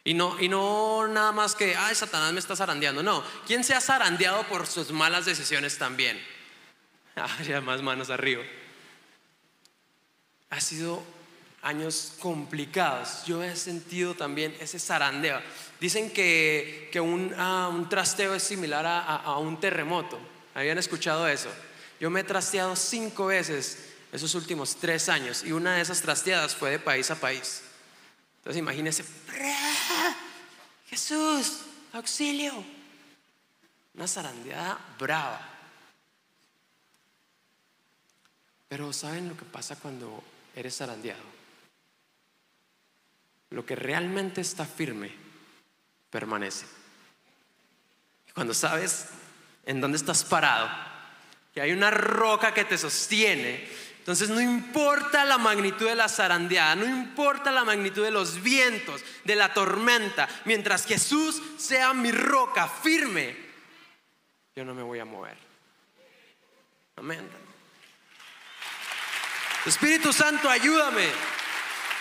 Y 0.07 0.13
no, 0.13 0.39
y 0.39 0.47
no 0.47 1.07
nada 1.07 1.31
más 1.31 1.55
que, 1.55 1.75
ay, 1.75 1.95
Satanás 1.95 2.31
me 2.31 2.39
está 2.39 2.55
zarandeando. 2.55 3.01
No, 3.01 3.23
¿quién 3.47 3.63
se 3.63 3.73
ha 3.73 3.81
zarandeado 3.81 4.43
por 4.47 4.67
sus 4.67 4.91
malas 4.91 5.25
decisiones 5.25 5.79
también? 5.79 6.21
Ay, 7.15 7.59
más 7.61 7.81
manos 7.81 8.09
arriba. 8.11 8.43
Ha 10.51 10.61
sido 10.61 11.01
años 11.63 12.13
complicados. 12.19 13.25
Yo 13.25 13.41
he 13.41 13.55
sentido 13.55 14.13
también 14.13 14.55
ese 14.59 14.79
zarandeo. 14.79 15.41
Dicen 15.79 16.11
que, 16.11 16.89
que 16.91 16.99
un, 16.99 17.33
ah, 17.37 17.71
un, 17.73 17.89
trasteo 17.89 18.35
es 18.35 18.43
similar 18.43 18.85
a, 18.85 18.99
a, 18.99 19.39
un 19.39 19.59
terremoto. 19.59 20.19
¿Habían 20.53 20.77
escuchado 20.77 21.27
eso? 21.27 21.49
Yo 21.99 22.11
me 22.11 22.19
he 22.19 22.23
trasteado 22.23 22.75
cinco 22.75 23.27
veces 23.27 23.94
esos 24.11 24.35
últimos 24.35 24.75
tres 24.75 25.09
años 25.09 25.43
y 25.43 25.51
una 25.51 25.75
de 25.75 25.81
esas 25.81 26.01
trasteadas 26.01 26.55
fue 26.55 26.71
de 26.71 26.79
país 26.79 27.11
a 27.11 27.15
país. 27.15 27.61
Entonces 28.37 28.59
imagínense, 28.59 29.03
Jesús, 30.89 31.61
auxilio. 31.93 32.53
Una 33.95 34.07
zarandeada 34.07 34.77
brava. 34.99 35.55
Pero 38.67 38.91
¿saben 38.91 39.29
lo 39.29 39.37
que 39.37 39.45
pasa 39.45 39.77
cuando 39.77 40.23
eres 40.55 40.75
zarandeado? 40.77 41.23
Lo 43.51 43.65
que 43.65 43.75
realmente 43.75 44.41
está 44.41 44.65
firme 44.65 45.11
permanece. 46.09 46.65
Cuando 48.33 48.53
sabes 48.53 49.07
en 49.65 49.79
dónde 49.79 49.97
estás 49.97 50.23
parado, 50.23 50.69
que 51.53 51.61
hay 51.61 51.71
una 51.71 51.89
roca 51.89 52.53
que 52.53 52.65
te 52.65 52.77
sostiene, 52.77 53.65
entonces 54.05 54.29
no 54.29 54.39
importa 54.39 55.25
la 55.25 55.39
magnitud 55.39 55.87
de 55.87 55.95
la 55.95 56.07
zarandeada, 56.07 56.75
no 56.75 56.85
importa 56.85 57.51
la 57.51 57.63
magnitud 57.63 58.03
de 58.03 58.11
los 58.11 58.39
vientos, 58.39 59.03
de 59.23 59.35
la 59.35 59.51
tormenta, 59.51 60.29
mientras 60.45 60.85
Jesús 60.85 61.41
sea 61.57 61.91
mi 61.95 62.11
roca 62.11 62.67
firme, 62.67 63.35
yo 64.55 64.63
no 64.63 64.75
me 64.75 64.83
voy 64.83 64.99
a 64.99 65.05
mover. 65.05 65.35
Amén. 66.97 67.27
Espíritu 69.65 70.13
Santo, 70.13 70.51
ayúdame. 70.51 71.07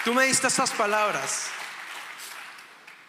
Tú 0.05 0.12
me 0.12 0.26
diste 0.26 0.48
estas 0.48 0.72
palabras. 0.72 1.46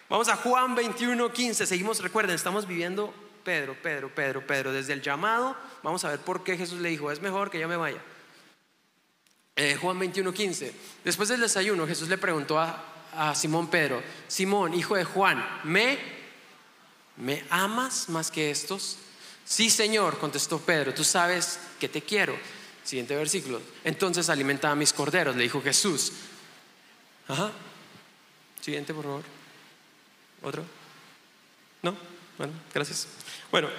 Vamos 0.07 0.29
a 0.29 0.37
Juan 0.37 0.73
21, 0.73 1.33
15. 1.33 1.65
Seguimos, 1.65 2.01
recuerden, 2.01 2.33
estamos 2.33 2.65
viviendo 2.65 3.13
Pedro, 3.43 3.75
Pedro, 3.75 4.07
Pedro, 4.07 4.47
Pedro. 4.47 4.71
Desde 4.71 4.93
el 4.93 5.01
llamado, 5.01 5.57
vamos 5.83 6.05
a 6.05 6.11
ver 6.11 6.19
por 6.19 6.45
qué 6.45 6.55
Jesús 6.55 6.79
le 6.79 6.87
dijo, 6.87 7.11
es 7.11 7.21
mejor 7.21 7.51
que 7.51 7.59
yo 7.59 7.67
me 7.67 7.75
vaya. 7.75 7.99
Eh, 9.55 9.75
Juan 9.75 9.97
21, 9.99 10.33
15. 10.33 10.73
Después 11.03 11.29
del 11.29 11.41
desayuno, 11.41 11.87
Jesús 11.87 12.09
le 12.09 12.17
preguntó 12.17 12.59
a, 12.59 12.83
a 13.15 13.35
Simón 13.35 13.69
Pedro, 13.69 14.03
Simón, 14.27 14.73
hijo 14.73 14.95
de 14.95 15.05
Juan, 15.05 15.43
¿me, 15.63 15.97
¿me 17.17 17.45
amas 17.49 18.09
más 18.09 18.29
que 18.29 18.51
estos? 18.51 18.97
Sí, 19.45 19.69
Señor, 19.69 20.17
contestó 20.17 20.59
Pedro, 20.59 20.93
tú 20.93 21.03
sabes 21.03 21.59
que 21.79 21.87
te 21.87 22.01
quiero. 22.01 22.37
Siguiente 22.83 23.15
versículo. 23.15 23.61
Entonces 23.83 24.29
alimenta 24.29 24.69
a 24.69 24.75
mis 24.75 24.93
corderos, 24.93 25.35
le 25.35 25.43
dijo 25.43 25.61
Jesús. 25.61 26.11
Ajá. 27.27 27.51
Siguiente, 28.61 28.93
por 28.93 29.05
favor. 29.05 29.23
¿Otro? 30.43 30.63
¿No? 31.81 31.95
Bueno, 32.37 32.53
gracias. 32.73 33.07
Bueno, 33.49 33.69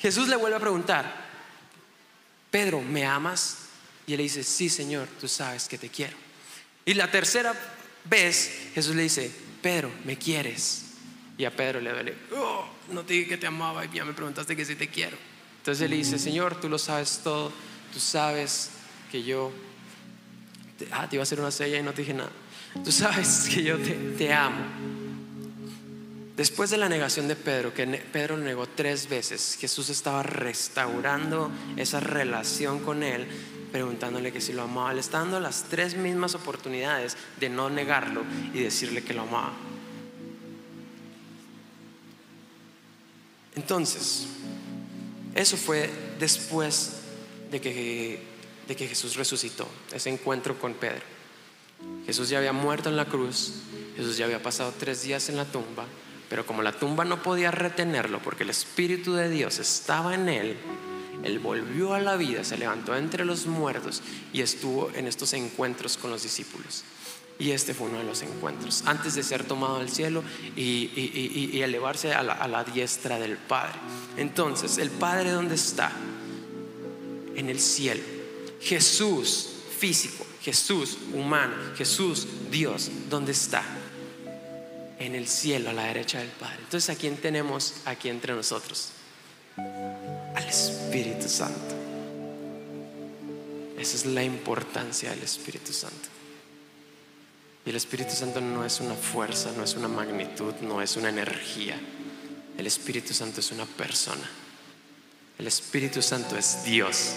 Jesús 0.00 0.28
le 0.28 0.36
vuelve 0.36 0.56
a 0.56 0.60
preguntar, 0.60 1.26
Pedro, 2.50 2.80
¿me 2.80 3.04
amas? 3.04 3.65
Y 4.06 4.12
él 4.12 4.18
le 4.18 4.22
dice, 4.24 4.44
sí, 4.44 4.68
Señor, 4.68 5.08
tú 5.20 5.28
sabes 5.28 5.66
que 5.68 5.78
te 5.78 5.88
quiero. 5.88 6.16
Y 6.84 6.94
la 6.94 7.10
tercera 7.10 7.54
vez 8.04 8.70
Jesús 8.74 8.94
le 8.94 9.02
dice, 9.02 9.30
Pedro, 9.62 9.90
¿me 10.04 10.16
quieres? 10.16 10.84
Y 11.38 11.44
a 11.44 11.50
Pedro 11.50 11.80
le 11.80 11.90
duele, 11.90 12.14
oh, 12.34 12.64
no 12.92 13.04
te 13.04 13.14
dije 13.14 13.28
que 13.30 13.36
te 13.36 13.46
amaba 13.46 13.84
y 13.84 13.90
ya 13.92 14.04
me 14.04 14.12
preguntaste 14.12 14.56
que 14.56 14.64
sí 14.64 14.76
te 14.76 14.88
quiero. 14.88 15.16
Entonces 15.58 15.82
él 15.82 15.90
le 15.90 15.96
dice, 15.96 16.18
Señor, 16.18 16.60
tú 16.60 16.68
lo 16.68 16.78
sabes 16.78 17.20
todo, 17.24 17.52
tú 17.92 17.98
sabes 17.98 18.70
que 19.10 19.24
yo, 19.24 19.52
te, 20.78 20.86
ah, 20.92 21.08
te 21.08 21.16
iba 21.16 21.22
a 21.22 21.24
hacer 21.24 21.40
una 21.40 21.50
sella 21.50 21.78
y 21.78 21.82
no 21.82 21.92
te 21.92 22.02
dije 22.02 22.14
nada. 22.14 22.30
Tú 22.84 22.92
sabes 22.92 23.48
que 23.54 23.62
yo 23.62 23.76
te, 23.78 24.32
amo. 24.32 24.64
Después 26.36 26.70
de 26.70 26.76
la 26.76 26.88
negación 26.88 27.28
de 27.28 27.36
Pedro, 27.36 27.72
que 27.72 27.86
Pedro 27.86 28.36
negó 28.36 28.66
tres 28.68 29.08
veces, 29.08 29.56
Jesús 29.58 29.88
estaba 29.88 30.22
restaurando 30.22 31.50
esa 31.76 31.98
relación 31.98 32.80
con 32.80 33.02
él, 33.02 33.26
preguntándole 33.76 34.32
que 34.32 34.40
si 34.40 34.54
lo 34.54 34.62
amaba. 34.62 34.94
Le 34.94 35.00
está 35.00 35.18
dando 35.18 35.38
las 35.38 35.64
tres 35.64 35.98
mismas 35.98 36.34
oportunidades 36.34 37.14
de 37.38 37.50
no 37.50 37.68
negarlo 37.68 38.22
y 38.54 38.60
decirle 38.60 39.04
que 39.04 39.12
lo 39.12 39.20
amaba. 39.20 39.52
Entonces, 43.54 44.28
eso 45.34 45.58
fue 45.58 45.90
después 46.18 47.02
de 47.50 47.60
que, 47.60 48.22
de 48.66 48.76
que 48.76 48.88
Jesús 48.88 49.14
resucitó, 49.16 49.68
ese 49.92 50.08
encuentro 50.08 50.58
con 50.58 50.72
Pedro. 50.72 51.02
Jesús 52.06 52.30
ya 52.30 52.38
había 52.38 52.54
muerto 52.54 52.88
en 52.88 52.96
la 52.96 53.04
cruz, 53.04 53.56
Jesús 53.94 54.16
ya 54.16 54.24
había 54.24 54.42
pasado 54.42 54.72
tres 54.78 55.02
días 55.02 55.28
en 55.28 55.36
la 55.36 55.44
tumba, 55.44 55.84
pero 56.30 56.46
como 56.46 56.62
la 56.62 56.72
tumba 56.72 57.04
no 57.04 57.22
podía 57.22 57.50
retenerlo 57.50 58.22
porque 58.22 58.44
el 58.44 58.50
Espíritu 58.50 59.12
de 59.12 59.28
Dios 59.28 59.58
estaba 59.58 60.14
en 60.14 60.30
él, 60.30 60.56
él 61.22 61.38
volvió 61.38 61.94
a 61.94 62.00
la 62.00 62.16
vida, 62.16 62.44
se 62.44 62.56
levantó 62.56 62.96
entre 62.96 63.24
los 63.24 63.46
muertos 63.46 64.02
y 64.32 64.40
estuvo 64.40 64.90
en 64.94 65.06
estos 65.06 65.32
encuentros 65.32 65.96
con 65.96 66.10
los 66.10 66.22
discípulos. 66.22 66.84
Y 67.38 67.50
este 67.50 67.74
fue 67.74 67.88
uno 67.88 67.98
de 67.98 68.04
los 68.04 68.22
encuentros, 68.22 68.84
antes 68.86 69.14
de 69.14 69.22
ser 69.22 69.44
tomado 69.44 69.76
al 69.76 69.90
cielo 69.90 70.24
y, 70.56 71.60
elevarse 71.60 72.14
a 72.14 72.22
la, 72.22 72.32
a 72.32 72.48
la 72.48 72.64
diestra 72.64 73.18
del 73.18 73.36
Padre. 73.36 73.78
Entonces, 74.16 74.78
¿el 74.78 74.90
Padre 74.90 75.30
dónde 75.30 75.54
está? 75.54 75.92
En 77.34 77.50
el 77.50 77.60
cielo. 77.60 78.02
Jesús 78.60 79.50
físico, 79.78 80.26
Jesús 80.40 80.96
humano, 81.12 81.54
Jesús 81.76 82.26
Dios, 82.50 82.90
¿dónde 83.10 83.32
está? 83.32 83.62
en 84.98 85.14
el 85.14 85.26
cielo 85.26 85.70
a 85.70 85.72
la 85.72 85.84
derecha 85.84 86.18
del 86.18 86.28
Padre. 86.28 86.58
Entonces, 86.60 86.90
¿a 86.90 86.98
quién 86.98 87.16
tenemos 87.16 87.74
aquí 87.84 88.08
entre 88.08 88.34
nosotros? 88.34 88.90
Al 90.36 90.44
Espíritu 90.44 91.28
Santo. 91.28 91.74
Esa 93.76 93.96
es 93.96 94.06
la 94.06 94.22
importancia 94.22 95.10
del 95.10 95.24
Espíritu 95.24 95.72
Santo. 95.72 96.08
Y 97.64 97.70
el 97.70 97.76
Espíritu 97.76 98.12
Santo 98.12 98.40
no 98.40 98.64
es 98.64 98.80
una 98.80 98.94
fuerza, 98.94 99.50
no 99.56 99.64
es 99.64 99.74
una 99.74 99.88
magnitud, 99.88 100.54
no 100.62 100.80
es 100.80 100.96
una 100.96 101.08
energía. 101.08 101.76
El 102.56 102.68
Espíritu 102.68 103.12
Santo 103.12 103.40
es 103.40 103.50
una 103.50 103.66
persona. 103.66 104.30
El 105.38 105.48
Espíritu 105.48 106.00
Santo 106.00 106.38
es 106.38 106.62
Dios. 106.62 107.14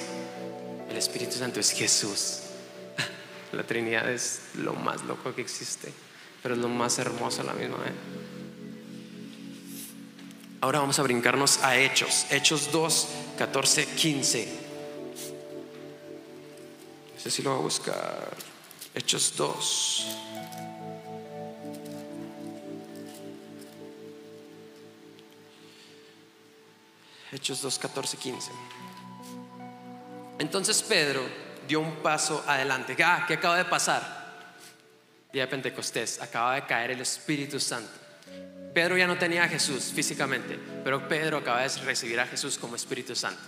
El 0.90 0.98
Espíritu 0.98 1.34
Santo 1.34 1.60
es 1.60 1.72
Jesús. 1.72 2.40
La 3.52 3.62
Trinidad 3.62 4.12
es 4.12 4.42
lo 4.56 4.74
más 4.74 5.04
loco 5.04 5.36
que 5.36 5.42
existe 5.42 5.94
pero 6.42 6.56
es 6.56 6.62
lo 6.62 6.70
más 6.70 7.00
hermoso 7.00 7.42
a 7.42 7.46
la 7.46 7.54
misma 7.54 7.78
vez. 7.78 7.94
Ahora 10.62 10.80
vamos 10.80 11.00
a 11.00 11.04
brincarnos 11.04 11.64
a 11.64 11.78
Hechos, 11.78 12.26
Hechos 12.30 12.70
2, 12.72 13.08
14, 13.38 13.86
15. 13.86 14.48
No 17.16 17.20
sé 17.22 17.32
si 17.32 17.42
lo 17.42 17.52
voy 17.52 17.60
a 17.60 17.64
buscar. 17.64 18.38
Hechos 18.94 19.34
2. 19.38 20.06
Hechos 27.32 27.62
2, 27.62 27.80
14, 27.80 28.18
15. 28.18 28.52
Entonces 30.40 30.82
Pedro 30.84 31.22
dio 31.68 31.80
un 31.80 31.98
paso 31.98 32.44
adelante. 32.46 32.98
Ah, 33.02 33.24
¿qué 33.26 33.36
acaba 33.36 33.56
de 33.56 33.66
pasar? 33.66 34.20
día 35.32 35.44
de 35.44 35.48
Pentecostés, 35.48 36.22
acaba 36.22 36.56
de 36.56 36.66
caer 36.66 36.92
el 36.92 37.02
Espíritu 37.02 37.60
Santo. 37.60 38.09
Pedro 38.74 38.98
ya 38.98 39.08
no 39.08 39.18
tenía 39.18 39.44
a 39.44 39.48
Jesús 39.48 39.92
físicamente, 39.94 40.60
pero 40.84 41.08
Pedro 41.08 41.38
acaba 41.38 41.62
de 41.62 41.70
recibir 41.86 42.20
a 42.20 42.28
Jesús 42.28 42.58
como 42.58 42.76
Espíritu 42.76 43.16
Santo. 43.16 43.42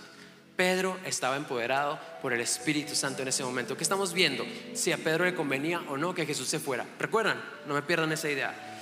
Pedro 0.56 0.98
estaba 1.04 1.36
empoderado 1.36 1.98
por 2.20 2.32
el 2.32 2.40
Espíritu 2.40 2.94
Santo 2.94 3.22
en 3.22 3.28
ese 3.28 3.42
momento. 3.42 3.76
¿Qué 3.76 3.82
estamos 3.82 4.12
viendo? 4.12 4.44
Si 4.74 4.92
a 4.92 4.98
Pedro 4.98 5.24
le 5.24 5.34
convenía 5.34 5.80
o 5.88 5.96
no 5.96 6.14
que 6.14 6.26
Jesús 6.26 6.48
se 6.48 6.58
fuera. 6.58 6.84
¿Recuerdan? 6.98 7.42
No 7.66 7.74
me 7.74 7.82
pierdan 7.82 8.12
esa 8.12 8.30
idea. 8.30 8.72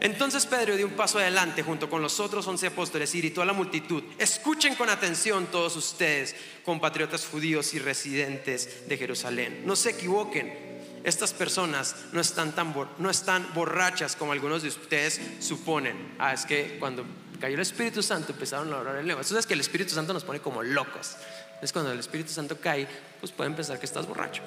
Entonces 0.00 0.46
Pedro 0.46 0.76
dio 0.76 0.86
un 0.86 0.94
paso 0.94 1.20
adelante 1.20 1.62
junto 1.62 1.88
con 1.88 2.02
los 2.02 2.18
otros 2.18 2.44
once 2.48 2.66
apóstoles 2.66 3.14
y 3.14 3.18
gritó 3.18 3.40
a 3.40 3.44
la 3.44 3.52
multitud, 3.52 4.02
escuchen 4.18 4.74
con 4.74 4.90
atención 4.90 5.46
todos 5.46 5.76
ustedes, 5.76 6.34
compatriotas 6.64 7.24
judíos 7.24 7.72
y 7.74 7.78
residentes 7.78 8.88
de 8.88 8.98
Jerusalén. 8.98 9.62
No 9.64 9.76
se 9.76 9.90
equivoquen, 9.90 10.71
estas 11.04 11.32
personas 11.32 11.96
no 12.12 12.20
están, 12.20 12.52
tan, 12.52 12.74
no 12.98 13.10
están 13.10 13.46
borrachas 13.54 14.16
como 14.16 14.32
algunos 14.32 14.62
de 14.62 14.68
ustedes 14.68 15.20
suponen. 15.40 16.14
Ah, 16.18 16.32
es 16.32 16.46
que 16.46 16.76
cuando 16.78 17.04
cayó 17.40 17.54
el 17.54 17.60
Espíritu 17.60 18.02
Santo 18.02 18.32
empezaron 18.32 18.72
a 18.72 18.78
orar 18.78 18.96
en 18.96 19.06
lengua. 19.06 19.22
Eso 19.22 19.36
es 19.36 19.46
que 19.46 19.54
el 19.54 19.60
Espíritu 19.60 19.94
Santo 19.94 20.12
nos 20.12 20.24
pone 20.24 20.40
como 20.40 20.62
locos. 20.62 21.16
Es 21.60 21.72
cuando 21.72 21.90
el 21.92 21.98
Espíritu 21.98 22.30
Santo 22.30 22.56
cae, 22.60 22.86
pues 23.20 23.32
pueden 23.32 23.54
pensar 23.54 23.78
que 23.80 23.86
estás 23.86 24.06
borracho. 24.06 24.42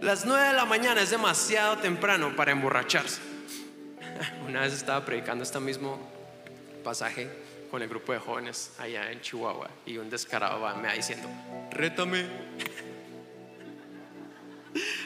Las 0.00 0.26
nueve 0.26 0.48
de 0.48 0.52
la 0.54 0.64
mañana 0.64 1.00
es 1.02 1.10
demasiado 1.10 1.78
temprano 1.78 2.34
para 2.34 2.52
emborracharse. 2.52 3.20
Una 4.46 4.62
vez 4.62 4.72
estaba 4.72 5.04
predicando 5.04 5.44
este 5.44 5.60
mismo 5.60 5.98
pasaje 6.82 7.30
con 7.70 7.82
el 7.82 7.88
grupo 7.88 8.12
de 8.12 8.18
jóvenes 8.18 8.72
allá 8.78 9.10
en 9.10 9.20
Chihuahua 9.20 9.68
y 9.84 9.98
un 9.98 10.10
descarado 10.10 10.58
me 10.76 10.88
va 10.88 10.94
diciendo, 10.94 11.28
rétame. 11.70 12.26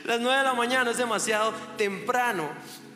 Las 0.04 0.20
nueve 0.20 0.38
de 0.38 0.44
la 0.44 0.54
mañana 0.54 0.90
es 0.90 0.96
demasiado 0.96 1.52
temprano 1.76 2.48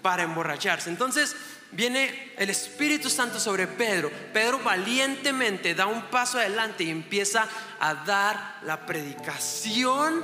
para 0.03 0.23
emborracharse. 0.23 0.91
Entonces 0.91 1.37
viene 1.73 2.33
el 2.37 2.51
Espíritu 2.51 3.11
Santo 3.11 3.41
sobre 3.41 3.67
Pedro. 3.67 4.11
Pedro 4.33 4.61
valientemente 4.61 5.75
da 5.75 5.87
un 5.87 6.03
paso 6.11 6.39
adelante 6.39 6.85
y 6.85 6.91
empieza 6.91 7.49
a 7.81 7.95
dar 7.95 8.59
la 8.63 8.87
predicación 8.87 10.23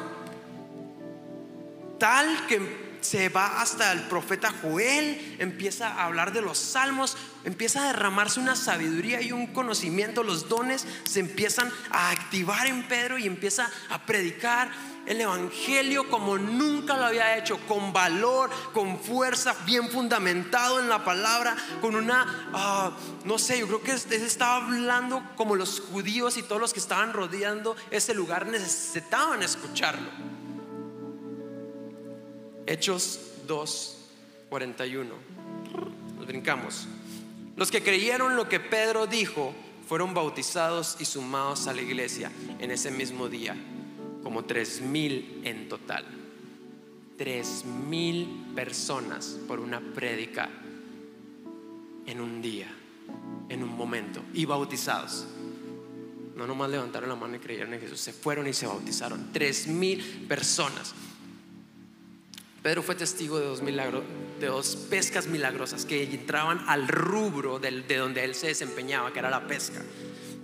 tal 1.99 2.47
que 2.47 2.91
se 3.01 3.29
va 3.29 3.61
hasta 3.61 3.93
el 3.93 4.01
profeta 4.03 4.53
Joel, 4.63 5.37
empieza 5.39 5.89
a 5.89 6.07
hablar 6.07 6.33
de 6.33 6.43
los 6.43 6.59
salmos, 6.59 7.17
empieza 7.45 7.83
a 7.83 7.87
derramarse 7.89 8.41
una 8.41 8.57
sabiduría 8.57 9.21
y 9.21 9.33
un 9.33 9.49
conocimiento, 9.49 10.23
los 10.23 10.49
dones 10.49 10.87
se 11.05 11.21
empiezan 11.21 11.71
a 11.91 12.11
activar 12.11 12.67
en 12.67 12.87
Pedro 12.89 13.19
y 13.19 13.27
empieza 13.27 13.71
a 13.89 14.05
predicar 14.07 14.71
el 15.07 15.21
Evangelio 15.21 16.09
como 16.09 16.39
nunca 16.39 16.97
lo 16.97 17.07
había 17.07 17.37
hecho, 17.37 17.59
con 17.67 17.93
valor, 17.93 18.51
con 18.73 18.99
fuerza, 18.99 19.57
bien 19.67 19.89
fundamentado 19.89 20.79
en 20.79 20.89
la 20.89 21.05
palabra, 21.05 21.57
con 21.81 21.95
una, 21.95 22.51
ah, 22.53 22.93
no 23.25 23.39
sé, 23.39 23.59
yo 23.59 23.67
creo 23.67 23.83
que 23.83 23.93
estaba 23.93 24.65
hablando 24.67 25.23
como 25.37 25.57
los 25.57 25.81
judíos 25.81 26.37
y 26.37 26.43
todos 26.43 26.61
los 26.61 26.73
que 26.73 26.81
estaban 26.81 27.13
rodeando 27.13 27.77
ese 27.91 28.15
lugar 28.15 28.47
necesitaban 28.47 29.43
escucharlo. 29.43 30.09
Hechos 32.67 33.19
2, 33.49 33.97
41. 34.49 35.15
Nos 36.17 36.27
brincamos. 36.27 36.87
Los 37.61 37.71
que 37.71 37.83
creyeron 37.83 38.37
lo 38.37 38.49
que 38.49 38.59
Pedro 38.59 39.07
dijo 39.07 39.53
fueron 39.87 40.15
bautizados 40.15 40.97
y 40.99 41.05
sumados 41.05 41.67
a 41.67 41.75
la 41.75 41.83
iglesia 41.83 42.33
en 42.59 42.71
ese 42.71 42.91
mismo 42.91 43.29
día 43.29 43.55
como 44.23 44.47
tres 44.47 44.81
mil 44.81 45.43
en 45.45 45.69
total. 45.69 46.07
Tres 47.19 47.67
mil 47.67 48.47
personas 48.55 49.37
por 49.47 49.61
una 49.61 49.79
prédica 49.79 50.49
en 52.07 52.23
un 52.23 52.41
día, 52.41 52.69
en 53.51 53.63
un 53.63 53.77
momento, 53.77 54.23
y 54.33 54.47
bautizados. 54.47 55.27
No 56.37 56.47
nomás 56.47 56.71
levantaron 56.71 57.11
la 57.11 57.15
mano 57.15 57.37
y 57.37 57.41
creyeron 57.41 57.75
en 57.75 57.81
Jesús, 57.83 58.01
se 58.01 58.15
fueron 58.15 58.47
y 58.47 58.55
se 58.55 58.67
bautizaron. 58.67 59.35
Tres 59.35 59.67
mil 59.67 60.03
personas. 60.27 60.95
Pedro 62.63 62.83
fue 62.83 62.95
testigo 62.95 63.39
de 63.39 63.47
dos, 63.47 63.63
milagros, 63.63 64.03
de 64.39 64.47
dos 64.47 64.77
pescas 64.77 65.27
milagrosas 65.27 65.85
que 65.85 66.03
entraban 66.03 66.63
al 66.69 66.89
rubro 66.89 67.59
de 67.59 67.97
donde 67.97 68.25
él 68.25 68.35
se 68.35 68.49
desempeñaba, 68.49 69.13
que 69.13 69.19
era 69.19 69.31
la 69.31 69.47
pesca 69.47 69.83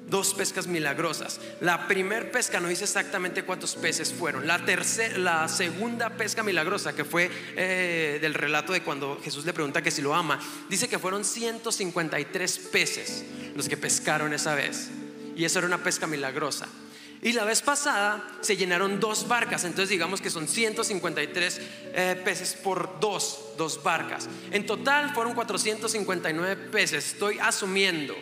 dos 0.09 0.35
pescas 0.35 0.67
milagrosas. 0.67 1.41
La 1.61 1.89
primer 1.89 2.31
pesca 2.31 2.61
no 2.61 2.69
dice 2.69 2.85
exactamente 2.85 3.45
cuántos 3.45 3.75
peces 3.75 4.13
fueron. 4.13 4.47
La, 4.47 4.65
tercera, 4.65 5.19
la 5.19 5.49
segunda 5.49 6.11
pesca 6.11 6.43
milagrosa, 6.43 6.95
que 6.95 7.05
fue 7.05 7.31
eh, 7.57 8.19
del 8.21 8.35
relato 8.35 8.73
de 8.73 8.83
cuando 8.83 9.21
Jesús 9.23 9.45
le 9.45 9.53
pregunta 9.53 9.83
que 9.83 9.91
si 9.91 10.03
lo 10.03 10.15
ama, 10.15 10.41
dice 10.69 10.89
que 10.89 10.99
fueron 10.99 11.25
153 11.25 12.59
peces 12.71 13.25
los 13.55 13.69
que 13.69 13.77
pescaron 13.77 14.33
esa 14.33 14.55
vez. 14.55 14.91
Y 15.37 15.45
eso 15.45 15.59
era 15.59 15.67
una 15.67 15.83
pesca 15.83 16.07
milagrosa. 16.07 16.69
Y 17.27 17.33
la 17.33 17.45
vez 17.45 17.61
pasada 17.61 18.25
se 18.41 18.57
llenaron 18.57 19.01
dos 19.01 19.27
barcas, 19.27 19.65
entonces 19.65 19.89
digamos 19.89 20.21
que 20.21 20.31
son 20.31 20.47
153 20.47 21.61
eh, 21.93 22.23
peces 22.25 22.55
por 22.55 23.01
dos, 23.01 23.47
dos 23.59 23.83
barcas. 23.83 24.29
En 24.53 24.65
total 24.65 25.13
fueron 25.13 25.35
459 25.35 26.69
peces, 26.71 27.15
estoy 27.15 27.41
asumiendo 27.41 28.15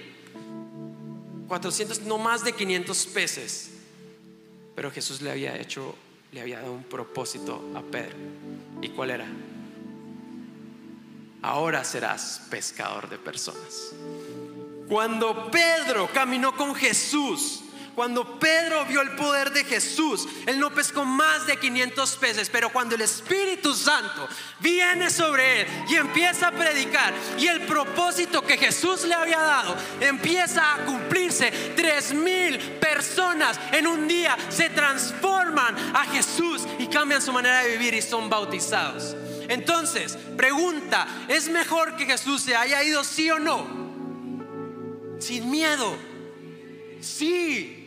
400, 1.49 2.01
no 2.05 2.17
más 2.17 2.45
de 2.45 2.55
500 2.55 3.07
peces. 3.09 3.73
Pero 4.75 4.91
Jesús 4.91 5.21
le 5.21 5.31
había 5.31 5.55
hecho, 5.61 5.95
le 6.33 6.41
había 6.41 6.61
dado 6.61 6.73
un 6.73 6.85
propósito 6.85 7.63
a 7.75 7.83
Pedro. 7.83 8.17
¿Y 8.81 8.89
cuál 8.89 9.11
era? 9.11 9.27
Ahora 11.43 11.85
serás 11.85 12.41
pescador 12.49 13.11
de 13.11 13.19
personas. 13.19 13.93
Cuando 14.89 15.51
Pedro 15.51 16.09
caminó 16.11 16.57
con 16.57 16.75
Jesús, 16.75 17.64
cuando 17.95 18.39
Pedro 18.39 18.85
vio 18.87 19.01
el 19.01 19.13
poder 19.13 19.51
de 19.51 19.65
Jesús, 19.65 20.27
él 20.47 20.59
no 20.59 20.73
pescó 20.75 21.05
más 21.05 21.47
de 21.47 21.57
500 21.57 22.17
peces, 22.17 22.51
pero 22.51 22.71
cuando 22.71 22.95
el 22.95 23.03
Espíritu 23.03 23.75
Santo 23.75 24.29
viene 24.61 25.11
sobre 25.11 25.63
él 25.63 25.69
y 25.89 25.95
empieza 25.95 26.49
a 26.49 26.53
predicar 26.53 27.15
y 27.39 27.47
el 27.47 27.63
propósito 27.63 28.43
que 28.43 28.59
Jesús 28.59 29.05
le 29.05 29.15
había 29.15 29.41
dado 29.41 29.77
empieza 30.01 30.75
a 30.75 30.85
cumplirse, 30.85 31.51
tres 31.77 32.13
mil 32.13 32.59
personas 32.81 33.59
en 33.73 33.87
un 33.87 34.09
día 34.09 34.37
se 34.49 34.71
transforman 34.71 35.77
a 35.95 36.05
Jesús 36.07 36.67
y 36.79 36.87
cambian 36.89 37.23
su 37.23 37.33
manera 37.33 37.63
de 37.63 37.71
vivir 37.71 37.95
y 37.95 38.03
son 38.03 38.29
bautizados. 38.29 39.17
Entonces, 39.49 40.17
pregunta, 40.37 41.07
¿es 41.29 41.49
mejor 41.49 41.97
que 41.97 42.07
Jesús 42.07 42.43
se 42.43 42.57
haya 42.57 42.83
ido 42.83 43.05
sí 43.05 43.31
o 43.31 43.39
no? 43.39 43.85
Sin 45.19 45.51
miedo. 45.51 45.97
Sí, 47.01 47.84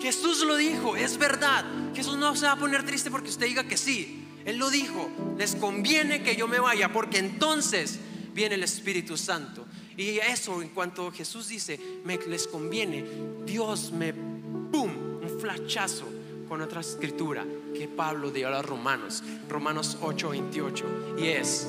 Jesús 0.00 0.44
lo 0.44 0.56
dijo, 0.56 0.96
es 0.96 1.18
verdad. 1.18 1.64
Jesús 1.94 2.16
no 2.16 2.34
se 2.36 2.46
va 2.46 2.52
a 2.52 2.56
poner 2.56 2.84
triste 2.84 3.10
porque 3.10 3.28
usted 3.28 3.46
diga 3.46 3.64
que 3.64 3.76
sí. 3.76 4.24
Él 4.44 4.56
lo 4.56 4.70
dijo, 4.70 5.10
les 5.36 5.54
conviene 5.56 6.22
que 6.22 6.36
yo 6.36 6.48
me 6.48 6.60
vaya 6.60 6.92
porque 6.92 7.18
entonces 7.18 7.98
viene 8.32 8.54
el 8.54 8.62
Espíritu 8.62 9.16
Santo. 9.16 9.66
Y 9.96 10.18
eso 10.18 10.62
en 10.62 10.68
cuanto 10.68 11.10
Jesús 11.10 11.48
dice, 11.48 11.78
me 12.04 12.16
les 12.18 12.46
conviene, 12.46 13.04
Dios 13.44 13.90
me, 13.90 14.12
¡pum!, 14.12 14.90
un 15.20 15.38
flachazo 15.40 16.06
con 16.48 16.62
otra 16.62 16.80
escritura 16.80 17.44
que 17.74 17.88
Pablo 17.88 18.30
dio 18.30 18.48
a 18.48 18.50
los 18.52 18.64
romanos, 18.64 19.22
Romanos 19.48 19.98
8, 20.00 20.30
28. 20.30 21.16
Y 21.18 21.26
es, 21.26 21.68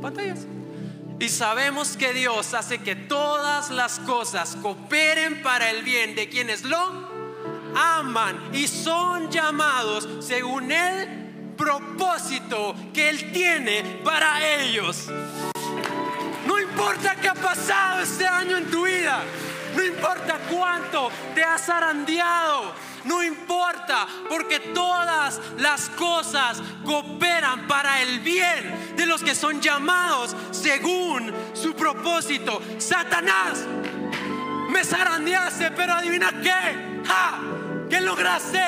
pantallas. 0.00 0.46
Y 1.18 1.28
sabemos 1.28 1.96
que 1.96 2.12
Dios 2.12 2.54
hace 2.54 2.78
que 2.78 2.94
todas 2.94 3.70
las 3.70 3.98
cosas 4.00 4.56
cooperen 4.62 5.42
para 5.42 5.70
el 5.70 5.82
bien 5.82 6.14
de 6.14 6.28
quienes 6.28 6.62
lo 6.62 7.15
aman 7.76 8.50
y 8.52 8.66
son 8.66 9.30
llamados 9.30 10.08
según 10.20 10.72
el 10.72 11.54
propósito 11.56 12.74
que 12.92 13.10
Él 13.10 13.32
tiene 13.32 14.00
para 14.02 14.44
ellos. 14.60 15.08
No 16.46 16.58
importa 16.58 17.16
qué 17.16 17.28
ha 17.28 17.34
pasado 17.34 18.02
este 18.02 18.26
año 18.26 18.56
en 18.56 18.70
tu 18.70 18.86
vida, 18.86 19.22
no 19.74 19.84
importa 19.84 20.38
cuánto 20.50 21.10
te 21.34 21.42
has 21.42 21.66
zarandeado, 21.66 22.72
no 23.04 23.22
importa, 23.22 24.06
porque 24.28 24.60
todas 24.60 25.40
las 25.58 25.88
cosas 25.90 26.62
cooperan 26.84 27.66
para 27.66 28.02
el 28.02 28.20
bien 28.20 28.94
de 28.96 29.06
los 29.06 29.22
que 29.22 29.34
son 29.34 29.60
llamados 29.60 30.34
según 30.50 31.32
su 31.52 31.74
propósito. 31.74 32.60
Satanás, 32.78 33.64
me 34.70 34.84
zarandeaste, 34.84 35.70
pero 35.72 35.94
adivina 35.94 36.32
qué. 36.42 37.02
¡Ja! 37.06 37.65
¿Qué 37.88 38.00
lograste? 38.00 38.58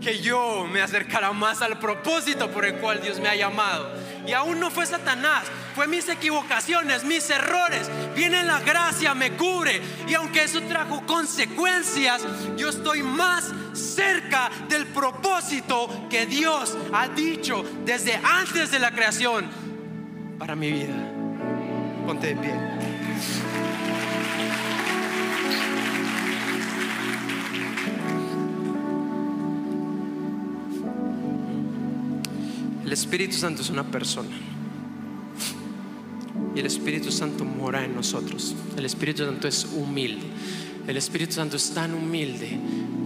Que 0.00 0.18
yo 0.18 0.66
me 0.66 0.80
acercara 0.80 1.32
más 1.32 1.62
al 1.62 1.78
propósito 1.78 2.50
por 2.50 2.64
el 2.64 2.74
cual 2.76 3.00
Dios 3.00 3.20
me 3.20 3.28
ha 3.28 3.36
llamado. 3.36 3.92
Y 4.26 4.32
aún 4.32 4.58
no 4.58 4.70
fue 4.70 4.84
Satanás, 4.86 5.44
fue 5.74 5.86
mis 5.86 6.08
equivocaciones, 6.08 7.04
mis 7.04 7.28
errores. 7.30 7.88
Viene 8.14 8.42
la 8.42 8.60
gracia, 8.60 9.14
me 9.14 9.32
cubre. 9.32 9.80
Y 10.08 10.14
aunque 10.14 10.44
eso 10.44 10.60
trajo 10.62 11.06
consecuencias, 11.06 12.22
yo 12.56 12.68
estoy 12.70 13.02
más 13.02 13.52
cerca 13.72 14.50
del 14.68 14.86
propósito 14.86 15.88
que 16.10 16.26
Dios 16.26 16.76
ha 16.92 17.08
dicho 17.08 17.64
desde 17.84 18.16
antes 18.16 18.70
de 18.70 18.78
la 18.78 18.90
creación 18.90 19.48
para 20.38 20.56
mi 20.56 20.72
vida. 20.72 20.94
Ponte 22.06 22.34
de 22.34 22.36
pie. 22.36 22.71
El 32.92 32.98
Espíritu 32.98 33.38
Santo 33.38 33.62
es 33.62 33.70
una 33.70 33.84
persona. 33.84 34.36
Y 36.54 36.60
el 36.60 36.66
Espíritu 36.66 37.10
Santo 37.10 37.42
mora 37.42 37.82
en 37.86 37.94
nosotros. 37.94 38.54
El 38.76 38.84
Espíritu 38.84 39.24
Santo 39.24 39.48
es 39.48 39.64
humilde. 39.64 40.26
El 40.86 40.98
Espíritu 40.98 41.32
Santo 41.32 41.56
es 41.56 41.70
tan 41.70 41.94
humilde 41.94 42.50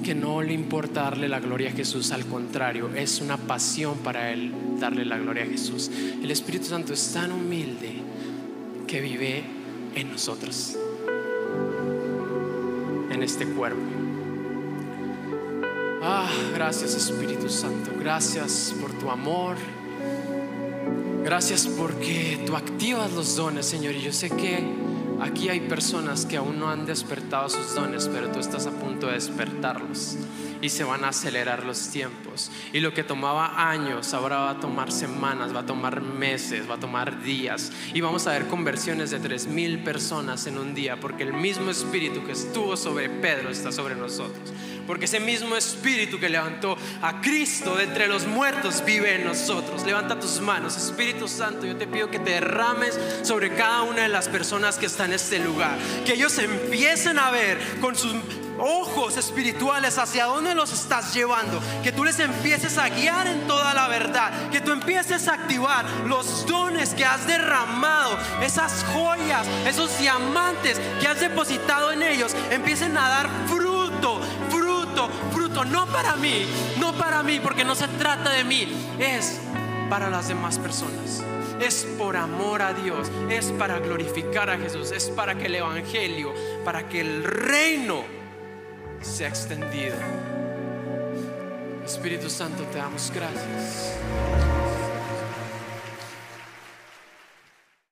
que 0.02 0.12
no 0.12 0.42
le 0.42 0.54
importa 0.54 1.02
darle 1.02 1.28
la 1.28 1.38
gloria 1.38 1.68
a 1.68 1.72
Jesús. 1.72 2.10
Al 2.10 2.26
contrario, 2.26 2.90
es 2.96 3.20
una 3.20 3.36
pasión 3.36 3.98
para 3.98 4.32
Él 4.32 4.52
darle 4.80 5.04
la 5.04 5.18
gloria 5.18 5.44
a 5.44 5.46
Jesús. 5.46 5.88
El 6.20 6.32
Espíritu 6.32 6.64
Santo 6.64 6.92
es 6.92 7.12
tan 7.12 7.30
humilde 7.30 7.92
que 8.88 9.00
vive 9.00 9.44
en 9.94 10.10
nosotros. 10.10 10.76
En 13.12 13.22
este 13.22 13.46
cuerpo. 13.46 13.82
Ah, 16.02 16.28
gracias 16.52 16.96
Espíritu 16.96 17.48
Santo. 17.48 17.92
Gracias 18.00 18.74
por 18.80 18.92
tu 18.92 19.10
amor. 19.10 19.56
Gracias 21.26 21.66
porque 21.66 22.40
tú 22.46 22.54
activas 22.54 23.10
los 23.10 23.34
dones, 23.34 23.66
Señor. 23.66 23.96
Y 23.96 24.00
yo 24.00 24.12
sé 24.12 24.30
que 24.30 24.64
aquí 25.20 25.48
hay 25.48 25.58
personas 25.58 26.24
que 26.24 26.36
aún 26.36 26.60
no 26.60 26.68
han 26.68 26.86
despertado 26.86 27.48
sus 27.48 27.74
dones, 27.74 28.06
pero 28.06 28.30
tú 28.30 28.38
estás 28.38 28.68
a 28.68 28.70
punto 28.70 29.08
de 29.08 29.14
despertarlos. 29.14 30.18
Y 30.62 30.68
se 30.68 30.84
van 30.84 31.02
a 31.02 31.08
acelerar 31.08 31.64
los 31.64 31.88
tiempos. 31.90 32.52
Y 32.72 32.78
lo 32.78 32.94
que 32.94 33.02
tomaba 33.02 33.68
años, 33.68 34.14
ahora 34.14 34.36
va 34.36 34.50
a 34.50 34.60
tomar 34.60 34.92
semanas, 34.92 35.52
va 35.52 35.60
a 35.60 35.66
tomar 35.66 36.00
meses, 36.00 36.70
va 36.70 36.76
a 36.76 36.80
tomar 36.80 37.20
días. 37.20 37.72
Y 37.92 38.00
vamos 38.00 38.28
a 38.28 38.30
ver 38.30 38.46
conversiones 38.46 39.10
de 39.10 39.18
tres 39.18 39.48
mil 39.48 39.82
personas 39.82 40.46
en 40.46 40.58
un 40.58 40.76
día, 40.76 41.00
porque 41.00 41.24
el 41.24 41.32
mismo 41.32 41.72
espíritu 41.72 42.24
que 42.24 42.32
estuvo 42.32 42.76
sobre 42.76 43.10
Pedro 43.10 43.50
está 43.50 43.72
sobre 43.72 43.96
nosotros. 43.96 44.52
Porque 44.86 45.06
ese 45.06 45.20
mismo 45.20 45.56
espíritu 45.56 46.18
que 46.18 46.28
levantó 46.28 46.76
a 47.02 47.20
Cristo 47.20 47.76
de 47.76 47.84
entre 47.84 48.08
los 48.08 48.26
muertos 48.26 48.84
vive 48.84 49.16
en 49.16 49.24
nosotros. 49.24 49.84
Levanta 49.84 50.18
tus 50.18 50.40
manos, 50.40 50.76
Espíritu 50.76 51.28
Santo, 51.28 51.66
yo 51.66 51.76
te 51.76 51.86
pido 51.86 52.10
que 52.10 52.18
te 52.18 52.30
derrames 52.30 52.98
sobre 53.22 53.54
cada 53.54 53.82
una 53.82 54.02
de 54.02 54.08
las 54.08 54.28
personas 54.28 54.76
que 54.76 54.86
están 54.86 55.10
en 55.10 55.14
este 55.14 55.38
lugar. 55.38 55.78
Que 56.04 56.14
ellos 56.14 56.36
empiecen 56.38 57.18
a 57.18 57.30
ver 57.30 57.58
con 57.80 57.96
sus 57.96 58.14
ojos 58.58 59.16
espirituales 59.16 59.98
hacia 59.98 60.24
dónde 60.24 60.54
los 60.54 60.72
estás 60.72 61.14
llevando. 61.14 61.60
Que 61.82 61.92
tú 61.92 62.04
les 62.04 62.18
empieces 62.18 62.78
a 62.78 62.88
guiar 62.88 63.26
en 63.26 63.46
toda 63.46 63.74
la 63.74 63.88
verdad. 63.88 64.50
Que 64.50 64.60
tú 64.60 64.72
empieces 64.72 65.28
a 65.28 65.34
activar 65.34 65.84
los 66.06 66.46
dones 66.46 66.94
que 66.94 67.04
has 67.04 67.26
derramado, 67.26 68.18
esas 68.42 68.84
joyas, 68.92 69.46
esos 69.66 69.98
diamantes 69.98 70.80
que 71.00 71.08
has 71.08 71.20
depositado 71.20 71.92
en 71.92 72.02
ellos, 72.02 72.34
empiecen 72.50 72.96
a 72.96 73.08
dar 73.08 73.28
fruto, 73.46 74.20
fruto. 75.32 75.64
No 75.64 75.86
para 75.86 76.16
mí, 76.16 76.46
no 76.78 76.92
para 76.94 77.22
mí, 77.22 77.40
porque 77.40 77.64
no 77.64 77.74
se 77.74 77.88
trata 77.88 78.30
de 78.30 78.44
mí. 78.44 78.68
Es 78.98 79.40
para 79.88 80.10
las 80.10 80.28
demás 80.28 80.58
personas. 80.58 81.22
Es 81.60 81.86
por 81.98 82.16
amor 82.16 82.62
a 82.62 82.72
Dios, 82.74 83.10
es 83.30 83.46
para 83.52 83.78
glorificar 83.78 84.50
a 84.50 84.58
Jesús, 84.58 84.90
es 84.90 85.08
para 85.08 85.36
que 85.36 85.46
el 85.46 85.54
Evangelio, 85.54 86.34
para 86.64 86.86
que 86.88 87.00
el 87.00 87.24
reino 87.24 88.04
se 89.00 89.24
ha 89.24 89.28
extendido. 89.28 89.96
Espíritu 91.84 92.28
Santo, 92.28 92.64
te 92.64 92.78
damos 92.78 93.10
gracias. 93.14 93.94